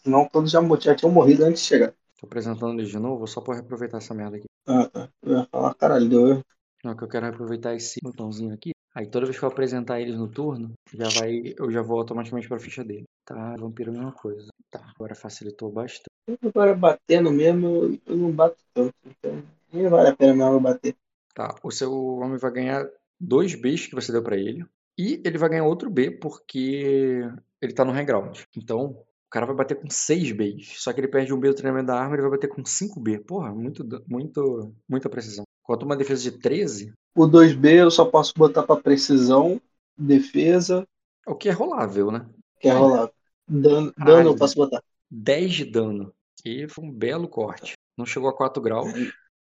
[0.02, 1.94] Senão todos já, já tinham morrido antes de chegar.
[2.18, 4.46] Tô apresentando eles de novo, só pra reaproveitar essa merda aqui.
[4.66, 5.08] Ah, tá.
[5.22, 6.42] Eu ia falar, caralho, deu erro.
[6.84, 8.72] Não, que eu quero reaproveitar esse botãozinho aqui.
[8.94, 12.48] Aí toda vez que eu apresentar eles no turno, já vai, eu já vou automaticamente
[12.48, 13.04] pra ficha dele.
[13.24, 14.48] Tá, vampiro é a mesma coisa.
[14.70, 16.10] Tá, agora facilitou bastante.
[16.44, 18.94] Agora batendo mesmo, eu- não bato tanto.
[19.06, 19.42] Então,
[19.72, 20.94] nem vale a pena mesmo eu bater.
[21.34, 22.86] Tá, o seu homem vai ganhar
[23.18, 24.64] dois Bs que você deu pra ele.
[25.02, 27.28] E ele vai ganhar outro B porque
[27.60, 28.38] ele tá no high ground.
[28.56, 30.80] Então, o cara vai bater com 6 Bs.
[30.80, 33.00] Só que ele perde um B do treinamento da arma, ele vai bater com 5
[33.00, 33.18] B.
[33.18, 35.42] Porra, muito, muito, muita precisão.
[35.64, 39.60] Quanto uma defesa de 13, O 2B eu só posso botar pra precisão,
[39.98, 40.86] defesa,
[41.26, 42.24] o que é rolável, né?
[42.60, 43.10] que é rolar.
[43.48, 44.80] Dano, dano eu posso botar.
[45.10, 46.14] 10 de dano.
[46.44, 47.72] Que foi um belo corte.
[47.98, 48.92] Não chegou a 4 graus.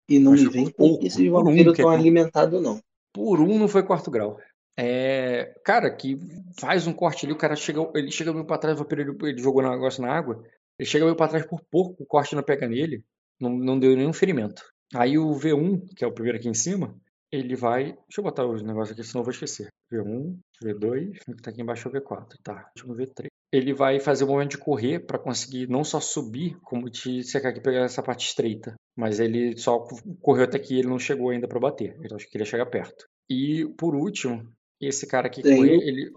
[0.08, 2.00] E não me vem com pouco, que esses vampiros é estão pouco.
[2.00, 2.82] alimentados, não.
[3.14, 4.40] Por um não foi quarto grau.
[4.82, 6.18] É, cara, que
[6.58, 9.62] faz um corte ali, o cara chega, ele chega meio pra trás, ele, ele jogou
[9.62, 10.42] um negócio na água,
[10.80, 13.04] ele chega meio pra trás por pouco, o corte não pega nele,
[13.38, 14.64] não, não deu nenhum ferimento.
[14.96, 16.96] Aí o V1, que é o primeiro aqui em cima,
[17.30, 17.92] ele vai.
[18.08, 19.68] Deixa eu botar os negócios aqui, senão eu vou esquecer.
[19.92, 22.72] V1, V2, o que tá aqui embaixo é o V4, tá?
[22.78, 23.26] Último V3.
[23.52, 27.50] Ele vai fazer o momento de correr pra conseguir não só subir, como te secar
[27.50, 28.76] aqui pegar essa parte estreita.
[28.96, 29.86] Mas ele só
[30.22, 31.98] correu até aqui ele não chegou ainda pra bater.
[32.00, 33.06] Ele acho que queria chegar perto.
[33.30, 34.48] E por último,
[34.88, 36.12] esse cara aqui com ele.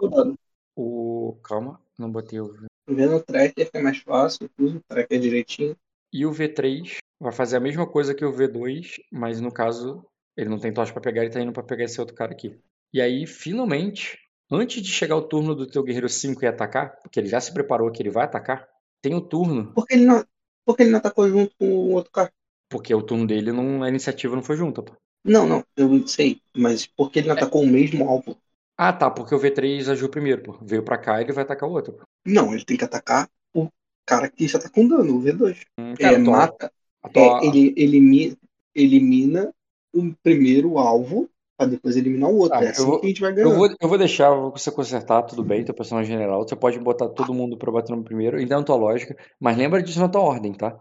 [0.77, 1.37] O.
[1.43, 2.55] Calma, não botei o.
[2.89, 5.77] Vendo o tracker é mais fácil, uso o tracker direitinho.
[6.13, 10.05] E o V3 vai fazer a mesma coisa que o V2, mas no caso,
[10.37, 12.59] ele não tem tocha pra pegar, ele tá indo pra pegar esse outro cara aqui.
[12.93, 14.19] E aí, finalmente,
[14.51, 17.53] antes de chegar o turno do teu guerreiro 5 e atacar, porque ele já se
[17.53, 18.69] preparou que ele vai atacar,
[19.01, 20.25] tem o turno, Por que ele não,
[20.65, 22.33] por que ele não atacou junto com o outro cara?
[22.69, 24.95] porque o turno dele não, a iniciativa não foi junta, pô.
[25.25, 28.37] Não, não, eu sei, mas por que ele não atacou o mesmo alvo?
[28.85, 30.59] Ah, tá, porque o V3 agiu primeiro, pô.
[30.61, 31.97] Veio pra cá e ele vai atacar o outro.
[32.27, 33.69] Não, ele tem que atacar o
[34.05, 35.61] cara que já tá com dano, o V2.
[35.79, 36.73] Hum, É, cara, tua- mata,
[37.03, 38.37] a tua- é, ele elimina,
[38.75, 39.55] elimina
[39.95, 42.59] o primeiro alvo pra depois eliminar o outro.
[42.59, 43.57] Ah, é assim eu vou- que a gente vai Eu ganhando.
[43.57, 46.43] vou, eu vou deixar você consertar, tudo bem, teu personagem general.
[46.43, 49.81] Você pode botar todo mundo pra bater no primeiro, entendo a tua lógica, mas lembra
[49.81, 50.77] disso na tua ordem, tá?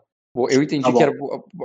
[0.49, 1.11] Eu entendi Tá que era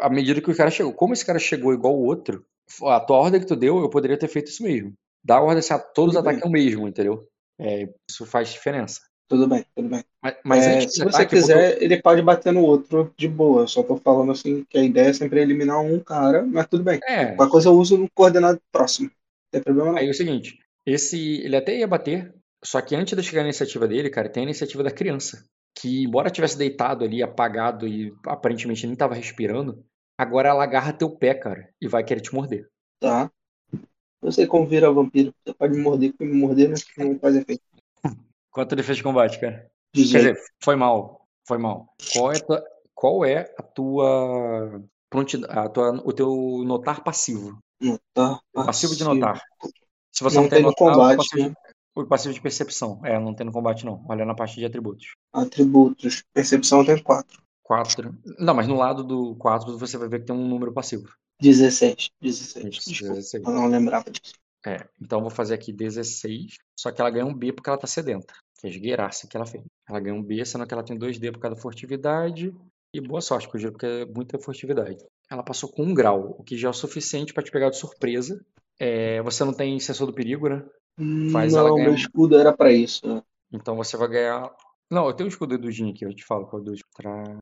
[0.03, 0.93] a medida que o cara chegou.
[0.93, 2.45] Como esse cara chegou igual o outro,
[2.83, 4.93] a tua ordem que tu deu, eu poderia ter feito isso mesmo.
[5.27, 6.33] Dá a ordem assim, ah, todos Tudo bem.
[6.35, 7.27] ataquem o mesmo, entendeu?
[7.59, 9.01] É, isso faz diferença.
[9.29, 10.05] Tudo bem, tudo bem.
[10.23, 13.63] Mas, mas É, se você quiser, ele pode bater no outro de boa.
[13.63, 16.85] Eu só tô falando assim que a ideia é sempre eliminar um cara, mas tudo
[16.85, 17.01] bem.
[17.09, 19.09] É, Qualquer coisa eu uso no coordenado próximo.
[19.09, 19.99] Não tem problema não.
[19.99, 22.33] Aí é o seguinte, esse ele até ia bater,
[22.65, 25.45] só que antes de chegar na iniciativa dele, cara, tem a iniciativa da criança.
[25.79, 29.85] que, embora tivesse deitado ali, apagado e aparentemente nem estava respirando,
[30.19, 32.67] agora ela agarra teu pé, cara, e vai querer te morder.
[33.01, 33.31] Tá.
[34.23, 35.33] Eu sei como vira vampiro.
[35.45, 36.77] Você pode me morder, porque me morder né?
[36.99, 37.63] não faz efeito.
[38.51, 39.71] Quanto defesa de combate, cara?
[39.95, 40.13] 18.
[40.13, 41.27] Quer dizer, foi mal.
[41.47, 41.95] Foi mal.
[42.13, 42.65] Qual é a tua,
[42.95, 47.59] qual é a tua prontidão, a tua, o teu notar passivo?
[47.81, 49.15] Notar Passivo de passivo.
[49.15, 49.43] notar.
[50.13, 51.55] Se você Não não, tem tem no notar, o combate, passivo, né?
[51.95, 53.01] de, o passivo de percepção.
[53.05, 54.05] É, não tem no combate não.
[54.09, 55.15] Olha na parte de atributos.
[55.33, 56.25] Atributos.
[56.33, 57.43] Percepção tem 4.
[57.63, 58.15] 4.
[58.39, 61.09] Não, mas no lado do 4 você vai ver que tem um número passivo.
[61.41, 62.11] 16.
[62.21, 62.75] 16.
[62.75, 63.45] Isso, Desculpa, 16.
[63.45, 64.35] eu não lembrava disso.
[64.67, 66.57] É, então eu vou fazer aqui 16.
[66.79, 68.35] Só que ela ganha um B porque ela tá sedenta.
[68.61, 69.63] Que é esgueiraça que ela fez.
[69.89, 72.55] Ela ganha um B, sendo que ela tem 2D por cada furtividade.
[72.93, 74.97] E boa sorte, que eu juro, porque é muita furtividade.
[75.31, 77.77] Ela passou com um grau, o que já é o suficiente pra te pegar de
[77.77, 78.43] surpresa.
[78.79, 80.65] É, você não tem sensor do perigo, né?
[81.31, 83.07] Faz não, ela ganhar meu escudo era pra isso.
[83.07, 83.23] né?
[83.53, 84.51] Então você vai ganhar.
[84.91, 86.75] Não, eu tenho o escudo do Jin aqui, eu te falo qual é o do
[86.95, 87.39] Tra...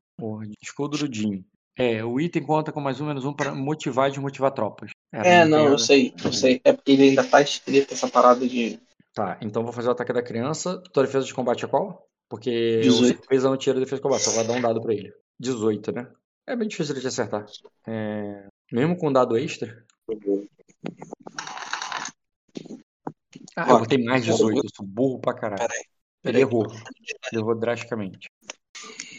[0.61, 1.45] Escudo do Jin.
[1.77, 4.91] É, o item conta com mais um menos um para motivar e desmotivar tropas.
[5.11, 6.61] É, tem não, eu sei, eu sei.
[6.63, 8.79] É porque ele ainda tá escrito essa parada de.
[9.13, 10.81] Tá, então vou fazer o ataque da criança.
[10.93, 12.07] Tua defesa de combate é qual?
[12.29, 13.03] Porque 18.
[13.03, 15.13] o certeza não tira a defesa de combate, só vai dar um dado pra ele.
[15.39, 16.11] 18, né?
[16.47, 17.45] É bem difícil de te acertar.
[17.87, 19.85] É, Mesmo com um dado extra.
[23.55, 25.69] Ah, eu botei mais 18, eu sou burro pra caralho.
[26.23, 26.65] Ele errou.
[27.31, 28.27] Ele errou drasticamente.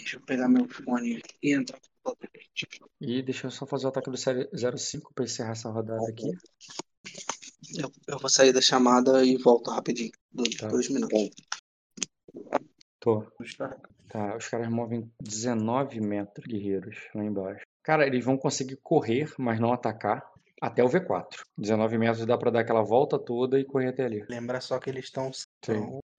[0.07, 1.81] Deixa eu pegar meu fone e entrar.
[3.01, 6.31] E deixa eu só fazer o ataque do série 05 pra encerrar essa rodada aqui.
[7.77, 10.13] Eu, eu vou sair da chamada e volto rapidinho.
[10.33, 10.69] Dois, Tá.
[10.69, 11.31] dois minutos.
[13.01, 13.27] Tô.
[14.09, 17.65] Tá, os caras movem 19 metros, guerreiros, lá embaixo.
[17.83, 20.25] Cara, eles vão conseguir correr, mas não atacar,
[20.63, 21.43] até o V4.
[21.59, 24.25] 19 metros dá pra dar aquela volta toda e correr até ali.
[24.29, 25.33] Lembra só que eles estão.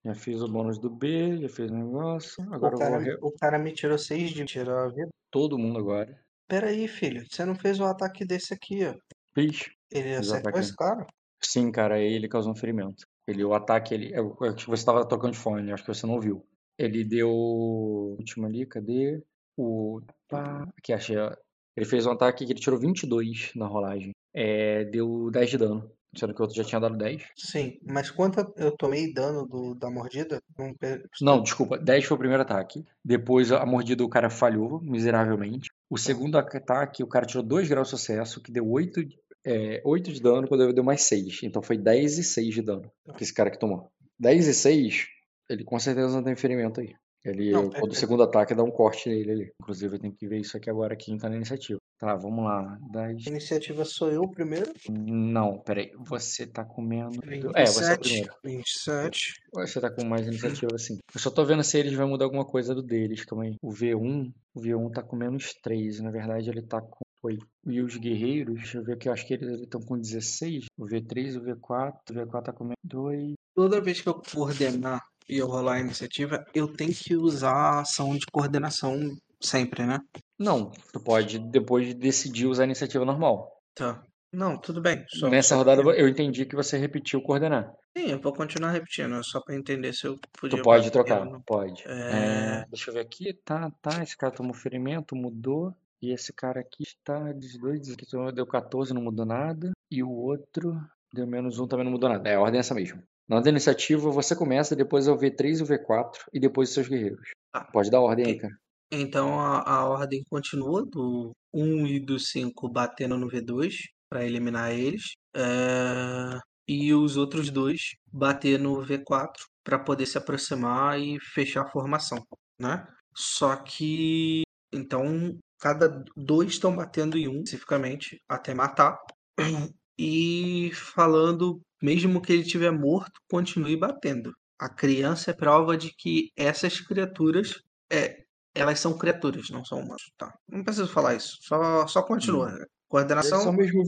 [0.08, 2.42] Já fiz o bônus do B, já fiz o negócio.
[2.54, 3.18] Agora O eu vou cara, re...
[3.22, 5.10] o cara me tirou 6 de tirou a vida.
[5.30, 6.18] todo mundo agora.
[6.48, 7.26] Pera aí, filho.
[7.30, 8.96] Você não fez o ataque desse aqui, ó.
[9.36, 9.70] Fiz.
[9.92, 11.06] Ele Fiz acertou esse cara?
[11.44, 13.06] Sim, cara, ele causou um ferimento.
[13.28, 14.12] Ele, o ataque, ele.
[14.18, 16.48] Eu, eu acho que você estava tocando de fone, acho que você não viu.
[16.78, 17.30] Ele deu.
[17.30, 19.22] Último ali, cadê?
[19.58, 20.02] O.
[20.30, 21.18] Pá, aqui, achei.
[21.18, 21.36] ó.
[21.76, 24.12] Ele fez um ataque que ele tirou 22 na rolagem.
[24.34, 25.92] É, deu 10 de dano.
[26.16, 27.24] Sendo que o outro já tinha dado 10.
[27.36, 30.42] Sim, mas quanto eu tomei dano do, da mordida?
[30.58, 30.74] Não,
[31.22, 32.84] Não, desculpa, 10 foi o primeiro ataque.
[33.04, 35.70] Depois a mordida o cara falhou miseravelmente.
[35.90, 39.02] O segundo ataque, o cara tirou 2 graus de sucesso, que deu 8,
[39.46, 41.44] é, 8 de dano, quando deu mais 6.
[41.44, 43.90] Então foi 10 e 6 de dano que esse cara que tomou.
[44.20, 45.08] 10 e 6,
[45.50, 46.94] ele com certeza não tem ferimento aí.
[47.24, 47.96] Ele, Não, quando o perfeito.
[48.00, 49.52] segundo ataque dá um corte nele ali.
[49.62, 51.80] Inclusive eu tenho que ver isso aqui agora, quem tá na iniciativa.
[52.00, 52.78] Tá, vamos lá.
[52.92, 53.26] 10.
[53.26, 54.72] A iniciativa sou eu primeiro.
[54.88, 55.92] Não, peraí.
[55.98, 57.20] Você tá comendo.
[57.56, 58.00] É, você é o 27.
[58.00, 58.34] primeiro.
[58.44, 59.34] 27.
[59.54, 61.00] Você tá com mais iniciativa assim.
[61.14, 63.26] Eu só tô vendo se eles vão mudar alguma coisa do deles.
[63.26, 63.56] Calma aí.
[63.64, 66.00] O V1, o V1 tá com menos 3.
[66.02, 67.44] Na verdade, ele tá com 8.
[67.66, 70.66] E os guerreiros, deixa eu ver aqui, eu acho que eles estão com 16.
[70.78, 71.94] O V3 e o V4.
[72.12, 73.34] O V4 tá com menos 2.
[73.56, 77.82] Toda vez que eu coordenar e eu rolar a iniciativa, eu tenho que usar a
[77.82, 80.00] ação de coordenação sempre, né?
[80.40, 83.52] Não, tu pode depois decidir usar a iniciativa normal.
[83.76, 84.02] Tá.
[84.32, 85.06] Não, tudo bem.
[85.08, 87.74] Só, Nessa só- rodada eu entendi que você repetiu coordenar.
[87.98, 90.58] Sim, eu vou continuar repetindo, só pra entender se eu podia.
[90.60, 91.42] Tu pode trocar, não.
[91.42, 91.84] pode.
[91.88, 92.62] É.
[92.62, 95.74] É, deixa eu ver aqui, tá, tá, esse cara tomou ferimento, mudou.
[96.00, 99.72] E esse cara aqui está 18, que tomou- deu 14, não mudou nada.
[99.90, 100.80] E o outro
[101.12, 102.30] deu menos 1, também não mudou nada.
[102.30, 103.02] É, a ordem é essa mesmo.
[103.28, 106.70] Na ordem da iniciativa, você começa, depois é o V3 e o V4, e depois
[106.70, 107.30] os seus guerreiros.
[107.52, 107.62] Tá.
[107.74, 108.54] Pode dar ordem aí, cara.
[108.92, 113.76] Então a, a ordem continua do 1 e do 5 batendo no V2
[114.10, 115.14] para eliminar eles.
[115.36, 119.34] É, E os outros dois bater no V4
[119.64, 122.26] para poder se aproximar e fechar a formação,
[122.60, 122.86] né?
[123.16, 124.44] Só que
[124.74, 128.98] então cada dois estão batendo em um especificamente até matar.
[130.00, 134.32] E falando, mesmo que ele estiver morto, continue batendo.
[134.60, 137.56] A criança é prova de que essas criaturas
[137.92, 138.24] é,
[138.58, 140.04] elas são criaturas, não são humanos.
[140.18, 140.32] Tá.
[140.50, 141.38] Não preciso falar isso.
[141.42, 142.50] Só, só continua.
[142.52, 142.58] Hum.
[142.58, 143.42] Eles Coordenação.
[143.42, 143.84] são mesmo,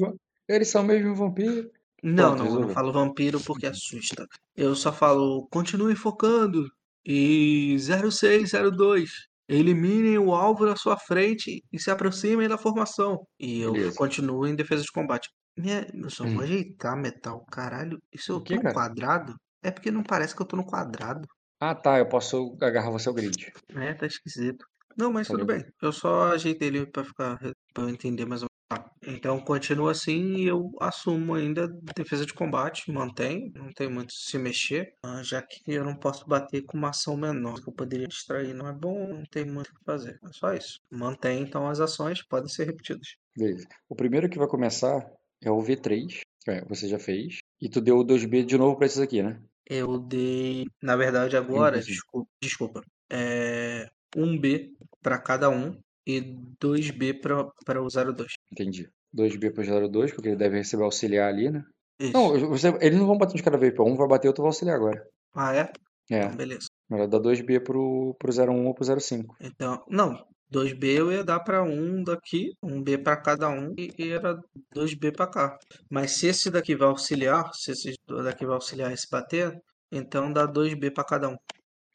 [0.48, 1.70] eles são mesmo vampiro.
[2.04, 4.26] Não, Pronto, não, eu não falo vampiro porque assusta.
[4.56, 6.66] Eu só falo, continue focando.
[7.06, 9.12] E 0602,
[9.48, 13.26] eliminem o alvo na sua frente e se aproximem da formação.
[13.40, 13.96] E eu Beleza.
[13.96, 15.30] continuo em defesa de combate.
[15.58, 16.44] Minha, eu só vou Hum.
[16.44, 18.00] ajeitar metal, caralho.
[18.16, 18.74] Se eu O tô que, no cara?
[18.74, 19.36] quadrado?
[19.62, 21.28] É porque não parece que eu tô no quadrado.
[21.60, 23.52] Ah, tá, eu posso agarrar você ao grid.
[23.76, 24.65] É, tá esquisito.
[24.98, 25.65] Não, mas tudo bem.
[25.81, 27.38] Eu só ajeitei ele pra ficar,
[27.73, 28.88] pra eu entender mais ou Tá.
[29.03, 34.38] Então continua assim e eu assumo ainda defesa de combate, mantém, não tem muito se
[34.38, 37.60] mexer, ah, já que eu não posso bater com uma ação menor.
[37.60, 40.19] que eu poderia distrair não é bom, não tem muito o que fazer.
[40.23, 40.80] É só isso.
[40.91, 43.15] Mantém então as ações, podem ser repetidas.
[43.36, 43.68] Beleza.
[43.90, 45.03] O primeiro que vai começar
[45.41, 48.77] é o V3, que é, você já fez, e tu deu o 2B de novo
[48.77, 49.41] pra esses aqui, né?
[49.70, 52.82] Eu dei, na verdade agora, desculpa, desculpa
[53.12, 54.72] é 1B
[55.02, 55.78] para cada um
[56.08, 56.22] e
[56.60, 58.34] 2B para o 02.
[58.52, 58.90] Entendi.
[59.14, 61.64] 2B pro 02, porque ele deve receber auxiliar ali, né?
[62.00, 62.14] Isso.
[62.14, 63.84] Não, você- eles não vão bater de cada vez, pô.
[63.84, 65.06] Um vai bater, outro vai auxiliar agora.
[65.36, 65.72] Ah, é?
[66.12, 66.68] É, Então, beleza.
[66.90, 69.36] melhor dar 2B pro, pro 01 ou pro 05.
[69.40, 73.91] Então, não, 2B eu ia dar para um daqui, um B para cada um e,
[73.97, 74.39] e era
[74.76, 75.59] 2B para cá.
[75.89, 77.93] Mas se esse daqui vai auxiliar, se esse
[78.23, 79.59] daqui vai auxiliar esse bater,
[79.91, 81.38] então dá 2B para cada um.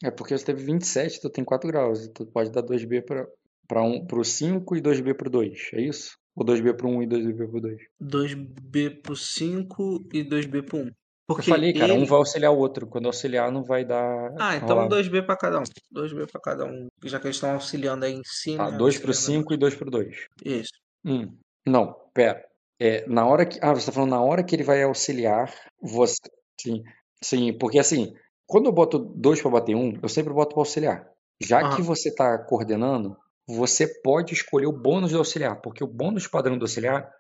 [0.03, 2.05] É porque você teve 27, tu tem 4 graus.
[2.05, 3.27] e Tu pode dar 2B pra,
[3.67, 6.17] pra um, pro 5 e 2B pro 2, é isso?
[6.37, 7.81] Ou 2B pro 1 e 2B pro 2?
[8.03, 10.91] 2B pro 5 e 2B pro 1.
[11.27, 12.87] Eu Porque falei, cara, um ele- vai auxiliar o outro.
[12.87, 14.35] Quando auxiliar, não vai dar.
[14.39, 14.89] Ah, então rolar.
[14.89, 15.63] 2B para cada um.
[15.91, 16.87] 2B para cada um.
[17.03, 18.71] Já que eles estão auxiliando aí em cima.
[18.71, 20.27] Tá, 2 pro auxiliando- 5 e 2 pro 2.
[20.45, 20.73] Isso.
[21.05, 21.35] Hum.
[21.67, 22.45] Não, pera.
[22.79, 23.59] É, na hora que.
[23.63, 26.17] Ah, você tá falando na hora que ele vai auxiliar você.
[26.61, 26.83] Sim,
[27.23, 28.13] sim, porque assim,
[28.47, 31.09] quando eu boto dois pra bater um, eu sempre boto pra auxiliar.
[31.43, 31.83] Já que Aham.
[31.85, 33.17] você tá coordenando,
[33.49, 37.11] você pode escolher o bônus do auxiliar, porque o bônus padrão do auxiliar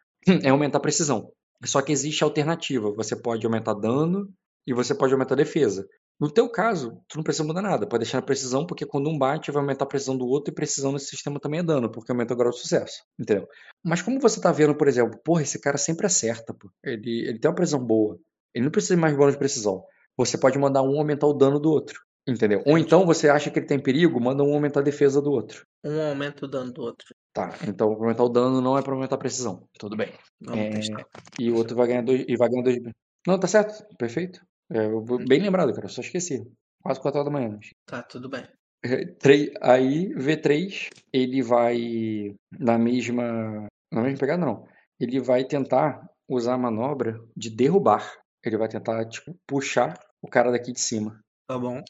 [0.44, 1.30] é aumentar a precisão.
[1.64, 2.90] Só que existe alternativa.
[2.92, 4.28] Você pode aumentar dano
[4.66, 5.86] e você pode aumentar defesa.
[6.20, 7.86] No teu caso, tu não precisa mudar nada.
[7.86, 10.54] Pode deixar na precisão, porque quando um bate, vai aumentar a precisão do outro, e
[10.54, 13.02] precisão nesse sistema também é dano, porque aumenta o grau de sucesso.
[13.18, 13.48] Entendeu?
[13.82, 16.70] Mas como você tá vendo, por exemplo, porra, esse cara sempre acerta, pô.
[16.84, 18.16] Ele, ele tem uma precisão boa.
[18.54, 19.82] Ele não precisa mais bônus de precisão.
[20.16, 22.00] Você pode mandar um aumentar o dano do outro.
[22.26, 22.62] Entendeu?
[22.66, 25.66] Ou então você acha que ele tem perigo, manda um aumentar a defesa do outro.
[25.84, 27.14] Um aumenta o dano do outro.
[27.34, 29.68] Tá, então pra aumentar o dano não é pra aumentar a precisão.
[29.78, 30.10] Tudo bem.
[30.40, 31.06] Vamos É, testar.
[31.38, 32.24] E o outro vai ganhar dois.
[32.26, 32.78] E vai ganhar dois.
[33.26, 33.84] Não, tá certo.
[33.98, 34.40] Perfeito.
[34.70, 35.88] É, vou- bem lembrado, cara.
[35.88, 36.42] Só esqueci.
[36.82, 37.58] Quase 4 horas da manhã.
[37.86, 38.46] Tá, tudo bem.
[38.82, 43.66] É, três- Aí, V3, ele vai na mesma.
[43.92, 44.66] Na mesma pegada, não.
[44.98, 48.10] Ele vai tentar usar a manobra de derrubar.
[48.44, 51.20] Ele vai tentar, tipo, puxar o cara daqui de cima.
[51.46, 51.82] Tá bom.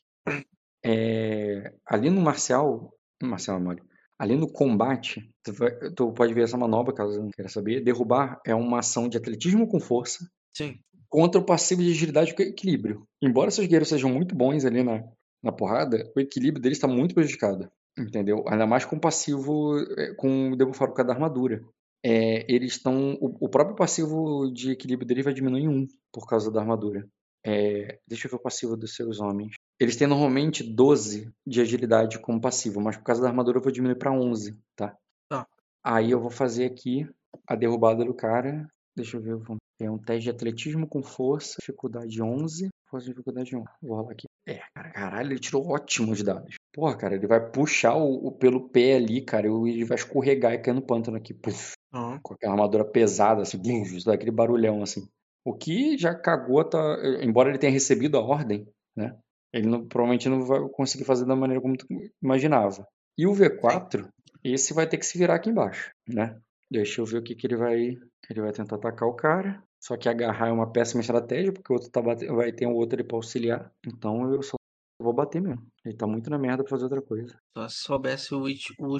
[0.84, 2.92] É, ali no marcial,
[3.22, 3.82] marcial mole,
[4.18, 7.82] ali no combate, tu, vai- tu pode ver essa manobra, caso não queira saber.
[7.82, 10.78] Derrubar é uma ação de atletismo com força Sim.
[11.08, 13.06] contra o passivo de agilidade com equilíbrio.
[13.22, 15.02] Embora seus guerreiros sejam muito bons ali na,
[15.42, 17.70] na porrada, o equilíbrio deles está muito prejudicado.
[17.96, 18.44] Entendeu?
[18.48, 21.62] Ainda mais com o passivo, é, com o debuffar por causa da armadura.
[22.04, 23.14] É, eles estão.
[23.20, 27.08] O, o próprio passivo de equilíbrio dele vai diminuir em 1 por causa da armadura.
[27.44, 29.54] É, deixa eu ver o passivo dos seus homens.
[29.78, 33.72] Eles têm normalmente 12 de agilidade como passivo, mas por causa da armadura eu vou
[33.72, 34.96] diminuir para 11, tá?
[35.28, 35.46] Tá.
[35.82, 37.06] Aí eu vou fazer aqui
[37.46, 38.66] a derrubada do cara.
[38.96, 39.38] Deixa eu ver.
[39.80, 42.68] É um teste de atletismo com força, dificuldade 11.
[42.88, 43.64] Força dificuldade 1.
[43.82, 44.26] Vou rolar aqui.
[44.46, 46.54] É, cara, caralho, ele tirou ótimos dados.
[46.72, 50.52] Porra, cara, ele vai puxar o, o pelo pé ali, cara, e ele vai escorregar
[50.52, 51.34] e cair no pântano aqui.
[51.34, 52.20] Puf, Aham.
[52.22, 55.08] com aquela armadura pesada, assim, isso dá aquele barulhão, assim.
[55.44, 56.78] O que já cagou, tá,
[57.22, 58.66] embora ele tenha recebido a ordem,
[58.96, 59.16] né?
[59.52, 61.86] Ele não- provavelmente não vai conseguir fazer da maneira como tu
[62.22, 62.86] imaginava.
[63.16, 64.08] E o V4,
[64.42, 66.36] esse vai ter que se virar aqui embaixo, né?
[66.70, 67.96] Deixa eu ver o que, que ele vai.
[68.30, 69.62] Ele vai tentar atacar o cara.
[69.80, 72.72] Só que agarrar é uma péssima estratégia, porque o outro tá bate- vai ter um
[72.74, 73.70] outro ali pra auxiliar.
[73.86, 74.56] Então eu só
[74.98, 75.66] vou bater mesmo.
[75.84, 77.36] Ele tá muito na merda pra fazer outra coisa.
[77.56, 78.96] Só se soubesse o Ichi- o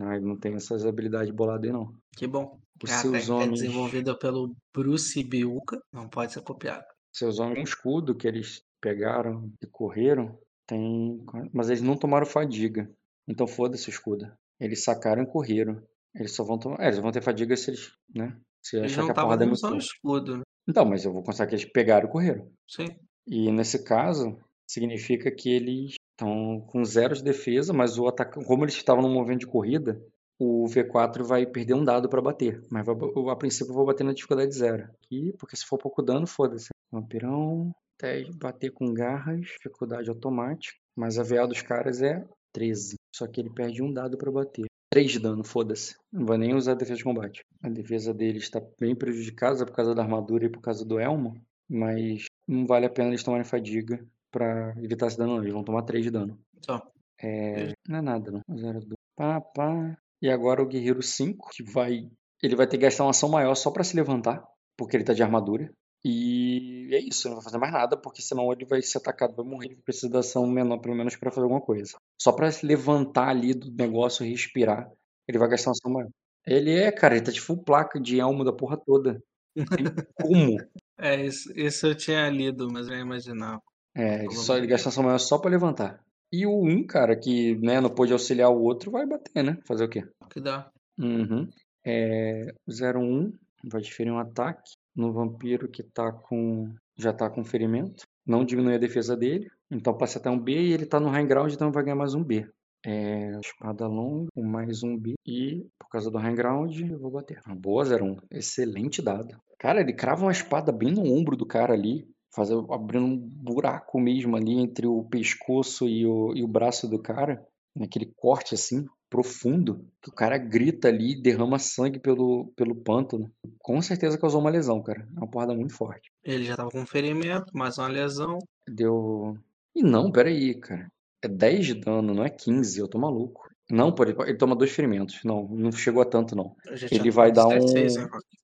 [0.00, 1.94] Ah, ele não tem essas habilidades boladas aí, não.
[2.16, 2.58] que bom.
[2.82, 3.60] Os A seus é homens.
[3.60, 6.84] desenvolvida pelo Bruce Biuca, não pode ser copiada.
[7.12, 10.36] Seus homens, um escudo que eles pegaram e correram,
[10.66, 11.24] tem.
[11.52, 12.90] Mas eles não tomaram fadiga.
[13.28, 14.30] Então foda-se o escudo.
[14.60, 15.80] Eles sacaram e correram.
[16.14, 16.80] Eles só vão tomar.
[16.80, 17.92] É, eles vão ter fadiga se eles.
[18.14, 18.36] né?
[18.62, 19.84] Se Eles achar não que a estavam é usando forte.
[19.86, 20.42] escudo, né?
[20.68, 22.50] Então, mas eu vou considerar que eles pegaram e correram.
[22.68, 22.88] Sim.
[23.26, 24.36] E nesse caso,
[24.74, 29.08] significa que eles estão com zero de defesa, mas o ataque, como eles estavam no
[29.08, 30.00] movimento de corrida,
[30.38, 32.60] o V4 vai perder um dado para bater.
[32.70, 32.96] Mas vai-
[33.30, 34.88] a princípio eu vou bater na dificuldade zero.
[35.04, 36.68] Aqui, porque se for pouco dano, foda-se.
[36.90, 40.76] Vampirão, teste, bater com garras, dificuldade automática.
[40.96, 42.96] Mas a VA dos caras é 13.
[43.14, 44.66] Só que ele perde um dado para bater.
[44.90, 45.96] 3 de dano, foda-se.
[46.12, 47.42] Não vai nem usar a defesa de combate.
[47.62, 51.34] A defesa dele está bem prejudicada por causa da armadura e por causa do elmo.
[51.68, 54.04] Mas não vale a pena eles tomarem fadiga
[54.34, 55.36] pra evitar esse dano.
[55.36, 55.42] não.
[55.42, 56.36] Eles vão tomar 3 de dano.
[56.60, 56.82] Só.
[57.22, 58.42] É, não é nada, não.
[58.56, 58.94] 0, 2.
[59.16, 59.96] Pá, pá.
[60.20, 62.10] E agora o Guerreiro 5, que vai.
[62.42, 64.44] Ele vai ter que gastar uma ação maior só pra se levantar,
[64.76, 65.72] porque ele tá de armadura.
[66.04, 69.36] E é isso, ele não vai fazer mais nada, porque senão ele vai ser atacado,
[69.36, 69.66] vai morrer.
[69.68, 71.96] Ele precisa da ação menor, pelo menos, pra fazer alguma coisa.
[72.20, 74.90] Só pra se levantar ali do negócio e respirar,
[75.28, 76.10] ele vai gastar uma ação maior.
[76.46, 79.22] Ele é, cara, ele tá de full placa de alma da porra toda.
[79.54, 79.64] Tem
[80.20, 80.56] como?
[80.98, 83.58] É, isso, isso eu tinha lido, mas eu ia imaginar.
[83.94, 84.56] É, ele, só,
[84.88, 86.00] ação maior só pra levantar.
[86.32, 89.56] E o um, cara, que né, não pôde auxiliar o outro, vai bater, né?
[89.64, 90.04] Fazer o quê?
[90.30, 90.68] Que dá.
[90.98, 91.48] Uhum.
[91.86, 93.32] É, 01
[93.70, 96.74] vai diferir um ataque no vampiro que tá com.
[96.96, 98.04] já tá com ferimento.
[98.26, 99.48] Não diminui a defesa dele.
[99.70, 102.14] Então passa até um B e ele tá no high ground, então vai ganhar mais
[102.14, 102.48] um B.
[102.86, 105.14] É, espada longa, mais um B.
[105.26, 107.40] E por causa do high ground, eu vou bater.
[107.46, 108.16] Uma boa 01.
[108.30, 109.36] Excelente dado.
[109.58, 114.00] Cara, ele crava uma espada bem no ombro do cara ali fazer, abrindo um buraco
[114.00, 117.44] mesmo ali entre o pescoço e o, e o braço do cara,
[117.74, 123.30] naquele corte assim, profundo, que o cara grita ali e derrama sangue pelo, pelo pântano.
[123.58, 125.06] Com certeza causou uma lesão, cara.
[125.16, 126.10] É uma porrada muito forte.
[126.24, 128.38] Ele já tava com ferimento, mais uma lesão.
[128.68, 129.38] Deu.
[129.74, 130.88] E não, peraí, cara.
[131.22, 133.48] É 10 de dano, não é 15, eu tô maluco.
[133.70, 135.20] Não, pô, ele, ele toma dois ferimentos.
[135.24, 136.54] Não, não chegou a tanto, não.
[136.90, 137.72] Ele vai dar um.
[137.72, 137.86] né,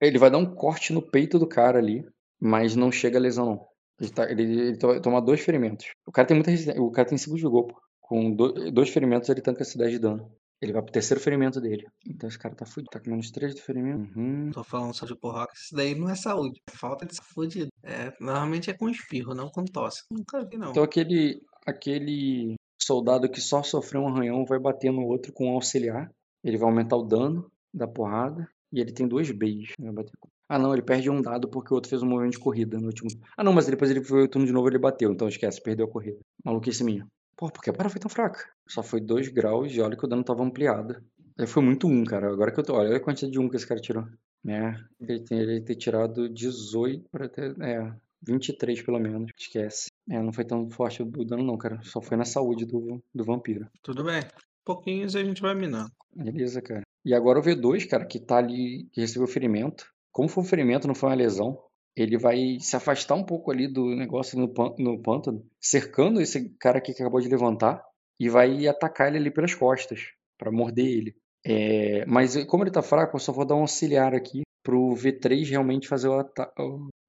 [0.00, 2.06] ele vai dar um corte no peito do cara ali,
[2.40, 3.66] mas não chega a lesão, não.
[4.00, 5.90] Ele, tá, ele, ele, toma dois ferimentos.
[6.06, 6.82] O cara tem muita resistência.
[6.82, 7.80] O cara tem 5 de gol, pô.
[8.00, 10.32] Com do, dois ferimentos ele tanca esse 10 de dano.
[10.60, 11.86] Ele vai pro terceiro ferimento dele.
[12.06, 12.90] Então esse cara tá fudido.
[12.90, 14.18] Tá com menos 3 de ferimento.
[14.18, 14.50] Uhum.
[14.52, 15.46] Tô falando só de porra.
[15.54, 16.60] Isso daí não é saúde.
[16.66, 17.68] É falta de fudido.
[17.82, 20.02] É, normalmente é com espirro, não com tosse.
[20.10, 20.70] Nunca vi, não.
[20.70, 25.54] Então aquele, aquele soldado que só sofreu um arranhão vai bater no outro com um
[25.54, 26.10] auxiliar.
[26.42, 28.48] Ele vai aumentar o dano da porrada.
[28.72, 29.74] E ele tem dois Bs.
[29.78, 32.32] Vai bater com ah, não, ele perde um dado porque o outro fez um movimento
[32.32, 33.08] de corrida no último.
[33.36, 35.86] Ah, não, mas depois ele foi o turno de novo ele bateu, então esquece, perdeu
[35.86, 36.18] a corrida.
[36.44, 37.06] Maluquice minha.
[37.36, 38.44] Pô, por que a para foi tão fraca?
[38.68, 41.00] Só foi 2 graus e olha que o dano tava ampliado.
[41.38, 42.32] Ele foi muito 1, um, cara.
[42.32, 42.74] Agora que eu tô.
[42.74, 44.04] Olha a quantidade de 1 um que esse cara tirou.
[44.44, 47.54] É, ele tem ele ter tirado 18 para ter.
[47.62, 49.30] É, 23 pelo menos.
[49.38, 49.86] Esquece.
[50.10, 51.80] É, não foi tão forte o dano, não, cara.
[51.84, 53.68] Só foi na saúde do, do vampiro.
[53.84, 54.20] Tudo bem.
[54.64, 55.92] Pouquinhos a gente vai minando.
[56.12, 56.82] Beleza, cara.
[57.04, 59.86] E agora o V2, cara, que tá ali, que recebeu ferimento.
[60.12, 61.58] Como foi um ferimento, não foi uma lesão,
[61.96, 66.78] ele vai se afastar um pouco ali do negócio no, no pântano, cercando esse cara
[66.78, 67.82] aqui que acabou de levantar
[68.18, 71.16] e vai atacar ele ali pelas costas para morder ele.
[71.44, 75.48] É, mas como ele tá fraco, eu só vou dar um auxiliar aqui pro V3
[75.50, 76.52] realmente fazer o ataque.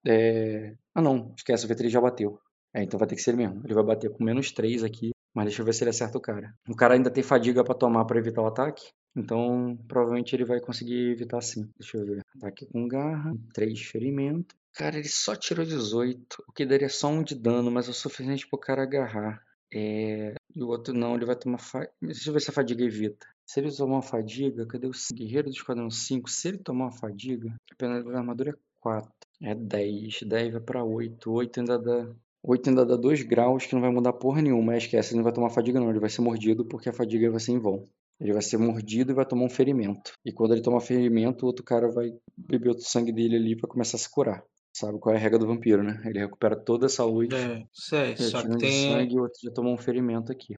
[0.08, 0.74] É...
[0.96, 2.40] Ah não, esquece, o V3 já bateu.
[2.74, 3.62] É, então vai ter que ser ele mesmo.
[3.66, 6.22] Ele vai bater com menos 3 aqui, mas deixa eu ver se ele acerta o
[6.22, 6.54] cara.
[6.68, 8.90] O cara ainda tem fadiga para tomar para evitar o ataque.
[9.16, 11.70] Então, provavelmente ele vai conseguir evitar sim.
[11.78, 12.22] Deixa eu ver.
[12.38, 14.56] Ataque com garra, 3 de ferimento.
[14.74, 17.94] Cara, ele só tirou 18, o que daria só um de dano, mas é o
[17.94, 19.44] suficiente pro cara agarrar.
[19.74, 20.34] É...
[20.56, 21.58] E o outro não, ele vai tomar.
[21.58, 21.88] Fa...
[22.02, 23.26] Deixa eu ver se a fadiga evita.
[23.46, 26.30] Se ele tomar uma fadiga, cadê o guerreiro do esquadrão 5?
[26.30, 29.12] Se ele tomar uma fadiga, a pena da armadura é 4.
[29.42, 30.24] É 10.
[30.24, 31.32] 10 vai pra 8.
[31.32, 32.16] 8 ainda dá.
[32.44, 34.78] 8 ainda dá 2 graus, que não vai mudar porra nenhuma.
[34.78, 35.90] Esquece, ele não vai tomar fadiga, não.
[35.90, 37.86] Ele vai ser mordido porque a fadiga vai ser em vão.
[38.22, 40.14] Ele vai ser mordido e vai tomar um ferimento.
[40.24, 43.68] E quando ele toma ferimento, o outro cara vai beber o sangue dele ali para
[43.68, 44.44] começar a se curar.
[44.74, 46.02] Sabe qual é a regra do vampiro, né?
[46.06, 47.36] Ele recupera toda a saúde.
[47.36, 48.92] É, sei, só que tem...
[48.92, 50.54] sangue e o outro já tomou um ferimento aqui.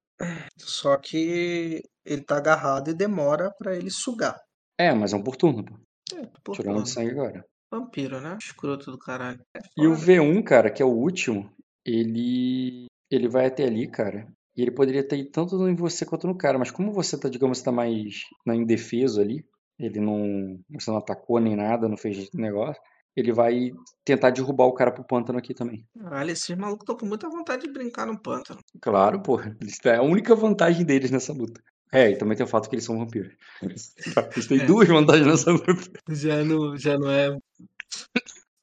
[0.58, 4.40] Só que ele tá agarrado e demora para ele sugar.
[4.78, 5.74] É, mas é um por turno, pô.
[6.16, 6.86] É, por Tirando turno.
[6.86, 7.46] sangue agora.
[7.72, 8.38] Vampiro, né?
[8.40, 9.40] Escroto do caralho.
[9.56, 10.12] É e o foda.
[10.12, 11.50] V1, cara, que é o último,
[11.86, 16.28] ele ele vai até ali, cara, e ele poderia ter ido tanto em você quanto
[16.28, 19.46] no cara, mas como você tá, digamos, tá mais na indefeso ali,
[19.80, 20.60] ele não.
[20.72, 22.82] Você não atacou nem nada, não fez negócio.
[23.16, 23.72] Ele vai
[24.04, 25.86] tentar derrubar o cara pro pântano aqui também.
[26.00, 28.60] Caralho, esses malucos estão com muita vontade de brincar no pântano.
[28.82, 29.56] Claro, porra.
[29.62, 31.62] Isso é a única vantagem deles nessa luta.
[31.92, 33.36] É, e também tem o fato que eles são vampiros.
[34.36, 34.66] Eles têm É.
[34.66, 35.92] duas vantagens nessa luta.
[36.10, 37.38] Já não, já não é.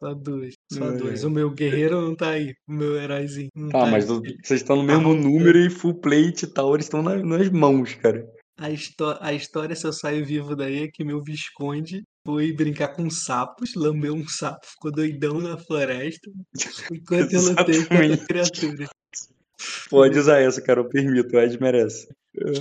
[0.01, 0.55] Só dois.
[0.73, 0.97] Só É.
[0.97, 1.25] dois.
[1.25, 2.55] O meu guerreiro não tá aí.
[2.69, 3.49] O meu heróizinho.
[3.57, 4.17] Não Tá, tá mas aí.
[4.43, 5.29] vocês estão no mesmo Arrombado.
[5.29, 8.25] número e full plate e tal, eles estão na- nas mãos, cara.
[8.59, 12.89] A, histó a história, se eu saio vivo daí, é que meu Visconde foi brincar
[12.89, 16.31] com sapos, lambeu um sapo, ficou doidão na floresta,
[16.93, 18.87] enquanto eu lutei contra a criatura.
[19.89, 22.07] Pode usar essa, cara, eu permito, o Ed merece.
[22.39, 22.55] Ai,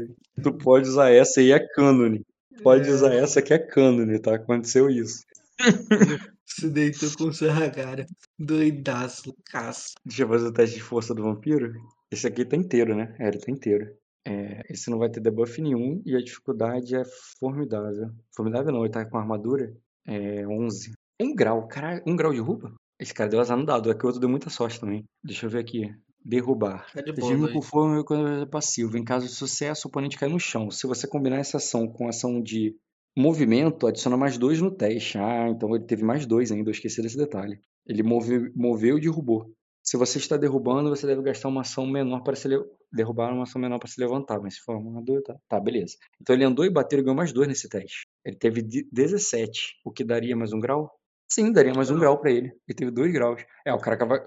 [0.00, 0.42] ai.
[0.42, 2.22] Tu pode usar essa e é cânone.
[2.62, 2.92] Pode É.
[2.92, 4.34] usar essa que é cânone, tá?
[4.36, 5.22] Aconteceu isso.
[6.54, 8.06] Se deitou com o Sarragara.
[8.38, 9.94] Doidaço, caço.
[10.04, 11.72] Deixa eu fazer o teste de força do vampiro.
[12.10, 13.14] Esse aqui tá inteiro, né?
[13.18, 13.96] É, ele tá inteiro.
[14.24, 17.02] É, esse não vai ter debuff nenhum e a dificuldade é
[17.40, 18.10] formidável.
[18.34, 19.74] Formidável não, ele tá com armadura.
[20.06, 20.92] É 11.
[21.20, 22.72] Um grau, caralho, um grau de roupa?
[22.98, 25.04] Esse cara deu azar no dado, é que o outro deu muita sorte também.
[25.24, 25.92] Deixa eu ver aqui.
[26.24, 26.86] Derrubar.
[26.92, 27.66] Tá de dois.
[27.66, 28.96] fogo quando é passivo.
[28.96, 30.70] Em caso de sucesso, o oponente cai no chão.
[30.70, 32.76] Se você combinar essa ação com a ação de
[33.16, 35.18] movimento, adiciona mais dois no teste.
[35.18, 37.58] Ah, então ele teve mais dois ainda, eu esqueci desse detalhe.
[37.86, 39.50] Ele move, moveu e derrubou.
[39.84, 43.42] Se você está derrubando, você deve gastar uma ação menor para se le- derrubar uma
[43.42, 44.40] ação menor para se levantar.
[44.40, 45.36] Mas se for uma armadura, tá.
[45.48, 45.96] Tá, beleza.
[46.20, 48.06] Então ele andou e bateu e ganhou mais dois nesse teste.
[48.24, 48.62] Ele teve
[48.92, 50.88] 17, o que daria mais um grau?
[51.28, 52.48] Sim, daria mais um grau pra ele.
[52.68, 53.42] Ele teve dois graus.
[53.66, 54.20] É, o cara que vai.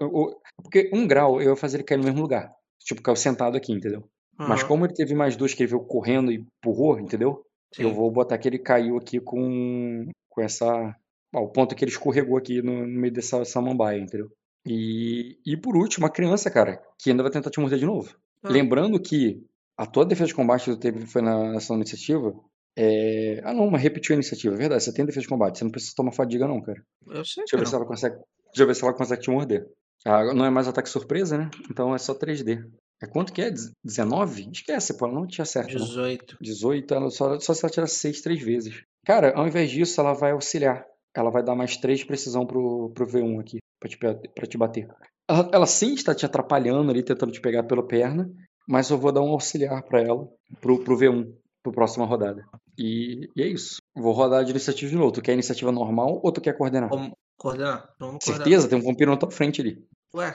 [0.62, 2.52] Porque um grau eu ia fazer ele cair no mesmo lugar.
[2.80, 4.04] Tipo, caiu sentado aqui, entendeu?
[4.38, 7.45] Mas como ele teve mais dois que ele veio correndo e empurrou, entendeu?
[7.78, 7.94] Eu Sim.
[7.94, 10.94] vou botar que ele caiu aqui com, com essa.
[11.34, 14.30] ó, o ponto que ele escorregou aqui no, no meio dessa samambaia, entendeu?
[14.66, 18.14] E, e por último, a criança, cara, que ainda vai tentar te morder de novo.
[18.42, 18.48] Ah.
[18.50, 19.44] Lembrando que
[19.76, 22.34] a tua defesa de combate que tu teve foi na ação iniciativa.
[22.76, 23.40] É...
[23.44, 24.82] Ah, não, mas repetiu a iniciativa, é verdade.
[24.82, 26.82] Você tem defesa de combate, você não precisa tomar fadiga, não, cara.
[27.06, 28.16] Eu sei Deixa eu ver se ela consegue.
[28.16, 29.66] Deixa eu ver se ela consegue te morder.
[30.04, 31.50] Ah, não é mais ataque surpresa, né?
[31.70, 32.64] Então é só 3D.
[33.02, 33.50] É quanto que é?
[33.84, 34.50] 19?
[34.50, 35.84] Esquece, pô, ela não te acerta, não.
[35.84, 36.38] 18.
[36.40, 38.82] 18, ela só, só se ela tirar 6 três vezes.
[39.04, 40.84] Cara, ao invés disso, ela vai auxiliar.
[41.14, 44.58] Ela vai dar mais 3 de precisão pro, pro V1 aqui, pra te, pra te
[44.58, 44.88] bater.
[45.28, 48.30] Ela, ela sim está te atrapalhando ali, tentando te pegar pela perna,
[48.68, 50.28] mas eu vou dar um auxiliar pra ela,
[50.60, 51.32] pro, pro V1,
[51.62, 52.44] pro próxima rodada.
[52.78, 53.76] E, e é isso.
[53.94, 55.12] Vou rodar de iniciativa de novo.
[55.12, 56.88] Tu quer iniciativa normal ou tu quer coordenar?
[56.88, 57.88] Vamos coordenar.
[57.98, 58.48] Vamos coordenar.
[58.48, 58.68] Certeza?
[58.68, 59.84] Tem um vampiro na tua frente ali.
[60.14, 60.34] Ué,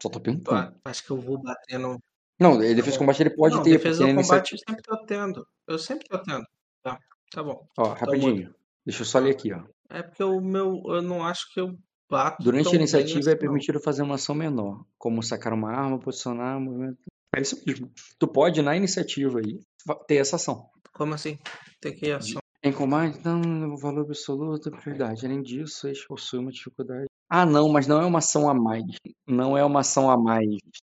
[0.00, 0.74] Só tô perguntando.
[0.84, 1.98] acho que eu vou bater no.
[2.38, 4.82] Não, ele defesa de combate ele pode não, ter, defesa do na combate eu sempre
[4.82, 5.46] tô tendo.
[5.66, 6.44] Eu sempre tô tendo.
[6.82, 6.98] Tá,
[7.30, 7.66] tá bom.
[7.78, 8.54] Ó, rapidinho.
[8.84, 9.62] Deixa eu só ler aqui, ó.
[9.90, 10.82] É porque o meu.
[10.86, 11.76] Eu não acho que eu
[12.08, 12.42] bato.
[12.42, 13.38] Durante a iniciativa assim, é não.
[13.38, 16.98] permitido fazer uma ação menor, como sacar uma arma, posicionar, movimento.
[17.34, 17.90] É isso mesmo.
[18.18, 19.60] Tu pode, na iniciativa aí,
[20.06, 20.68] ter essa ação.
[20.92, 21.38] Como assim?
[21.80, 22.40] Tem que ir ação.
[22.62, 25.24] Em combate, não, o valor absoluto, prioridade.
[25.26, 27.06] Além disso, eles possuem uma dificuldade.
[27.28, 28.84] Ah, não, mas não é uma ação a mais.
[29.26, 30.46] Não é uma ação a mais.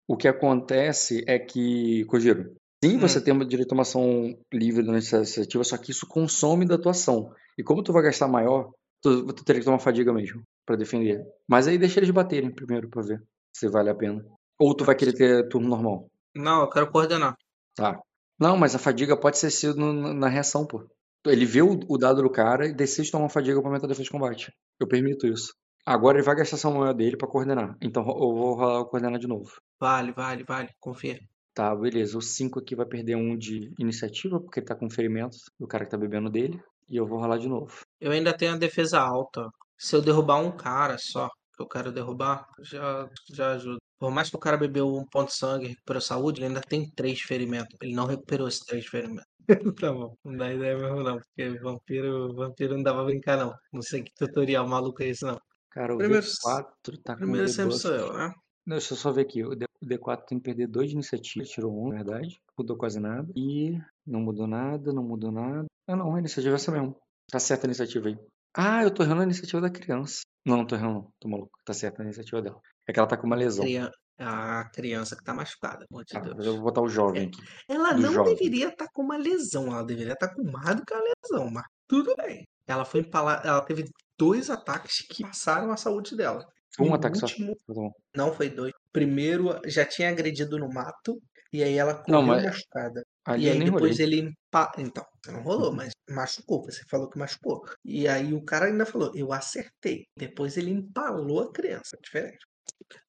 [0.09, 2.54] O que acontece é que, Kojiro,
[2.84, 3.22] sim, você Hum.
[3.22, 6.78] tem uma- direito a uma ação livre durante a iniciativa, só que isso consome da
[6.78, 7.30] tua ação.
[7.59, 8.70] E como tu vai gastar maior,
[9.02, 11.22] tu, tu teria que tomar fadiga mesmo pra defender.
[11.48, 13.22] Mas aí deixa eles baterem primeiro pra ver
[13.54, 14.24] se vale a pena.
[14.59, 16.06] Ou tu vai querer ter turno normal.
[16.34, 17.34] Não, eu quero coordenar.
[17.76, 17.98] Tá.
[18.40, 20.84] Não, mas a fadiga pode ser sido no- na reação, pô.
[21.26, 24.04] Ele vê o, o dado do cara e decide tomar fadiga pra aumentar a defesa
[24.04, 24.50] de combate.
[24.80, 25.52] Eu permito isso.
[25.84, 27.76] Agora ele vai gastar essa moeda dele pra coordenar.
[27.80, 29.50] Então eu vou rolar o coordenar de novo.
[29.80, 30.68] Vale, vale, vale.
[30.78, 31.18] Confia.
[31.54, 32.16] Tá, beleza.
[32.16, 35.84] O 5 aqui vai perder um de iniciativa, porque ele tá com ferimentos do cara
[35.84, 36.62] que tá bebendo dele.
[36.88, 37.80] E eu vou rolar de novo.
[38.00, 39.48] Eu ainda tenho a defesa alta.
[39.76, 43.78] Se eu derrubar um cara só, que eu quero derrubar, já, já ajuda.
[43.98, 46.60] Por mais que o cara bebeu um ponto de sangue e recuperou saúde, ele ainda
[46.60, 47.76] tem três ferimentos.
[47.80, 49.26] Ele não recuperou esses três ferimentos.
[49.80, 53.54] tá bom, não dá ideia mesmo não, porque vampiro, vampiro não dá pra brincar não.
[53.72, 55.40] Não sei que tutorial maluco é esse não.
[55.74, 57.78] Cara, o Primeiro- D4 tá com Primeiro sempre D2.
[57.80, 58.34] sou eu, né?
[58.66, 59.44] Não, Deixa eu só ver aqui.
[59.44, 61.44] O D- o D4 tem que perder 2 de iniciativa.
[61.44, 62.40] Tirou um, na verdade.
[62.58, 63.26] Mudou quase nada.
[63.34, 63.76] E
[64.06, 65.66] não mudou nada, não mudou nada.
[65.88, 66.14] Ah, não.
[66.14, 66.96] A iniciativa é essa mesmo.
[67.30, 68.18] Tá certa a iniciativa aí.
[68.56, 70.20] Ah, eu tô errando a iniciativa da criança.
[70.46, 71.08] Não, não tô errando, não.
[71.18, 71.58] Tô maluco.
[71.64, 72.60] Tá certa a iniciativa dela.
[72.86, 73.64] É que ela tá com uma lesão.
[73.64, 76.46] Crian- A criança que tá machucada, pelo amor de Tá, Deus.
[76.46, 77.40] eu vou botar o jovem aqui.
[77.68, 78.34] Ela não jovem.
[78.36, 81.64] deveria estar com uma lesão, ela deveria estar com mais do que uma lesão, mas
[81.88, 82.46] tudo bem.
[82.68, 83.90] Ela foi empalada, ela teve
[84.24, 86.46] dois ataques que passaram a saúde dela.
[86.80, 87.26] Um No ataque só.
[87.26, 87.92] último, Tá bom.
[88.16, 88.72] não foi dois.
[88.92, 91.20] Primeiro já tinha agredido no mato
[91.52, 93.02] e aí ela correu Não, mas machucada.
[93.26, 94.18] ali E aí depois rolei.
[94.18, 94.72] ele empa...
[94.78, 96.64] Então, você não rolou, mas machucou.
[96.64, 97.62] Você falou que machucou.
[97.84, 100.04] E aí o cara ainda falou, eu acertei.
[100.16, 101.96] Depois ele empalou a criança.
[102.02, 102.38] Diferente.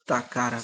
[0.05, 0.57] Tá, cara.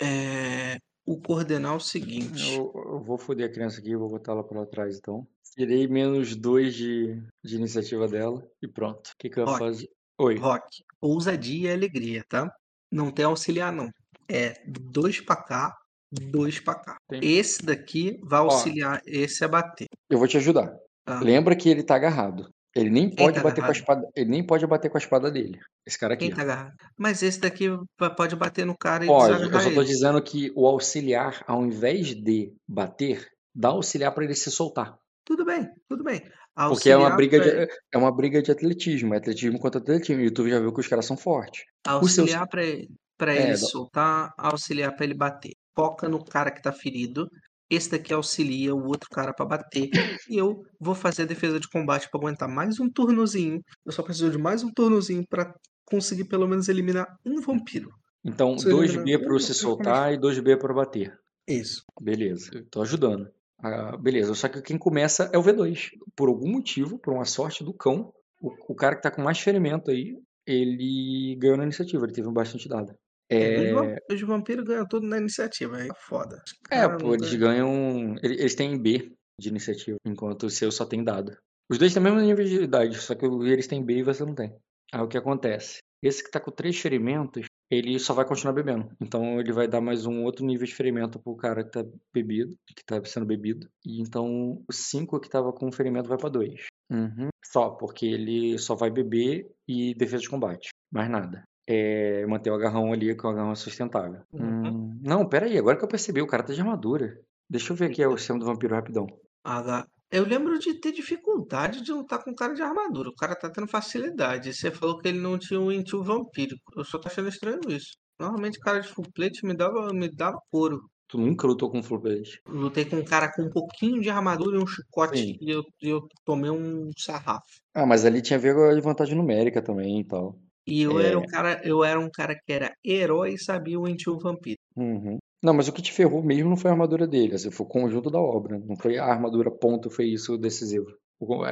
[0.00, 0.78] É...
[1.04, 2.54] O coordenar é o seguinte.
[2.54, 5.26] Eu, eu vou foder a criança aqui, vou botar ela pra trás então.
[5.54, 9.08] Tirei menos 2 de, de iniciativa dela e pronto.
[9.10, 9.88] O que, que eu ia fazer?
[10.18, 10.36] Oi.
[10.38, 12.50] Rock, ousadia e alegria, tá?
[12.90, 13.90] Não tem auxiliar, não.
[14.28, 15.76] É dois pra cá,
[16.10, 16.96] dois pra cá.
[17.08, 19.86] Tem- Esse daqui vai auxiliar esse a bater.
[20.10, 20.74] Eu vou te ajudar.
[21.04, 21.20] Tá?
[21.20, 22.48] Lembra que ele tá agarrado.
[22.74, 23.76] Ele nem Quem pode tá bater com a agarrado?
[23.76, 24.08] espada.
[24.14, 25.58] Ele nem pode bater com a espada dele.
[25.86, 26.24] Esse cara aqui.
[26.26, 26.36] Quem ó.
[26.36, 26.74] tá agarrado?
[26.98, 27.68] Mas esse daqui
[27.98, 29.88] va- pode bater no cara e Pode, eu desagarrar só tô ele.
[29.88, 34.94] dizendo que o auxiliar, ao invés de bater, dá auxiliar pra ele se soltar.
[35.26, 36.20] Tudo bem, tudo bem.
[36.20, 40.22] Porque é uma Auxiliar briga de, é uma briga de atletismo, é atletismo contra atletismo.
[40.22, 41.64] E tu já viu que os caras são fortes.
[42.00, 42.88] os seus- Auxiliar pra ele,
[43.18, 45.52] pra É, ele dá- soltar, auxiliar pra ele bater.
[45.74, 47.28] Foca no cara que tá ferido.
[47.68, 49.90] Esse daqui auxilia o outro cara pra bater.
[50.30, 53.60] E eu vou fazer a defesa de combate pra aguentar mais um turnozinho.
[53.84, 55.52] Eu só preciso de mais um turnozinho pra
[55.84, 57.90] conseguir pelo menos eliminar um vampiro.
[58.24, 61.12] Então, Se ele 2B eliminar pro um, se eu soltar e 2B pro bater.
[61.48, 61.82] Isso.
[62.00, 63.28] Beleza, tô ajudando.
[63.58, 65.90] Ah, beleza, só que quem começa é o V2.
[66.14, 69.40] Por algum motivo, por uma sorte do cão, o, o cara que tá com mais
[69.40, 70.16] ferimento aí,
[70.46, 72.92] ele ganhou na iniciativa, ele teve bastante dado.
[73.30, 75.76] É, É, Os vam- Os vampiros ganham tudo na iniciativa.
[75.78, 76.40] Aí é foda.
[76.70, 77.66] É pô, eles ganham.
[78.04, 78.16] ganham.
[78.22, 81.36] ele- Eles têm B de iniciativa, enquanto o seu só tem dado.
[81.68, 84.24] Os dois têm o mesmo nível de idade, só que eles têm B e você
[84.24, 84.54] não tem.
[84.92, 85.78] Aí o que acontece?
[86.02, 88.88] Esse que tá com três ferimentos, ele só vai continuar bebendo.
[89.00, 92.56] Então ele vai dar mais um outro nível de ferimento pro cara que tá bebido,
[92.66, 93.68] que tá sendo bebido.
[93.84, 96.66] E então o 5 que tava com ferimento vai pra 2.
[96.90, 97.28] Uhum.
[97.44, 100.68] Só, porque ele só vai beber e defesa de combate.
[100.92, 101.42] Mais nada.
[101.68, 104.22] É manter o agarrão ali, que o agarrão é sustentável.
[104.32, 104.66] Uhum.
[104.68, 107.20] Hum, não, pera aí, agora que eu percebi, o cara tá de armadura.
[107.50, 109.06] Deixa eu ver aqui o sistema do vampiro rapidão.
[109.44, 109.86] H.
[110.10, 113.08] Eu lembro de ter dificuldade de lutar com um cara de armadura.
[113.10, 114.54] O cara tá tendo facilidade.
[114.54, 116.62] Você falou que ele não tinha um intil vampírico.
[116.76, 117.90] Eu só tô achando estranho isso.
[118.18, 120.80] Normalmente cara de full plate me dava, me dava couro.
[121.08, 122.40] Tu nunca lutou com full plate?
[122.48, 125.36] Lutei com um cara com um pouquinho de armadura e um chicote Sim.
[125.40, 127.44] e eu, eu tomei um sarrafo.
[127.74, 130.38] Ah, mas ali tinha a ver com a vantagem numérica também e tal.
[130.66, 131.08] E eu É.
[131.08, 134.58] era um cara, eu era um cara que era herói e sabia o intil vampiro.
[134.76, 135.18] Uhum.
[135.42, 137.68] Não, mas o que te ferrou mesmo não foi a armadura dele, assim, foi o
[137.68, 138.58] conjunto da obra.
[138.58, 140.86] Não foi a armadura ponto, foi isso decisivo.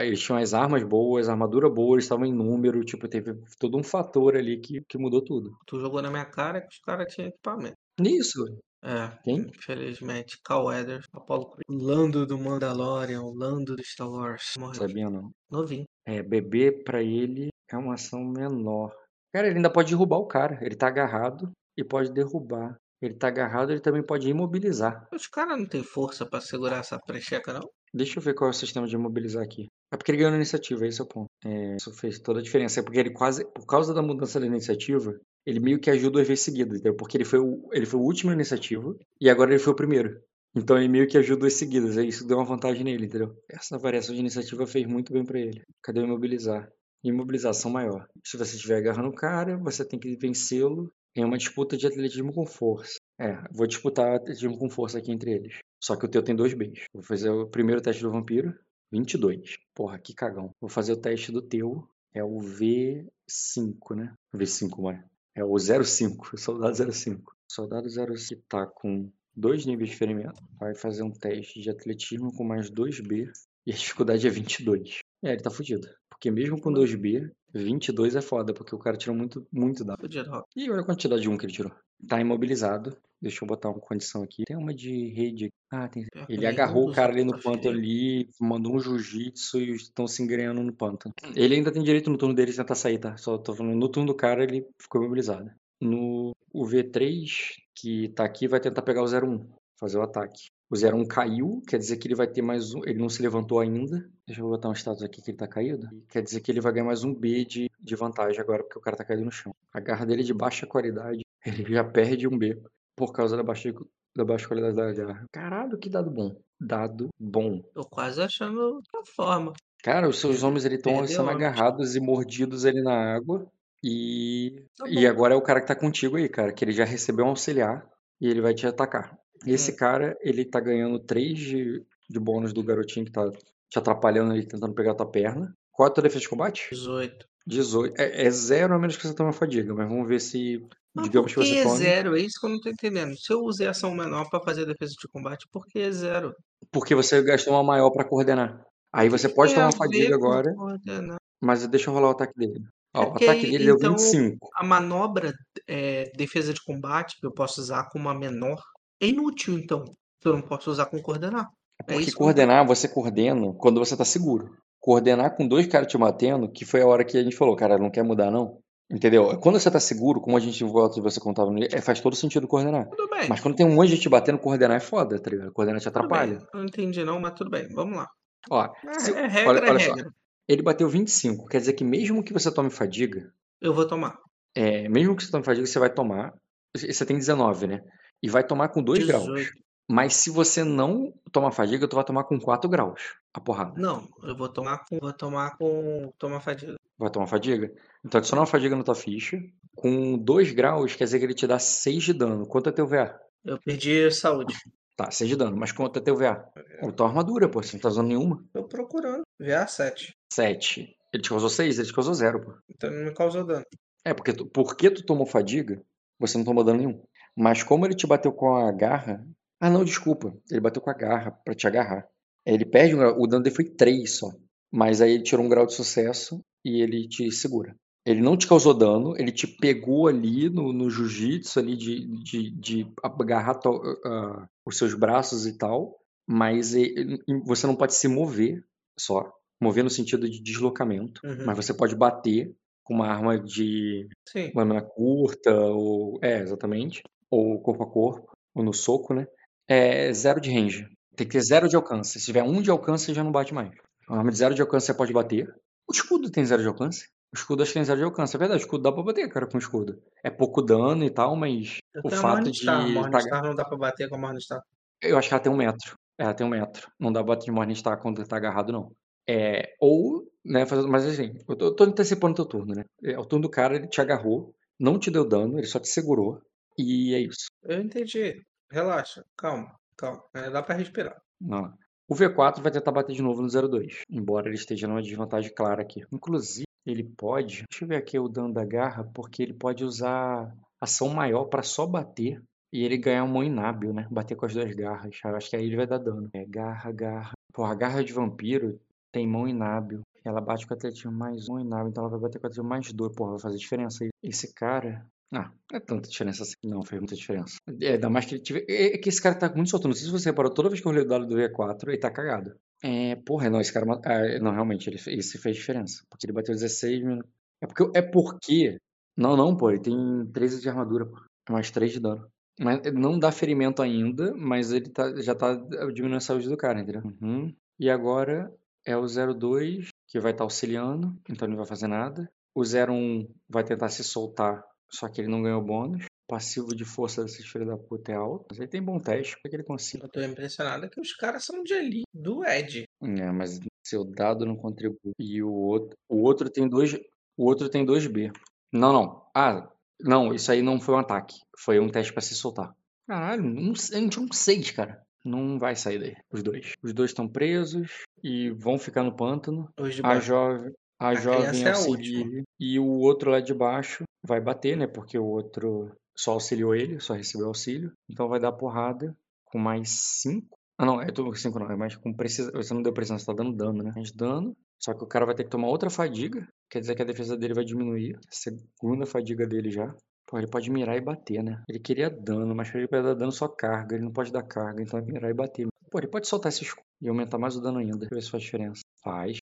[0.00, 3.78] Eles tinham as armas boas, a armadura boa, eles estavam em número, tipo, teve todo
[3.78, 5.56] um fator ali que, que mudou tudo.
[5.66, 7.76] Tu jogou na minha cara que os caras tinham equipamento.
[7.98, 8.44] Nisso.
[8.84, 9.38] É, Quem?
[9.48, 10.38] infelizmente.
[10.44, 11.80] Cal Weathers, Apollo Creed.
[11.82, 14.52] Lando do Mandalorian, o Lando do Star Wars.
[14.58, 14.74] Morreu.
[14.74, 15.30] Sabia não.
[15.50, 15.84] Novinho.
[16.06, 18.94] É, beber pra ele é uma ação menor.
[19.32, 20.58] Cara, ele ainda pode derrubar o cara.
[20.60, 22.76] Ele tá agarrado e pode derrubar.
[23.04, 25.06] Ele tá agarrado, ele também pode imobilizar.
[25.12, 27.68] Os caras não têm força pra segurar essa precheca, não?
[27.92, 29.68] Deixa eu ver qual é o sistema de imobilizar aqui.
[29.92, 31.28] É porque ele ganhou na iniciativa, esse é o ponto.
[31.44, 32.80] É, isso fez toda a diferença.
[32.80, 35.14] É porque ele quase, por causa da mudança da iniciativa,
[35.46, 36.96] ele meio que ajuda duas vezes seguidas, entendeu?
[36.96, 39.76] Porque ele foi, o, ele foi o último na iniciativa e agora ele foi o
[39.76, 40.20] primeiro.
[40.56, 41.98] Então ele meio que ajuda duas seguidas.
[41.98, 43.34] Aí isso deu uma vantagem nele, entendeu?
[43.50, 45.62] Essa variação de iniciativa fez muito bem pra ele.
[45.82, 46.68] Cadê o imobilizar?
[47.02, 48.06] Imobilização maior.
[48.24, 52.32] Se você estiver agarrando o cara, você tem que vencê-lo em uma disputa de atletismo
[52.32, 52.98] com força.
[53.18, 55.58] É, vou disputar atletismo com força aqui entre eles.
[55.82, 56.86] Só que o teu tem dois Bs.
[56.92, 58.54] Vou fazer o primeiro teste do vampiro.
[58.90, 59.56] 22.
[59.74, 60.50] Porra, que cagão.
[60.60, 61.88] Vou fazer o teste do teu.
[62.12, 64.14] É o V5, né?
[64.34, 65.04] V5, vai.
[65.34, 66.36] É o 05.
[66.38, 67.34] Soldado 05.
[67.48, 70.40] Soldado 05 que tá com dois níveis de ferimento.
[70.58, 73.30] Vai fazer um teste de atletismo com mais 2B.
[73.66, 75.00] E a dificuldade é 22.
[75.24, 75.88] É, ele tá fudido.
[76.10, 79.98] Porque mesmo com 2B, 22 é foda, porque o cara tirou muito, muito dano.
[79.98, 80.44] Fudido.
[80.54, 81.72] E olha a quantidade de um que ele tirou.
[82.06, 82.96] Tá imobilizado.
[83.20, 84.44] Deixa eu botar uma condição aqui.
[84.44, 85.50] Tem uma de rede.
[85.72, 86.06] Ah, tem.
[86.28, 90.22] Ele agarrou o cara ali no tá pântano ali, mandou um jiu-jitsu e estão se
[90.22, 91.14] engrenhando no pântano.
[91.34, 93.16] Ele ainda tem direito no turno dele de tentar sair, tá?
[93.16, 95.50] Só tô falando, no turno do cara ele ficou imobilizado.
[95.80, 97.26] No o V3,
[97.74, 99.48] que tá aqui, vai tentar pegar o 01,
[99.80, 100.50] fazer o ataque.
[100.70, 102.80] O 01 caiu, quer dizer que ele vai ter mais um.
[102.84, 104.08] Ele não se levantou ainda.
[104.26, 105.88] Deixa eu botar um status aqui que ele tá caído.
[106.08, 108.82] Quer dizer que ele vai ganhar mais um B de, de vantagem agora, porque o
[108.82, 109.54] cara tá caído no chão.
[109.72, 111.20] A garra dele é de baixa qualidade.
[111.46, 112.58] Ele já perde um B
[112.96, 113.70] por causa da baixa,
[114.16, 115.26] da baixa qualidade da garra.
[115.30, 116.34] Caralho, que dado bom.
[116.58, 117.60] Dado bom.
[117.74, 119.52] Tô quase achando outra forma.
[119.82, 121.36] Cara, os seus homens estão sendo homens.
[121.36, 123.46] agarrados e mordidos ali na água.
[123.82, 126.86] E, Tá e agora é o cara que tá contigo aí, cara, que ele já
[126.86, 127.86] recebeu um auxiliar
[128.18, 129.18] e ele vai te atacar.
[129.46, 129.76] Esse Hum.
[129.76, 133.30] cara, ele tá ganhando 3 de, de bônus do garotinho que tá
[133.68, 135.52] te atrapalhando ali, tentando pegar a tua perna.
[135.72, 136.68] Qual é a tua defesa de combate?
[136.70, 137.26] 18.
[137.46, 138.00] 18.
[138.00, 140.64] É, é zero a menos que você tome uma fadiga, mas vamos ver se,
[140.94, 141.78] Mas digamos por que que você é tome.
[141.78, 142.16] zero?
[142.16, 143.16] É isso que eu não tô entendendo.
[143.18, 146.34] Se eu usei ação menor pra fazer a defesa de combate, por que é zero?
[146.72, 148.64] Porque você gastou uma maior pra coordenar.
[148.92, 151.16] Aí você pode tomar fadiga agora, coordenar?
[151.42, 152.64] mas deixa eu rolar o ataque dele.
[152.94, 154.48] Ó, É o ataque dele deu então, 25.
[154.56, 155.32] a manobra
[155.68, 158.62] é, defesa de combate que eu posso usar com uma menor
[159.00, 159.84] é inútil, então.
[160.24, 161.48] Eu não posso usar com coordenar.
[161.78, 164.56] É Porque coordenar, você coordena quando você tá seguro.
[164.80, 167.78] Coordenar com dois caras te batendo, que foi a hora que a gente falou, cara,
[167.78, 168.58] não quer mudar não.
[168.90, 169.38] Entendeu?
[169.40, 172.14] Quando você tá seguro, como a gente volta e você contava no é, faz todo
[172.14, 172.86] sentido coordenar.
[172.88, 173.28] Tudo bem.
[173.28, 175.52] Mas quando tem um monte de gente batendo, coordenar é foda, tá ligado?
[175.52, 176.38] Coordenar te atrapalha.
[176.52, 177.66] Eu não entendi não, mas tudo bem.
[177.70, 178.06] Vamos lá.
[178.50, 179.94] Ó, É, se- é regra, olha, é olha só.
[179.94, 180.10] regra.
[180.46, 183.30] Ele bateu 25, quer dizer que mesmo que você tome fadiga,
[183.60, 184.18] Eu vou tomar.
[184.54, 186.32] é, mesmo que você tome fadiga, você vai tomar.
[186.76, 187.80] Você tem 19, né?
[188.24, 189.26] E vai tomar com 2 graus.
[189.26, 189.52] 18.
[189.86, 193.02] Mas se você não tomar fadiga, tu vai tomar com 4 graus
[193.34, 193.78] a porrada.
[193.78, 194.98] Não, eu vou tomar com.
[194.98, 196.10] Vou tomar com.
[196.18, 196.76] Tomar fadiga.
[196.98, 197.70] Vai tomar fadiga?
[198.02, 199.38] Então adiciona uma fadiga na tua ficha.
[199.76, 202.46] Com 2 graus, quer dizer que ele te dá 6 de dano.
[202.46, 203.14] Quanto é teu VA?
[203.44, 204.54] Eu perdi saúde.
[204.96, 205.54] Tá, 6 de dano.
[205.54, 206.42] Mas quanto é teu VA?
[206.80, 207.62] Ou tua armadura, pô.
[207.62, 208.42] Você não tá usando nenhuma.
[208.54, 209.24] Tô procurando.
[209.38, 210.16] VA 7.
[210.32, 210.96] 7.
[211.12, 211.78] Ele te causou 6?
[211.78, 212.54] Ele te causou 0, pô.
[212.70, 213.66] Então não me causou dano.
[214.02, 215.78] É, porque tu, porque tu tomou fadiga,
[216.18, 217.02] você não tomou dano nenhum.
[217.36, 219.26] Mas como ele te bateu com a garra.
[219.60, 220.34] Ah, não, desculpa.
[220.50, 222.06] Ele bateu com a garra pra te agarrar.
[222.46, 223.16] Ele perde um grau.
[223.20, 224.30] O dano dele foi 3 só.
[224.72, 227.74] Mas aí ele tirou um grau de sucesso e ele te segura.
[228.06, 232.50] Ele não te causou dano, ele te pegou ali no, no jiu-jitsu ali de, de,
[232.50, 235.96] de agarrar to- ah, os seus braços e tal,
[236.28, 238.62] mas ele- você não pode se mover
[238.98, 239.32] só.
[239.62, 241.46] Mover no sentido de deslocamento, Uhum.
[241.46, 244.52] mas você pode bater com uma arma de Sim.
[244.54, 246.18] lâmina curta, ou.
[246.22, 247.02] É, exatamente.
[247.34, 249.26] Ou corpo a corpo, ou no soco, né?
[249.66, 250.86] É zero de range.
[251.16, 252.20] Tem que ter zero de alcance.
[252.20, 253.72] Se tiver um de alcance, já não bate mais.
[254.08, 255.52] Uma arma de zero de alcance você pode bater.
[255.88, 257.08] O escudo tem zero de alcance.
[257.32, 258.36] O escudo acho que tem zero de alcance.
[258.36, 260.00] É verdade, o escudo dá pra bater, cara, com o escudo.
[260.22, 262.64] É pouco dano e tal, mas Eu o fato de.
[262.64, 264.62] Morningstar não dá pra bater com a Morningstar.
[265.02, 265.98] Eu acho que ela tem um metro.
[266.16, 266.88] Ela tem um metro.
[267.00, 268.92] Não dá pra bater de Morningstar quando ele tá agarrado, não.
[269.28, 272.84] É, ou, né, fazer, mas assim, eu tô, eu tô antecipando teu turno, né?
[273.02, 275.88] É, o turno do cara, ele te agarrou, não te deu dano, ele só te
[275.88, 276.40] segurou.
[276.78, 277.46] E é isso.
[277.62, 278.44] Eu entendi.
[278.70, 279.24] Relaxa.
[279.36, 279.74] Calma.
[279.96, 280.22] Calma.
[280.34, 281.20] É, dá pra respirar.
[281.40, 281.72] Não.
[282.08, 285.80] O V4 vai tentar bater de novo no 02, embora ele esteja numa desvantagem clara
[285.80, 286.04] aqui.
[286.12, 287.64] Inclusive, ele pode.
[287.70, 291.62] Deixa eu ver aqui o dano da garra, porque ele pode usar ação maior pra
[291.62, 294.06] só bater e ele ganhar um mão inábil, né?
[294.10, 295.18] Bater com as duas garras.
[295.24, 296.28] Eu acho que aí ele vai dar dano.
[296.34, 297.32] É garra, garra.
[297.52, 298.78] Porra, a garra de vampiro
[299.10, 300.02] tem mão inábil.
[300.24, 303.14] Ela bate com atletismo mais um inábil, então ela vai bater com atletismo mais dois.
[303.14, 304.10] Porra, vai fazer diferença aí.
[304.22, 305.06] Esse cara.
[305.32, 306.54] Ah, não é tanta diferença assim.
[306.64, 307.56] Não, fez muita diferença.
[307.80, 308.64] É, ainda mais que ele tiver.
[308.68, 309.88] É, é que esse cara tá muito solto.
[309.88, 311.98] Não sei se você reparou, toda vez que eu olhei o dado do V4, ele
[311.98, 312.54] tá cagado.
[312.82, 313.86] É, porra, não, esse cara.
[314.04, 316.02] ah, não, realmente, ele, esse fez diferença.
[316.08, 317.30] Porque ele bateu 16 minutos.
[317.62, 317.98] É porque.
[317.98, 318.78] É porque.
[319.16, 321.16] Não, não, pô, ele tem 13 de armadura, pô.
[321.50, 322.28] Mais 3 de dano.
[322.60, 325.54] Mas não dá ferimento ainda, mas ele tá, já tá
[325.92, 327.02] diminuindo a saúde do cara, entendeu?
[327.20, 327.52] Uhum.
[327.78, 328.52] E agora
[328.86, 332.30] é o 02 que vai estar auxiliando, então ele não vai fazer nada.
[332.54, 336.04] O 01 vai tentar se soltar, só que ele não ganhou bônus.
[336.26, 338.46] Passivo de força desses filhos da puta é alto.
[338.48, 340.04] Mas ele tem bom teste, para que ele consiga.
[340.06, 342.84] Eu tô impressionado que os caras são de elite do Ed.
[343.02, 345.12] É, mas seu dado não contribui.
[345.18, 346.94] E o outro, o outro tem dois,
[347.36, 348.32] o outro tem 2B.
[348.72, 349.26] Não, não.
[349.34, 349.70] Ah,
[350.00, 351.36] não, isso aí não foi um ataque.
[351.58, 352.74] Foi um teste pra se soltar.
[353.06, 355.04] Caralho, não, sei- a gente não sei, cara.
[355.22, 356.72] Não vai sair daí, os dois.
[356.82, 357.90] Os dois estão presos
[358.22, 359.68] e vão ficar no pântano.
[359.78, 360.72] Os de A jovem,
[361.04, 362.20] a, A jovem é auxilia última.
[362.20, 362.42] ele.
[362.60, 364.86] E o outro lá de baixo vai bater, né?
[364.86, 367.92] Porque o outro só auxiliou ele, só recebeu auxílio.
[368.08, 369.14] Então vai dar porrada
[369.44, 369.90] com mais
[370.22, 370.46] 5.
[370.78, 372.52] Ah, não, é 5 não, é mais com precisão.
[372.54, 373.92] Você não deu precisão, você tá dando dano, né?
[373.94, 374.56] Mais dano.
[374.78, 376.46] Só que o cara vai ter que tomar outra fadiga.
[376.68, 378.18] Quer dizer que a defesa dele vai diminuir.
[378.30, 379.94] Segunda fadiga dele já.
[380.26, 381.62] Pô, ele pode mirar e bater, né?
[381.68, 383.94] Ele queria dano, mas ele poder dar dano só carga.
[383.94, 385.68] Ele não pode dar carga, então é mirar e bater.
[385.90, 387.98] Pô, ele pode soltar esse escudo e aumentar mais o dano ainda.
[387.98, 388.80] Deixa eu ver se faz diferença.
[389.02, 389.38] Faz.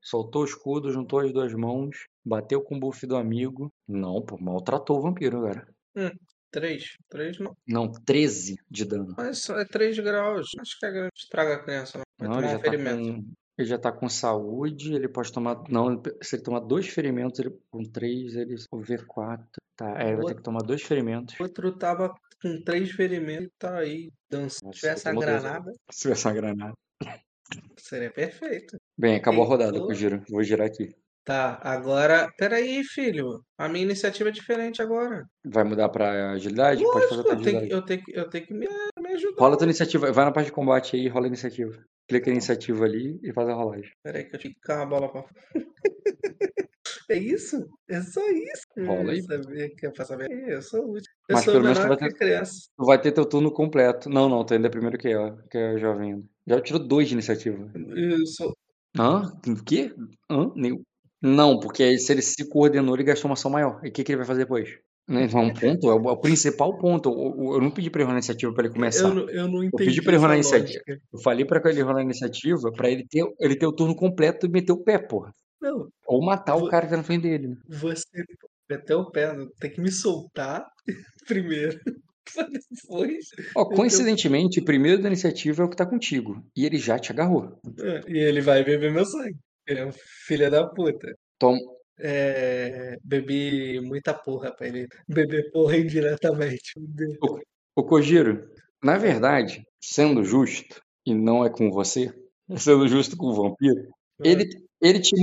[0.00, 3.72] Soltou o escudo, juntou as duas mãos, bateu com o buff do amigo.
[3.86, 5.66] Não, pô, maltratou o vampiro, cara.
[6.50, 6.96] Três.
[7.08, 7.56] Três não.
[7.66, 9.14] Não, 13 de dano.
[9.16, 10.50] Mas é três graus.
[10.60, 11.08] Acho que é.
[11.16, 12.04] Estraga a criança, não.
[12.18, 13.22] Vai Não, ele tomar já um tá ferimento.
[13.24, 13.32] com.
[13.58, 15.62] Ele já tá com saúde, ele pode tomar.
[15.68, 17.56] Não, se ele tomar dois ferimentos, ele...
[17.70, 18.54] com três, ele.
[18.70, 19.44] O V4.
[19.76, 21.38] Tá, é, ele vai ter que tomar dois ferimentos.
[21.40, 24.72] O outro tava com três ferimentos e tá aí dançando.
[24.74, 26.74] Se tivesse a granada, Se tivesse uma granada.
[27.78, 28.76] seria perfeito.
[28.98, 30.22] Bem, acabou a rodada com o giro.
[30.30, 30.94] Vou girar aqui.
[31.24, 32.28] Tá, agora.
[32.36, 33.42] Peraí, filho.
[33.56, 35.24] A minha iniciativa é diferente agora.
[35.46, 36.82] Vai mudar pra agilidade?
[36.82, 37.68] Pode fazer Lógico, pra eu tenho, agilidade.
[37.68, 38.66] que- eu tenho, que- eu tenho que me,
[39.00, 39.40] me ajudar.
[39.40, 40.12] Rola a tua iniciativa.
[40.12, 41.72] Vai na parte de combate aí, rola a iniciativa.
[42.08, 43.90] Clica em iniciativa ali e faz a rolagem.
[44.02, 45.24] Peraí que eu tinha que ficar a bola pra
[47.10, 47.68] É isso?
[47.88, 48.66] É só isso?
[48.86, 49.22] Rola Eu aí.
[49.22, 50.28] sabia que ia passar bem.
[50.48, 51.12] Eu sou útil.
[51.28, 52.52] Eu Mas sou pelo menos tu menor vai que ter- criança.
[52.76, 54.08] Tu vai ter teu turno completo.
[54.08, 56.24] Não, não, tu ainda é primeiro que ela, que é jovem ainda.
[56.46, 57.70] Já tirou dois de iniciativa.
[57.74, 58.52] Eu sou.
[58.98, 59.32] Hã?
[59.46, 59.92] O quê?
[60.30, 60.50] Hã?
[61.20, 63.80] Não, porque aí se ele se coordenou, ele gastou uma ação maior.
[63.84, 64.68] E o que, que ele vai fazer depois?
[65.08, 67.08] Né, É um ponto, é o, é o principal ponto.
[67.10, 69.08] Eu, eu- eu não pedi pra ele rolar a iniciativa pra ele começar.
[69.08, 69.84] Eu, não- eu não entendi.
[69.84, 70.82] pedi pra ele rolar a iniciativa.
[70.86, 71.02] lógica.
[71.12, 74.46] Eu falei pra ele rolar a iniciativa pra ele ter, ele ter o turno completo
[74.46, 75.32] e meter o pé, porra.
[75.60, 77.48] Não, Ou matar o Vo- cara que tá na frente dele.
[77.48, 77.56] né?
[77.68, 78.02] você
[78.70, 80.64] até o pé, tem que me soltar
[81.26, 81.78] primeiro.
[82.70, 83.26] Depois.
[83.54, 86.42] Tenho- coincidentemente, o primeiro da iniciativa é o que tá contigo.
[86.56, 87.58] E ele já te agarrou.
[88.08, 89.36] E ele vai beber meu sangue.
[89.66, 89.92] Ele é um
[90.26, 91.14] filho da puta.
[91.38, 91.56] Tom,
[91.98, 96.72] É, bebi muita porra pra ele beber porra indiretamente.
[97.76, 98.48] Ô Kojiro,
[98.82, 102.12] na verdade, sendo justo, e não é com você,
[102.56, 103.88] sendo justo com o vampiro,
[104.24, 104.48] ele,
[104.80, 105.14] ele, te,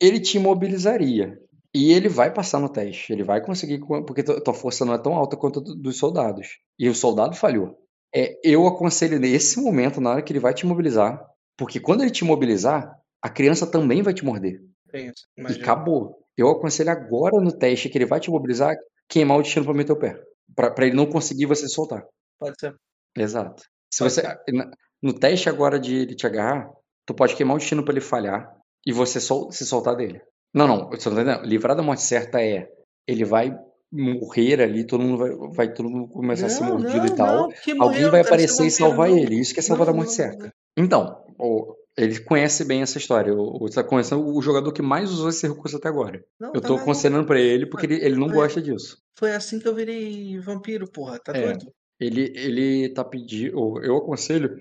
[0.00, 1.38] ele te imobilizaria.
[1.74, 3.12] E ele vai passar no teste.
[3.12, 6.58] Ele vai conseguir, porque tua força não é tão alta quanto a do- dos soldados.
[6.78, 7.76] E o soldado falhou.
[8.14, 11.20] É, eu aconselho nesse momento, na hora que ele vai te imobilizar,
[11.56, 14.62] porque quando ele te imobilizar, a criança também vai te morder.
[14.90, 16.20] Pensa, E acabou.
[16.36, 18.76] Eu aconselho agora no teste que ele vai te mobilizar,
[19.08, 20.16] queimar o destino pra meter o pé.
[20.54, 22.04] Pra, pra ele não conseguir você soltar.
[22.38, 22.74] Pode ser.
[23.16, 23.64] Exato.
[23.92, 24.22] Se Pode você
[24.52, 24.70] na-
[25.02, 26.70] no teste agora de ele te agarrar,
[27.04, 28.48] tu pode queimar o destino pra ele falhar
[28.86, 30.20] e você sol- se soltar dele.
[30.54, 31.46] Não, não, você não tá entendendo?
[31.46, 32.70] Livrar da morte certa é
[33.06, 33.54] ele vai
[33.92, 37.10] morrer ali, todo mundo vai, vai todo mundo começar a ser Não, mordido não, e
[37.16, 37.48] tal.
[37.48, 39.18] não, Alguém vai aparecer e salvar não.
[39.18, 39.38] ele.
[39.38, 40.52] Isso que é salvar Não, da morte não, certa.
[40.76, 43.32] Então, o- ele conhece bem essa história.
[43.34, 46.24] Você tá conhecendo o jogador que mais usou esse recurso até agora.
[46.40, 46.82] Não, Eu tá tô maluco.
[46.82, 48.98] aconselhando pra ele porque ele, ele não Foi- gosta disso.
[49.18, 51.20] Foi assim que eu virei vampiro, porra.
[51.20, 51.42] Tá É.
[51.42, 51.70] doido?
[52.00, 53.80] Ele, ele tá pedindo.
[53.84, 54.58] Eu aconselho,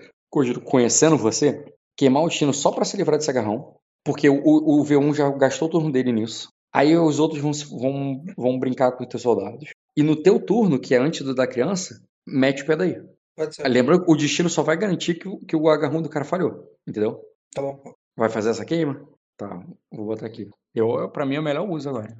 [0.63, 1.65] conhecendo você,
[1.97, 3.75] queimar o destino só pra se livrar desse agarrão.
[4.05, 6.49] Porque o, o o V1 já gastou o turno dele nisso.
[6.73, 9.69] Aí os outros vão, vão, vão brincar com os teus soldados.
[9.95, 12.95] E no teu turno, que é antes do da criança, mete o pé daí.
[13.35, 13.67] Pode ser.
[13.67, 16.67] Lembra, o destino só vai garantir que, o- que o agarrão do cara falhou.
[16.87, 17.21] Entendeu?
[17.53, 17.81] Tá bom.
[18.17, 19.07] Vai fazer essa queima?
[19.37, 20.49] Tá, vou botar aqui.
[20.73, 22.15] Eu, eu- pra mim é o melhor uso agora.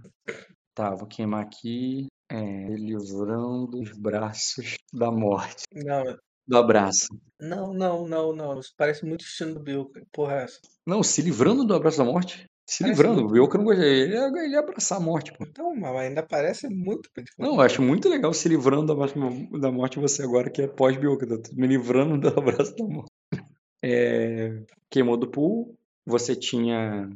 [0.76, 2.08] Tá, vou queimar aqui.
[2.32, 5.64] É, livrando os braços da morte.
[5.74, 6.04] Não,
[6.48, 7.08] Do abraço.
[7.40, 8.60] não, não, não, não.
[8.60, 9.86] Isso parece muito estilo do Bill.
[9.90, 10.60] Que porra é essa?
[10.86, 12.46] Não, se livrando do abraço da morte.
[12.66, 13.22] Se Parece livrando.
[13.24, 13.36] muito.
[13.38, 14.02] Eu que não gostei.
[14.04, 15.44] Ele ia, ele ia abraçar a morte, pô.
[15.46, 17.10] Então, mas ainda parece muito.
[17.38, 19.16] Não, eu acho muito legal se livrando da morte,
[19.60, 21.26] da morte você agora que é pós-bioca.
[21.54, 23.12] Me livrando do abraço da morte.
[23.82, 25.78] É, queimou do pool.
[26.06, 27.10] Você tinha.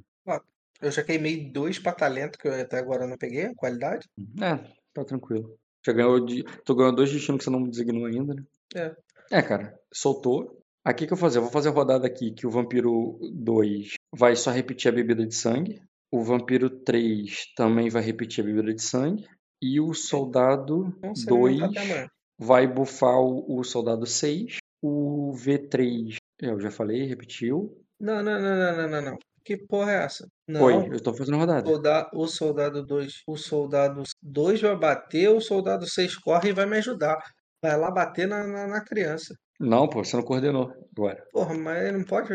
[0.82, 4.08] Eu já queimei dois pra talento que eu até agora não peguei, a qualidade.
[4.42, 4.58] É,
[4.94, 5.58] tá tranquilo.
[5.86, 6.44] Já ganhou de.
[6.66, 8.44] Tu ganhou dois destinos que você não designou ainda, né?
[8.76, 8.96] É.
[9.32, 10.58] É, cara, soltou.
[10.86, 11.40] Aqui que eu vou fazer?
[11.40, 15.26] Eu vou fazer a rodada aqui que o Vampiro 2 vai só repetir a bebida
[15.26, 15.82] de sangue.
[16.12, 19.28] O Vampiro 3 também vai repetir a bebida de sangue.
[19.62, 22.08] E o Soldado Não sei não 2 tá
[22.40, 24.58] vai bufar o, o Soldado 6.
[24.82, 27.82] O V3, eu já falei, repetiu.
[28.00, 29.18] Não, não, não, não, não, não, não.
[29.44, 30.28] Que porra é essa?
[30.48, 30.62] Não.
[30.62, 31.66] Oi, eu tô fazendo rodada.
[31.68, 36.66] Solda- o soldado 2, o soldado 2 vai bater, o soldado 6 corre e vai
[36.66, 37.18] me ajudar.
[37.62, 39.34] Vai lá bater na, na, na criança.
[39.60, 41.24] Não, pô, você não coordenou agora.
[41.32, 42.30] Porra, mas ele não pode.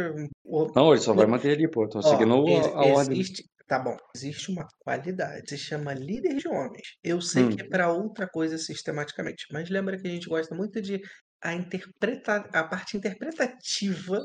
[0.74, 1.88] Não, ele só vai manter ali, pô.
[1.88, 3.20] Tô Ó, seguindo a, ordem.
[3.20, 6.96] existe, tá bom, existe uma qualidade, se chama líder de homens.
[7.02, 7.50] Eu sei Hum.
[7.50, 11.00] que é pra outra coisa sistematicamente, mas lembra que a gente gosta muito de
[11.40, 14.18] a interpreta, a parte interpretativa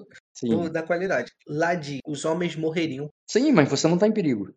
[0.44, 1.32] do- da qualidade.
[1.48, 3.10] Lá de os homens morreriam.
[3.30, 4.54] Sim, mas você não tá em perigo.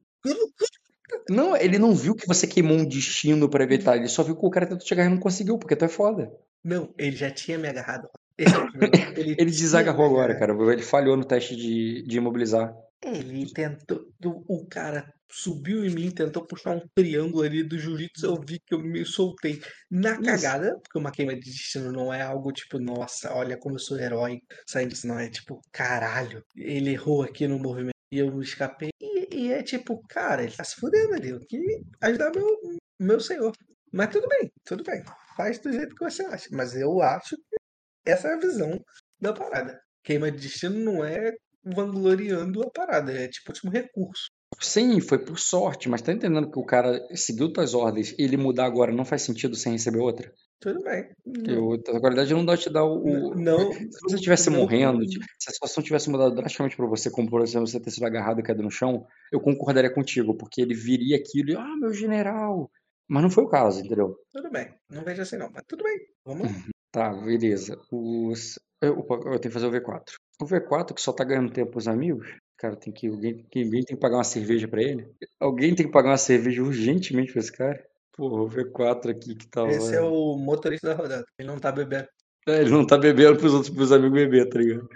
[1.29, 3.97] Não, ele não viu que você queimou um destino pra evitar.
[3.97, 5.89] Ele só viu que o cara tentou te agarrar e não conseguiu, porque tu é
[5.89, 6.31] foda.
[6.63, 8.09] Não, ele já tinha me agarrado.
[8.39, 8.45] É.
[9.21, 10.55] Ele, Ele desagarrou agora, cara.
[10.73, 12.75] Ele falhou no teste de, de imobilizar.
[13.03, 14.07] Ele tentou.
[14.49, 18.27] O cara subiu em mim, tentou puxar um triângulo ali do jiu-jitsu.
[18.27, 19.61] Eu vi que eu me soltei
[19.91, 20.23] na Isso.
[20.23, 23.99] cagada, porque uma queima de destino não é algo tipo, nossa, olha como eu sou
[23.99, 25.19] herói saindo disso, não.
[25.19, 28.91] É tipo, caralho, ele errou aqui no movimento e eu me escapei.
[29.01, 29.10] E,
[29.53, 31.31] é tipo, cara, ele tá se fudendo ali.
[31.31, 31.59] Eu que
[32.03, 32.47] ajudar meu,
[32.99, 33.53] meu senhor.
[33.93, 35.03] Mas tudo bem, tudo bem.
[35.37, 36.49] Faz do jeito que você acha.
[36.53, 37.57] Mas eu acho que
[38.07, 38.79] essa é a visão
[39.21, 39.81] da parada.
[40.05, 41.33] Queima de destino não é
[41.65, 44.31] vangloriando a parada, é tipo último recurso.
[44.59, 48.37] Sim, foi por sorte, mas tá entendendo que o cara seguiu tuas ordens e ele
[48.37, 50.33] mudar agora não faz sentido sem receber outra?
[50.61, 51.09] Tudo bem.
[51.59, 53.35] O- a qualidade não dá te dar o.
[53.35, 57.31] não, Se você estivesse morrendo, tipo, se a situação tivesse mudado drasticamente pra você, como
[57.31, 60.75] por exemplo você ter sido agarrado e caído no chão, eu concordaria contigo, porque ele
[60.75, 62.71] viria aquilo e, ah, meu general.
[63.09, 64.17] Mas não foi o caso, entendeu?
[64.33, 64.69] tudo bem.
[64.91, 65.99] Não vejo assim não, mas tudo bem.
[66.25, 66.65] Vamos lá.
[66.93, 67.81] Tá, beleza.
[67.91, 68.59] Os...
[68.83, 70.03] Eu, eu tenho que fazer o V4.
[70.43, 72.27] O V4 que só tá ganhando tempo pros amigos,
[72.61, 75.09] cara, tem que alguém, que alguém tem que pagar uma cerveja pra ele.
[75.41, 77.83] Alguém tem que pagar uma cerveja urgentemente pra esse cara.
[78.13, 79.71] Porra, o V4 aqui que tava.
[79.71, 81.25] Esse é o motorista da rodada.
[81.39, 82.07] Ele não tá bebendo.
[82.47, 84.89] É, ele não tá bebendo pros outros pros amigos beber, tá ligado?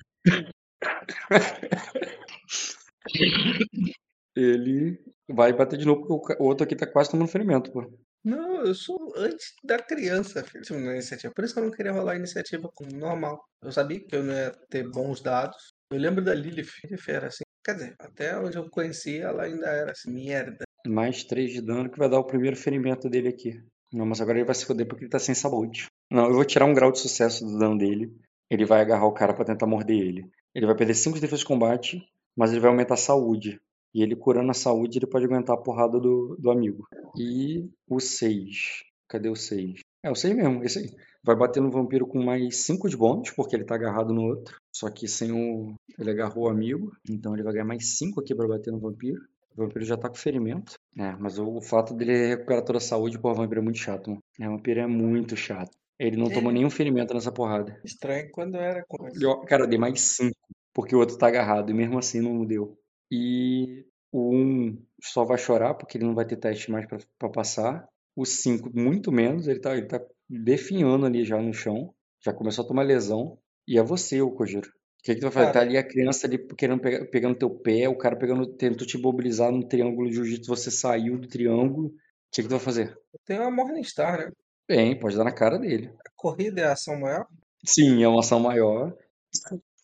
[4.37, 7.91] ele vai bater de novo porque o outro aqui tá quase tomando ferimento, pô.
[8.23, 11.33] Não, eu sou antes da criança, filho, na iniciativa.
[11.35, 13.43] Por isso que eu não queria rolar a iniciativa como normal.
[13.63, 15.75] Eu sabia que eu não ia ter bons dados.
[15.91, 16.71] Eu lembro da Lilith.
[16.85, 17.44] Lilith era assim.
[17.65, 20.65] Quer dizer, até onde eu conheci, ela ainda era assim, merda.
[20.87, 23.59] Mais 3 de dano que vai dar o primeiro ferimento dele aqui.
[23.91, 25.87] Não, mas agora ele vai se foder porque ele tá sem saúde.
[26.11, 28.13] Não, eu vou tirar um grau de sucesso do dano dele.
[28.51, 30.31] Ele vai agarrar o cara pra tentar morder ele.
[30.55, 33.59] Ele vai perder 5 de defesa de combate, mas ele vai aumentar a saúde.
[33.95, 36.87] E ele curando a saúde, ele pode aguentar a porrada do, do amigo.
[37.17, 38.83] E o 6.
[39.09, 39.81] Cadê o 6?
[40.03, 40.91] É o 6 mesmo, esse aí.
[41.25, 44.57] Vai bater no vampiro com mais 5 de bônus, porque ele tá agarrado no outro.
[44.71, 45.75] Só que sem o.
[45.99, 46.93] Ele agarrou o amigo.
[47.09, 49.21] Então ele vai ganhar mais 5 aqui pra bater no vampiro.
[49.57, 50.75] O vampiro já tá com ferimento.
[50.99, 54.11] É, mas o, fato dele recuperar toda a saúde, pô, o vampiro é muito chato,
[54.11, 54.23] mano.
[54.39, 55.71] É, o vampiro é muito chato.
[55.99, 57.81] Ele não tomou Ele- nenhum ferimento nessa porrada.
[57.85, 59.15] Estranho quando era coisa.
[59.47, 60.37] Cara, eu dei mais 5,
[60.75, 62.77] porque o outro tá agarrado, e mesmo assim não deu.
[63.11, 66.99] E o 1 um só vai chorar, porque ele não vai ter teste mais pra,
[67.17, 67.87] pra passar.
[68.17, 71.95] O 5, muito menos, ele tá, ele tá definhando ali já no chão.
[72.25, 73.39] Já começou a tomar lesão.
[73.67, 74.69] E é você, o Kojiro.
[74.69, 75.47] O que, que tu vai fazer?
[75.47, 75.53] Cara.
[75.53, 78.97] Tá ali a criança ali querendo pegar, pegando teu pé, o cara pegando, tentou te
[78.97, 81.89] mobilizar no triângulo de jiu-jitsu, você saiu do triângulo.
[81.89, 81.93] O
[82.33, 82.97] que, que tu vai fazer?
[83.27, 84.31] Tenho uma Morningstar, né?
[84.67, 85.93] Bem, pode dar na cara dele.
[86.07, 87.27] A corrida é a ação maior.
[87.67, 88.97] Sim, é uma ação maior.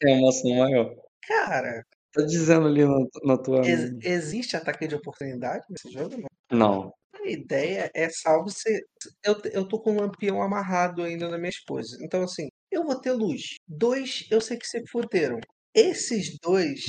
[0.03, 0.95] É uma ação maior.
[1.27, 3.61] Cara, Tá dizendo ali na, na tua.
[3.65, 6.17] ex- existe ataque de oportunidade nesse jogo?
[6.51, 6.59] Não.
[6.59, 6.93] Não.
[7.25, 8.85] A ideia é salvo se.
[9.25, 12.01] Eu, eu tô com o lampião amarrado ainda nas minhas coisas.
[12.01, 13.57] Então, assim, eu vou ter luz.
[13.69, 15.39] Dois, eu sei que se fuderam.
[15.75, 16.81] Esses dois.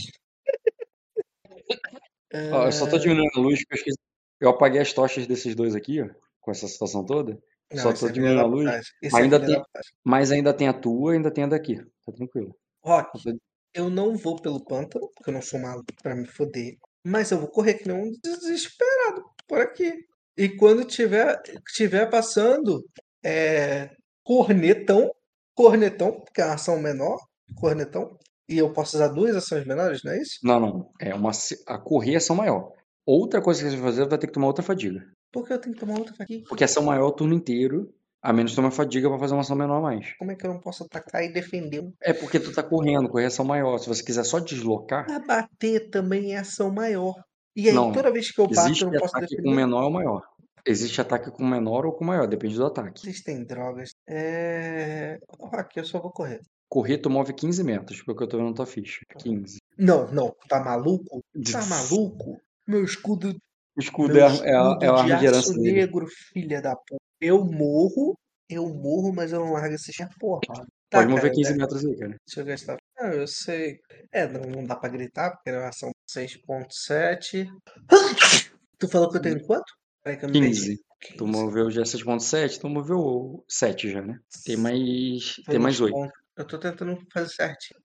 [2.33, 3.97] Eu só tô Ah, diminuindo a luz porque eu esqueci.
[4.39, 6.09] Eu apaguei as tochas desses dois aqui, ó,
[6.39, 7.37] com essa situação toda.
[7.71, 8.69] Não, Só tô é diminuindo a luz.
[9.03, 9.63] é Ainda filha tem,
[10.03, 11.75] mas ainda tem a tua, ainda tem a daqui.
[12.05, 12.55] Tá tranquilo.
[12.83, 13.37] Rock, tô-
[13.73, 16.77] eu não vou pelo pântano, porque eu não sou maluco pra me foder.
[17.05, 19.93] Mas eu vou correr que nem um desesperado por aqui.
[20.37, 21.41] E quando tiver,
[21.73, 22.83] tiver passando,
[23.23, 23.89] é,
[24.23, 25.11] cornetão,
[25.53, 27.19] cornetão, porque é uma ação menor,
[27.55, 28.17] cornetão,
[28.47, 30.39] e eu posso usar duas ações menores, não é isso?
[30.43, 30.91] Não, não.
[30.99, 31.31] É uma,
[31.67, 32.71] a correr é ação maior.
[33.05, 35.05] Outra coisa que você vai fazer, vai ter que tomar outra fadiga.
[35.31, 36.45] Porque eu tenho que tomar outra fadiga.
[36.47, 39.41] Porque ação maior é o turno inteiro, a menos que uma fadiga pra fazer uma
[39.41, 40.13] ação menor a mais.
[40.17, 41.91] Como é que eu não posso atacar e defender?
[42.01, 43.77] É porque tu tá correndo, correr é ação maior.
[43.79, 47.15] Se você quiser só deslocar, Mas bater também é ação maior.
[47.55, 47.91] E aí, não.
[47.91, 50.21] toda vez que eu bato, Existe eu não posso ataque com menor ou maior.
[50.65, 53.01] Existe ataque com menor ou com maior, depende do ataque.
[53.07, 53.91] Existem drogas.
[54.07, 55.17] É.
[55.39, 56.39] Rock, eu só vou correr.
[56.69, 59.01] Correr tu move 15 metros, porque eu tô vendo na tua ficha.
[59.17, 59.57] 15.
[59.77, 61.19] Não, não, tá maluco?
[61.51, 62.39] Tá maluco?
[62.67, 63.35] Meu escudo,
[63.75, 65.71] O escudo meu é, a- é, a, escudo é a de arma de herança dele.
[65.73, 67.01] negro, filha da puta.
[67.19, 68.17] Eu morro,
[68.49, 70.41] eu morro, mas eu não largo esse porra.
[70.89, 71.57] Tá, Pode mover cara, 15 né?
[71.57, 72.15] metros aí, cara.
[72.25, 72.77] Deixa eu gastar.
[72.97, 73.79] Ah, eu sei.
[74.11, 77.47] É, não, não dá pra gritar, porque é ação 6.7.
[78.79, 79.71] Tu falou que eu tenho quanto?
[80.03, 80.55] Peraí que eu me perdi.
[80.59, 80.77] 15.
[81.17, 81.31] Tu 15.
[81.31, 84.19] moveu já 6.7, tu moveu 7 já, né?
[84.45, 85.35] Tem mais.
[85.45, 85.93] Foi Tem mais nos 8.
[85.93, 86.19] pontos.
[86.37, 87.79] Eu tô tentando fazer certinho.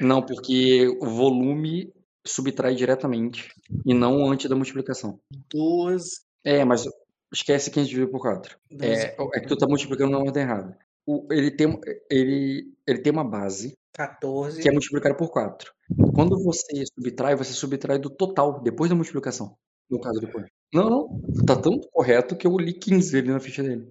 [0.00, 1.92] Não, porque o volume
[2.26, 3.48] subtrai diretamente
[3.84, 5.20] e não antes da multiplicação.
[5.52, 6.20] 12.
[6.44, 6.84] É, mas
[7.32, 8.56] esquece que a gente divide por 4.
[8.70, 8.84] 12.
[8.92, 10.76] É, é que tu tá multiplicando na ordem errada.
[11.06, 11.78] O- ele, tem,
[12.10, 14.70] ele, ele tem uma base que é 14.
[14.70, 15.72] multiplicada por 4.
[16.14, 19.56] Quando você subtrai, você subtrai do total, depois da multiplicação.
[19.90, 20.50] No caso do Coelho.
[20.72, 21.20] Não, não.
[21.46, 23.88] Tá tão correto que eu li 15 ali na ficha dele.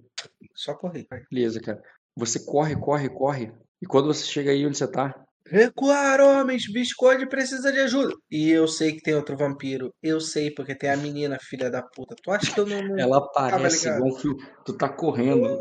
[0.54, 1.06] Só corri.
[1.30, 1.82] Beleza, cara.
[2.16, 3.52] Você corre, corre, corre.
[3.82, 5.14] E quando você chega aí onde você tá,
[5.48, 6.64] Recuar, homens!
[6.66, 8.12] Visconde precisa de ajuda.
[8.28, 9.94] E eu sei que tem outro vampiro.
[10.02, 12.16] Eu sei, porque tem a menina, filha da puta.
[12.20, 12.98] Tu acha que eu não.
[12.98, 14.36] ela aparece igual fio.
[14.64, 15.56] Tu tá correndo.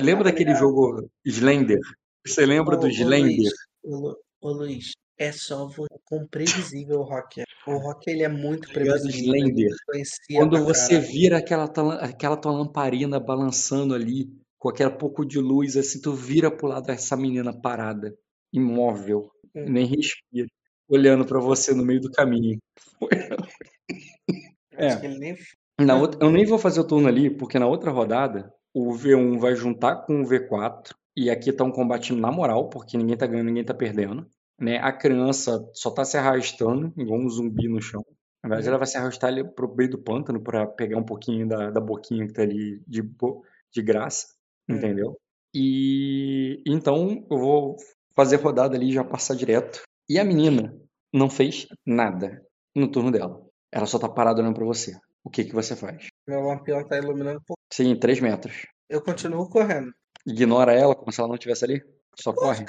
[0.00, 1.80] Lembra tava daquele jogo Slender?
[2.24, 3.50] Você lembra do Slender?
[3.84, 7.40] Ô, Lu- ô Luiz, é só vo- com previsível o Rock.
[7.40, 7.44] é.
[7.66, 9.34] O Rock ele é muito previsível.
[9.34, 9.70] Ele Slender.
[10.36, 11.12] Quando você caralho.
[11.12, 16.12] vira aquela, tua- aquela tua lamparina balançando ali, com aquele pouco de luz, assim, tu
[16.14, 18.16] vira pro lado dessa menina parada,
[18.52, 19.66] imóvel, Hum.
[19.68, 20.48] nem respira,
[20.88, 22.58] olhando pra você no meio do caminho.
[24.76, 24.96] É.
[25.08, 25.36] nem.
[25.80, 29.38] Na outra, eu nem vou fazer o turno ali, porque na outra rodada, o V1
[29.38, 33.26] vai juntar com o V4, e aqui tá um combate na moral, porque ninguém tá
[33.26, 34.26] ganhando, ninguém tá perdendo.
[34.60, 34.78] Né?
[34.78, 38.04] A criança só tá se arrastando, igual um zumbi no chão.
[38.42, 41.48] Na verdade, ela vai se arrastar ali pro meio do pântano para pegar um pouquinho
[41.48, 43.02] da, da boquinha que tá ali de,
[43.72, 44.26] de graça,
[44.68, 44.76] Hum.
[44.76, 45.18] entendeu?
[45.54, 47.76] E então eu vou
[48.14, 49.82] fazer rodada ali e já passar direto.
[50.08, 50.74] E a menina
[51.12, 52.42] não fez nada
[52.74, 53.40] no turno dela.
[53.72, 54.96] Ela só tá parada olhando pra você.
[55.22, 56.08] O que que você faz?
[56.26, 57.60] Meu lampião tá iluminando um pouco.
[57.72, 58.66] Sim, 3 metros.
[58.88, 59.92] Eu continuo correndo.
[60.26, 61.82] Ignora ela como se ela não estivesse ali.
[62.18, 62.64] Só corre.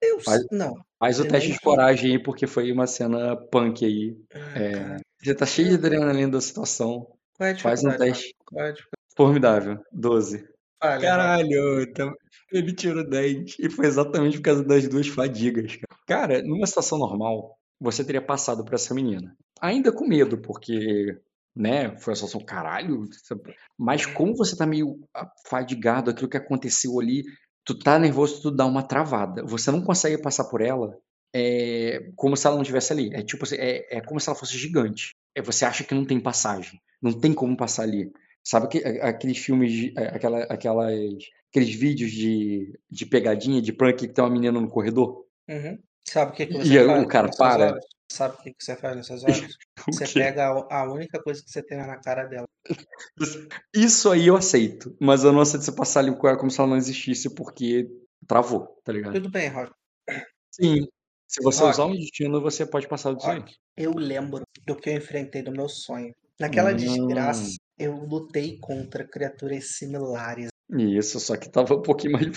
[0.00, 0.20] Eu.
[0.20, 0.74] Faz- Não.
[0.98, 4.16] Faz o eu teste de coragem aí, porque foi uma cena punk aí.
[4.34, 7.06] Ah, É, você tá cheio de adrenalina da situação.
[7.36, 8.74] Qual é a Faz um teste é
[9.16, 9.78] formidável.
[9.92, 10.46] 12.
[10.80, 11.02] Falha, Rock.
[11.06, 12.12] Caralho, então
[12.52, 13.56] ele tirou 10.
[13.58, 16.00] E foi exatamente por causa das duas fadigas, cara.
[16.06, 19.34] Cara, numa situação normal, você teria passado por essa menina.
[19.60, 21.18] Ainda com medo, porque,
[21.56, 23.08] né, foi uma situação caralho.
[23.24, 23.54] sabe?
[23.78, 24.98] Mas como você tá meio
[25.48, 27.24] fadigado, aquilo que aconteceu ali,
[27.64, 29.42] tu tá nervoso, tu dá uma travada.
[29.44, 30.96] Você não consegue passar por ela
[31.34, 33.10] é, como se ela não estivesse ali.
[33.14, 35.10] É tipo assim, é, é como se ela fosse gigante.
[35.34, 36.80] É, você acha que não tem passagem.
[37.02, 38.10] Não tem como passar ali.
[38.44, 40.94] Sabe que, a- aqueles filmes, de- a- aquela, aquelas,
[41.50, 45.24] aqueles vídeos de, de pegadinha, de prank que tem uma menina no corredor?
[45.48, 45.78] Uhum.
[46.08, 47.74] Sabe o que, que E você aí faz o cara para.
[48.10, 49.54] Sabe o que, que você faz nessas horas?
[49.86, 50.20] O Você quê?
[50.20, 52.46] pega a, a única coisa que você tem na cara dela.
[53.74, 56.60] Isso aí eu aceito, mas eu não aceito você passar ali com ela como se
[56.60, 57.86] ela não existisse porque
[58.26, 59.14] travou, tá ligado?
[59.14, 59.72] Tudo bem, Rock.
[60.50, 60.86] Sim.
[61.28, 61.72] Se você Rock.
[61.74, 63.16] usar um destino, você pode passar aí.
[63.38, 63.54] Rock.
[63.76, 66.14] Eu lembro do que eu enfrentei no meu sonho.
[66.40, 66.76] Naquela Hum.
[66.76, 70.48] desgraça, eu lutei contra criaturas similares.
[70.70, 72.32] Isso, só que tava um pouquinho mais de.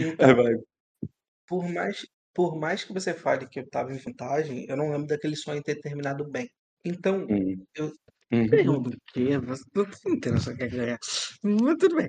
[0.00, 0.52] Então, É, vai.
[1.46, 2.06] por mais,
[2.36, 5.62] por mais que você fale que eu tava em vantagem, eu não lembro daquele sonho
[5.62, 6.48] ter terminado bem.
[6.84, 7.64] Então, Hum.
[7.74, 7.92] eu-
[8.32, 8.46] Uhum.
[8.48, 9.38] Ganhou do quê?
[9.38, 10.98] Você não do que é ganhar.
[11.42, 12.08] Mas tudo bem.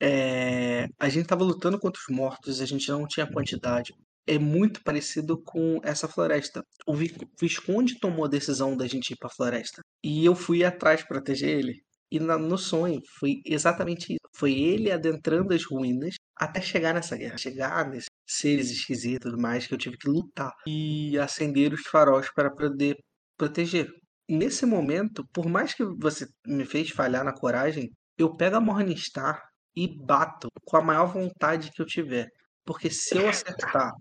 [0.00, 3.92] É, a gente tava lutando contra os mortos, a gente não tinha quantidade.
[4.26, 6.62] É muito parecido com essa floresta.
[6.86, 9.82] O Vi- Visconde tomou a decisão da gente ir pra floresta.
[10.04, 11.82] E eu fui atrás proteger ele.
[12.12, 14.20] E na- no sonho foi exatamente isso.
[14.36, 17.36] Foi ele adentrando as ruínas até chegar nessa guerra.
[17.36, 21.82] Chegar nesse, seres esquisitos e tudo mais que eu tive que lutar e acender os
[21.82, 22.96] faróis para poder
[23.36, 23.88] proteger.
[24.28, 29.42] Nesse momento, por mais que você me fez falhar na coragem, eu pego a Morningstar
[29.74, 32.28] e bato com a maior vontade que eu tiver.
[32.64, 33.92] Porque se eu acertar,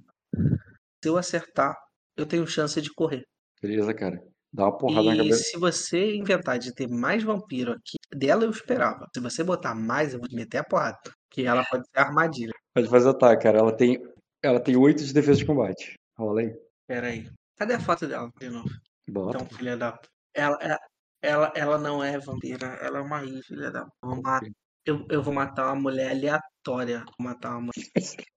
[1.04, 1.76] se eu acertar,
[2.18, 3.24] eu tenho chance de correr.
[3.62, 4.22] Beleza, cara.
[4.52, 5.44] Dá uma porrada na E cabeça.
[5.44, 9.06] se você inventar de ter mais vampiro aqui, dela eu esperava.
[9.14, 10.98] Se você botar mais, eu vou te meter a porrada.
[11.32, 12.54] Que ela pode ser armadilha.
[12.74, 13.60] Pode fazer ataque, cara.
[13.60, 13.98] Ela tem,
[14.42, 15.94] ela tem 8 de defesa de combate.
[16.18, 16.56] Rola aí.
[16.88, 17.30] Pera aí.
[17.58, 18.70] Cadê a foto dela de novo?
[19.10, 19.38] Bota.
[19.38, 20.00] Então, filha da.
[20.34, 20.80] Ela, ela,
[21.22, 23.88] ela, ela não é vampira, ela é uma I, filha da.
[24.02, 24.42] Vou ma-
[24.86, 27.00] Eu, eu vou matar uma mulher aleatória.
[27.18, 27.90] Vou matar uma mulher.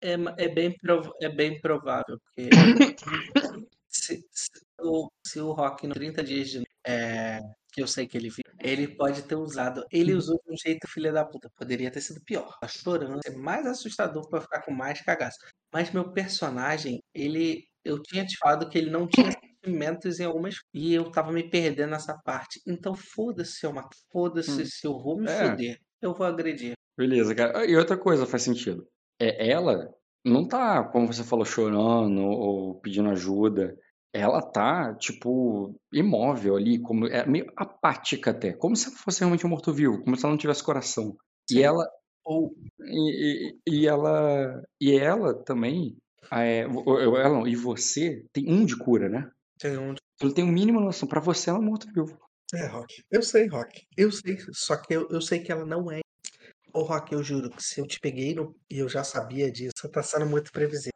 [0.00, 2.50] É, é, bem, prov- é bem provável, porque
[3.88, 7.38] se, se o, se o Rock no 30 dias de é,
[7.74, 9.84] que eu sei que ele viu, ele pode ter usado.
[9.90, 11.50] Ele usou de um jeito filha da puta.
[11.56, 12.56] Poderia ter sido pior.
[12.60, 13.18] Tá chorando.
[13.26, 15.38] É mais assustador pra ficar com mais cagaço.
[15.72, 17.64] Mas meu personagem, ele.
[17.84, 19.26] Eu tinha te falado que ele não tinha
[19.64, 20.54] sentimentos em algumas.
[20.72, 22.60] E eu tava me perdendo nessa parte.
[22.66, 23.96] Então foda-se mato.
[24.12, 24.66] Foda-se Hum.
[24.66, 25.50] se eu vou me É.
[25.50, 25.78] foder.
[26.00, 26.74] Eu vou agredir.
[26.96, 27.66] Beleza, cara.
[27.66, 28.86] E outra coisa faz sentido.
[29.20, 29.90] É ela
[30.24, 33.76] não tá, como você falou, chorando ou pedindo ajuda.
[34.14, 39.44] Ela tá, tipo, imóvel ali, como é meio apática até, como se ela fosse realmente
[39.44, 41.16] um morto-vivo, como se ela não tivesse coração.
[41.50, 41.62] E Sim.
[41.62, 41.84] ela
[42.24, 45.96] Ou e, e- e ela e ela também,
[46.32, 49.28] é, o- o- ela e você tem um de cura, né?
[49.58, 49.94] tem um.
[50.18, 51.08] Tu tem um mínimo noção.
[51.08, 52.16] Pra você ela é um morto-vivo.
[52.54, 53.02] É, Rock.
[53.10, 53.82] Eu sei, Rock.
[53.96, 54.38] Eu sei.
[54.52, 56.00] Só que eu, eu sei que ela não é.
[56.72, 58.54] Ô, Rock, eu juro que se eu te peguei no...
[58.70, 60.92] e eu já sabia disso, tá sendo muito previsível.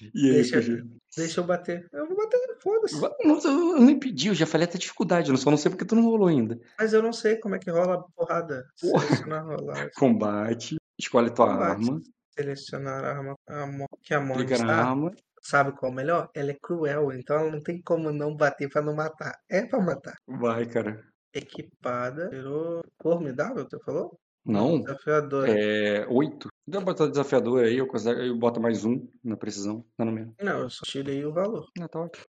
[0.00, 0.82] E aí, Deixa- PG?
[1.16, 1.86] Deixa eu bater.
[1.92, 2.94] Eu vou bater, foda-se.
[2.94, 5.94] Eu eu nem pedi, eu já falei até dificuldade, eu só não sei porque tu
[5.94, 6.58] não rolou ainda.
[6.78, 8.64] Mas eu não sei como é que rola a porrada.
[8.80, 9.02] Porra.
[9.06, 9.90] Selecionar rolar.
[9.96, 11.70] Combate, escolhe tua Combate.
[11.70, 12.00] arma,
[12.36, 13.34] Selecionar a arma.
[13.48, 13.66] A
[14.02, 14.66] que a mão está.
[14.74, 15.12] arma.
[15.40, 16.30] Sabe qual é o melhor?
[16.34, 19.34] Ela é cruel, então ela não tem como não bater pra não matar.
[19.48, 20.14] É pra matar.
[20.26, 21.04] Vai, cara.
[21.34, 22.30] Equipada.
[22.30, 24.18] Virou formidável, tu falou?
[24.44, 25.50] Não, Desafiadora.
[25.50, 26.48] é oito.
[26.70, 30.34] Pra botar desafiador aí, eu, consigo, eu boto mais um na precisão, no mesmo.
[30.42, 31.66] Não, eu só tirei o valor.
[31.80, 32.24] Ah, tá ótimo.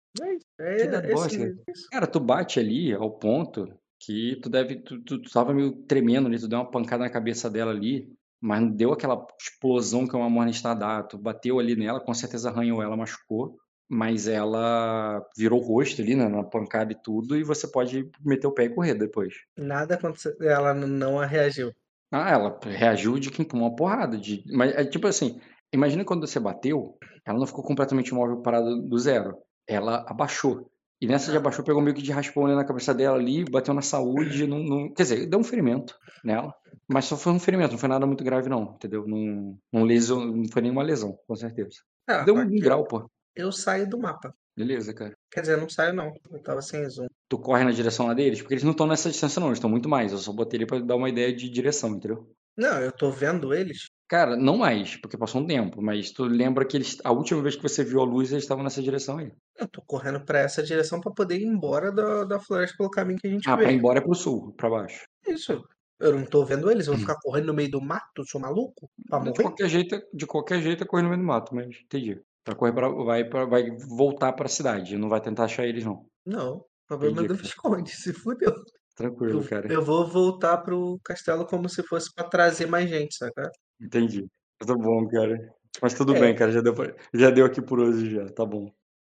[0.61, 1.89] É, Que da esse- isso.
[1.91, 3.67] Cara, tu bate ali ao ponto
[3.99, 4.77] que tu deve.
[4.77, 8.13] Tu, tu, tu tava meio tremendo ali, tu deu uma pancada na cabeça dela ali,
[8.41, 11.03] mas não deu aquela explosão que uma Morningstar dá.
[11.03, 13.57] Tu bateu ali nela, com certeza arranhou ela, machucou,
[13.89, 18.47] mas ela virou o rosto ali né, na pancada e tudo, e você pode meter
[18.47, 19.35] o pé e correr depois.
[19.57, 20.35] Nada aconteceu.
[20.43, 21.73] Ela não reagiu.
[22.13, 24.19] Ah, ela reagiu de quem tomou uma porrada.
[24.19, 24.45] De...
[24.53, 25.41] Mas é tipo assim,
[25.73, 29.37] imagina quando você bateu, ela não ficou completamente imóvel parada do zero.
[29.67, 30.71] Ela abaixou.
[31.01, 33.75] E nessa de abaixou, pegou meio que de raspão ali na cabeça dela ali, bateu
[33.75, 36.55] na saúde, não, não- quer dizer, deu um ferimento nela.
[36.87, 39.05] Mas só foi um ferimento, não foi nada muito grave não, entendeu?
[39.07, 41.79] Não, não, lesão, não foi nenhuma lesão, com certeza.
[42.07, 43.11] Ah, Deu um grau, pô.
[43.35, 44.33] Eu saio do mapa.
[44.57, 45.17] Beleza, cara.
[45.33, 46.13] Quer dizer, não saio não.
[46.31, 47.07] Eu tava sem zoom.
[47.29, 49.71] Tu corre na direção lá deles, porque eles não estão nessa distância não, eles estão
[49.71, 50.13] muito mais.
[50.13, 52.31] Eu só botei ele pra dar uma ideia de direção, entendeu?
[52.57, 53.87] Não, eu tô vendo eles.
[54.09, 57.57] Cara, não mais, porque passou um tempo, mas tu lembra que eles, a última vez
[57.57, 59.33] que você viu a luz, eles estavam nessa direção aí.
[59.59, 63.19] Eu tô correndo pra essa direção pra poder ir embora da, da floresta pelo caminho
[63.19, 63.79] que a gente Ah, pra ir veio.
[63.79, 65.05] embora é pro sul, pra baixo.
[65.27, 65.65] Isso.
[65.99, 66.87] Eu não tô vendo eles.
[66.87, 67.01] Eu vou Hum.
[67.01, 68.25] ficar correndo no meio do mato.
[68.27, 68.91] Sou maluco?
[69.09, 69.43] Pra De morrer?
[69.43, 72.21] qualquer jeito, de qualquer jeito é correr no meio do mato, mas entendi.
[72.47, 76.05] Vai correr pra, vai, pra, vai voltar pra cidade, não vai tentar achar eles não.
[76.27, 76.57] Não.
[76.57, 77.91] O problema é do Entendi, Visconde.
[77.97, 78.53] Se fudeu.
[78.97, 79.73] Tranquilo, Eu, cara.
[79.73, 83.51] eu vou voltar pro castelo como se fosse pra trazer mais gente, saca?
[83.81, 84.27] Entendi.
[84.59, 85.37] Tá bom, cara.
[85.81, 86.21] Mas tudo É.
[86.21, 88.71] bem, cara, já deu, pra- já deu aqui por hoje já, tá bom.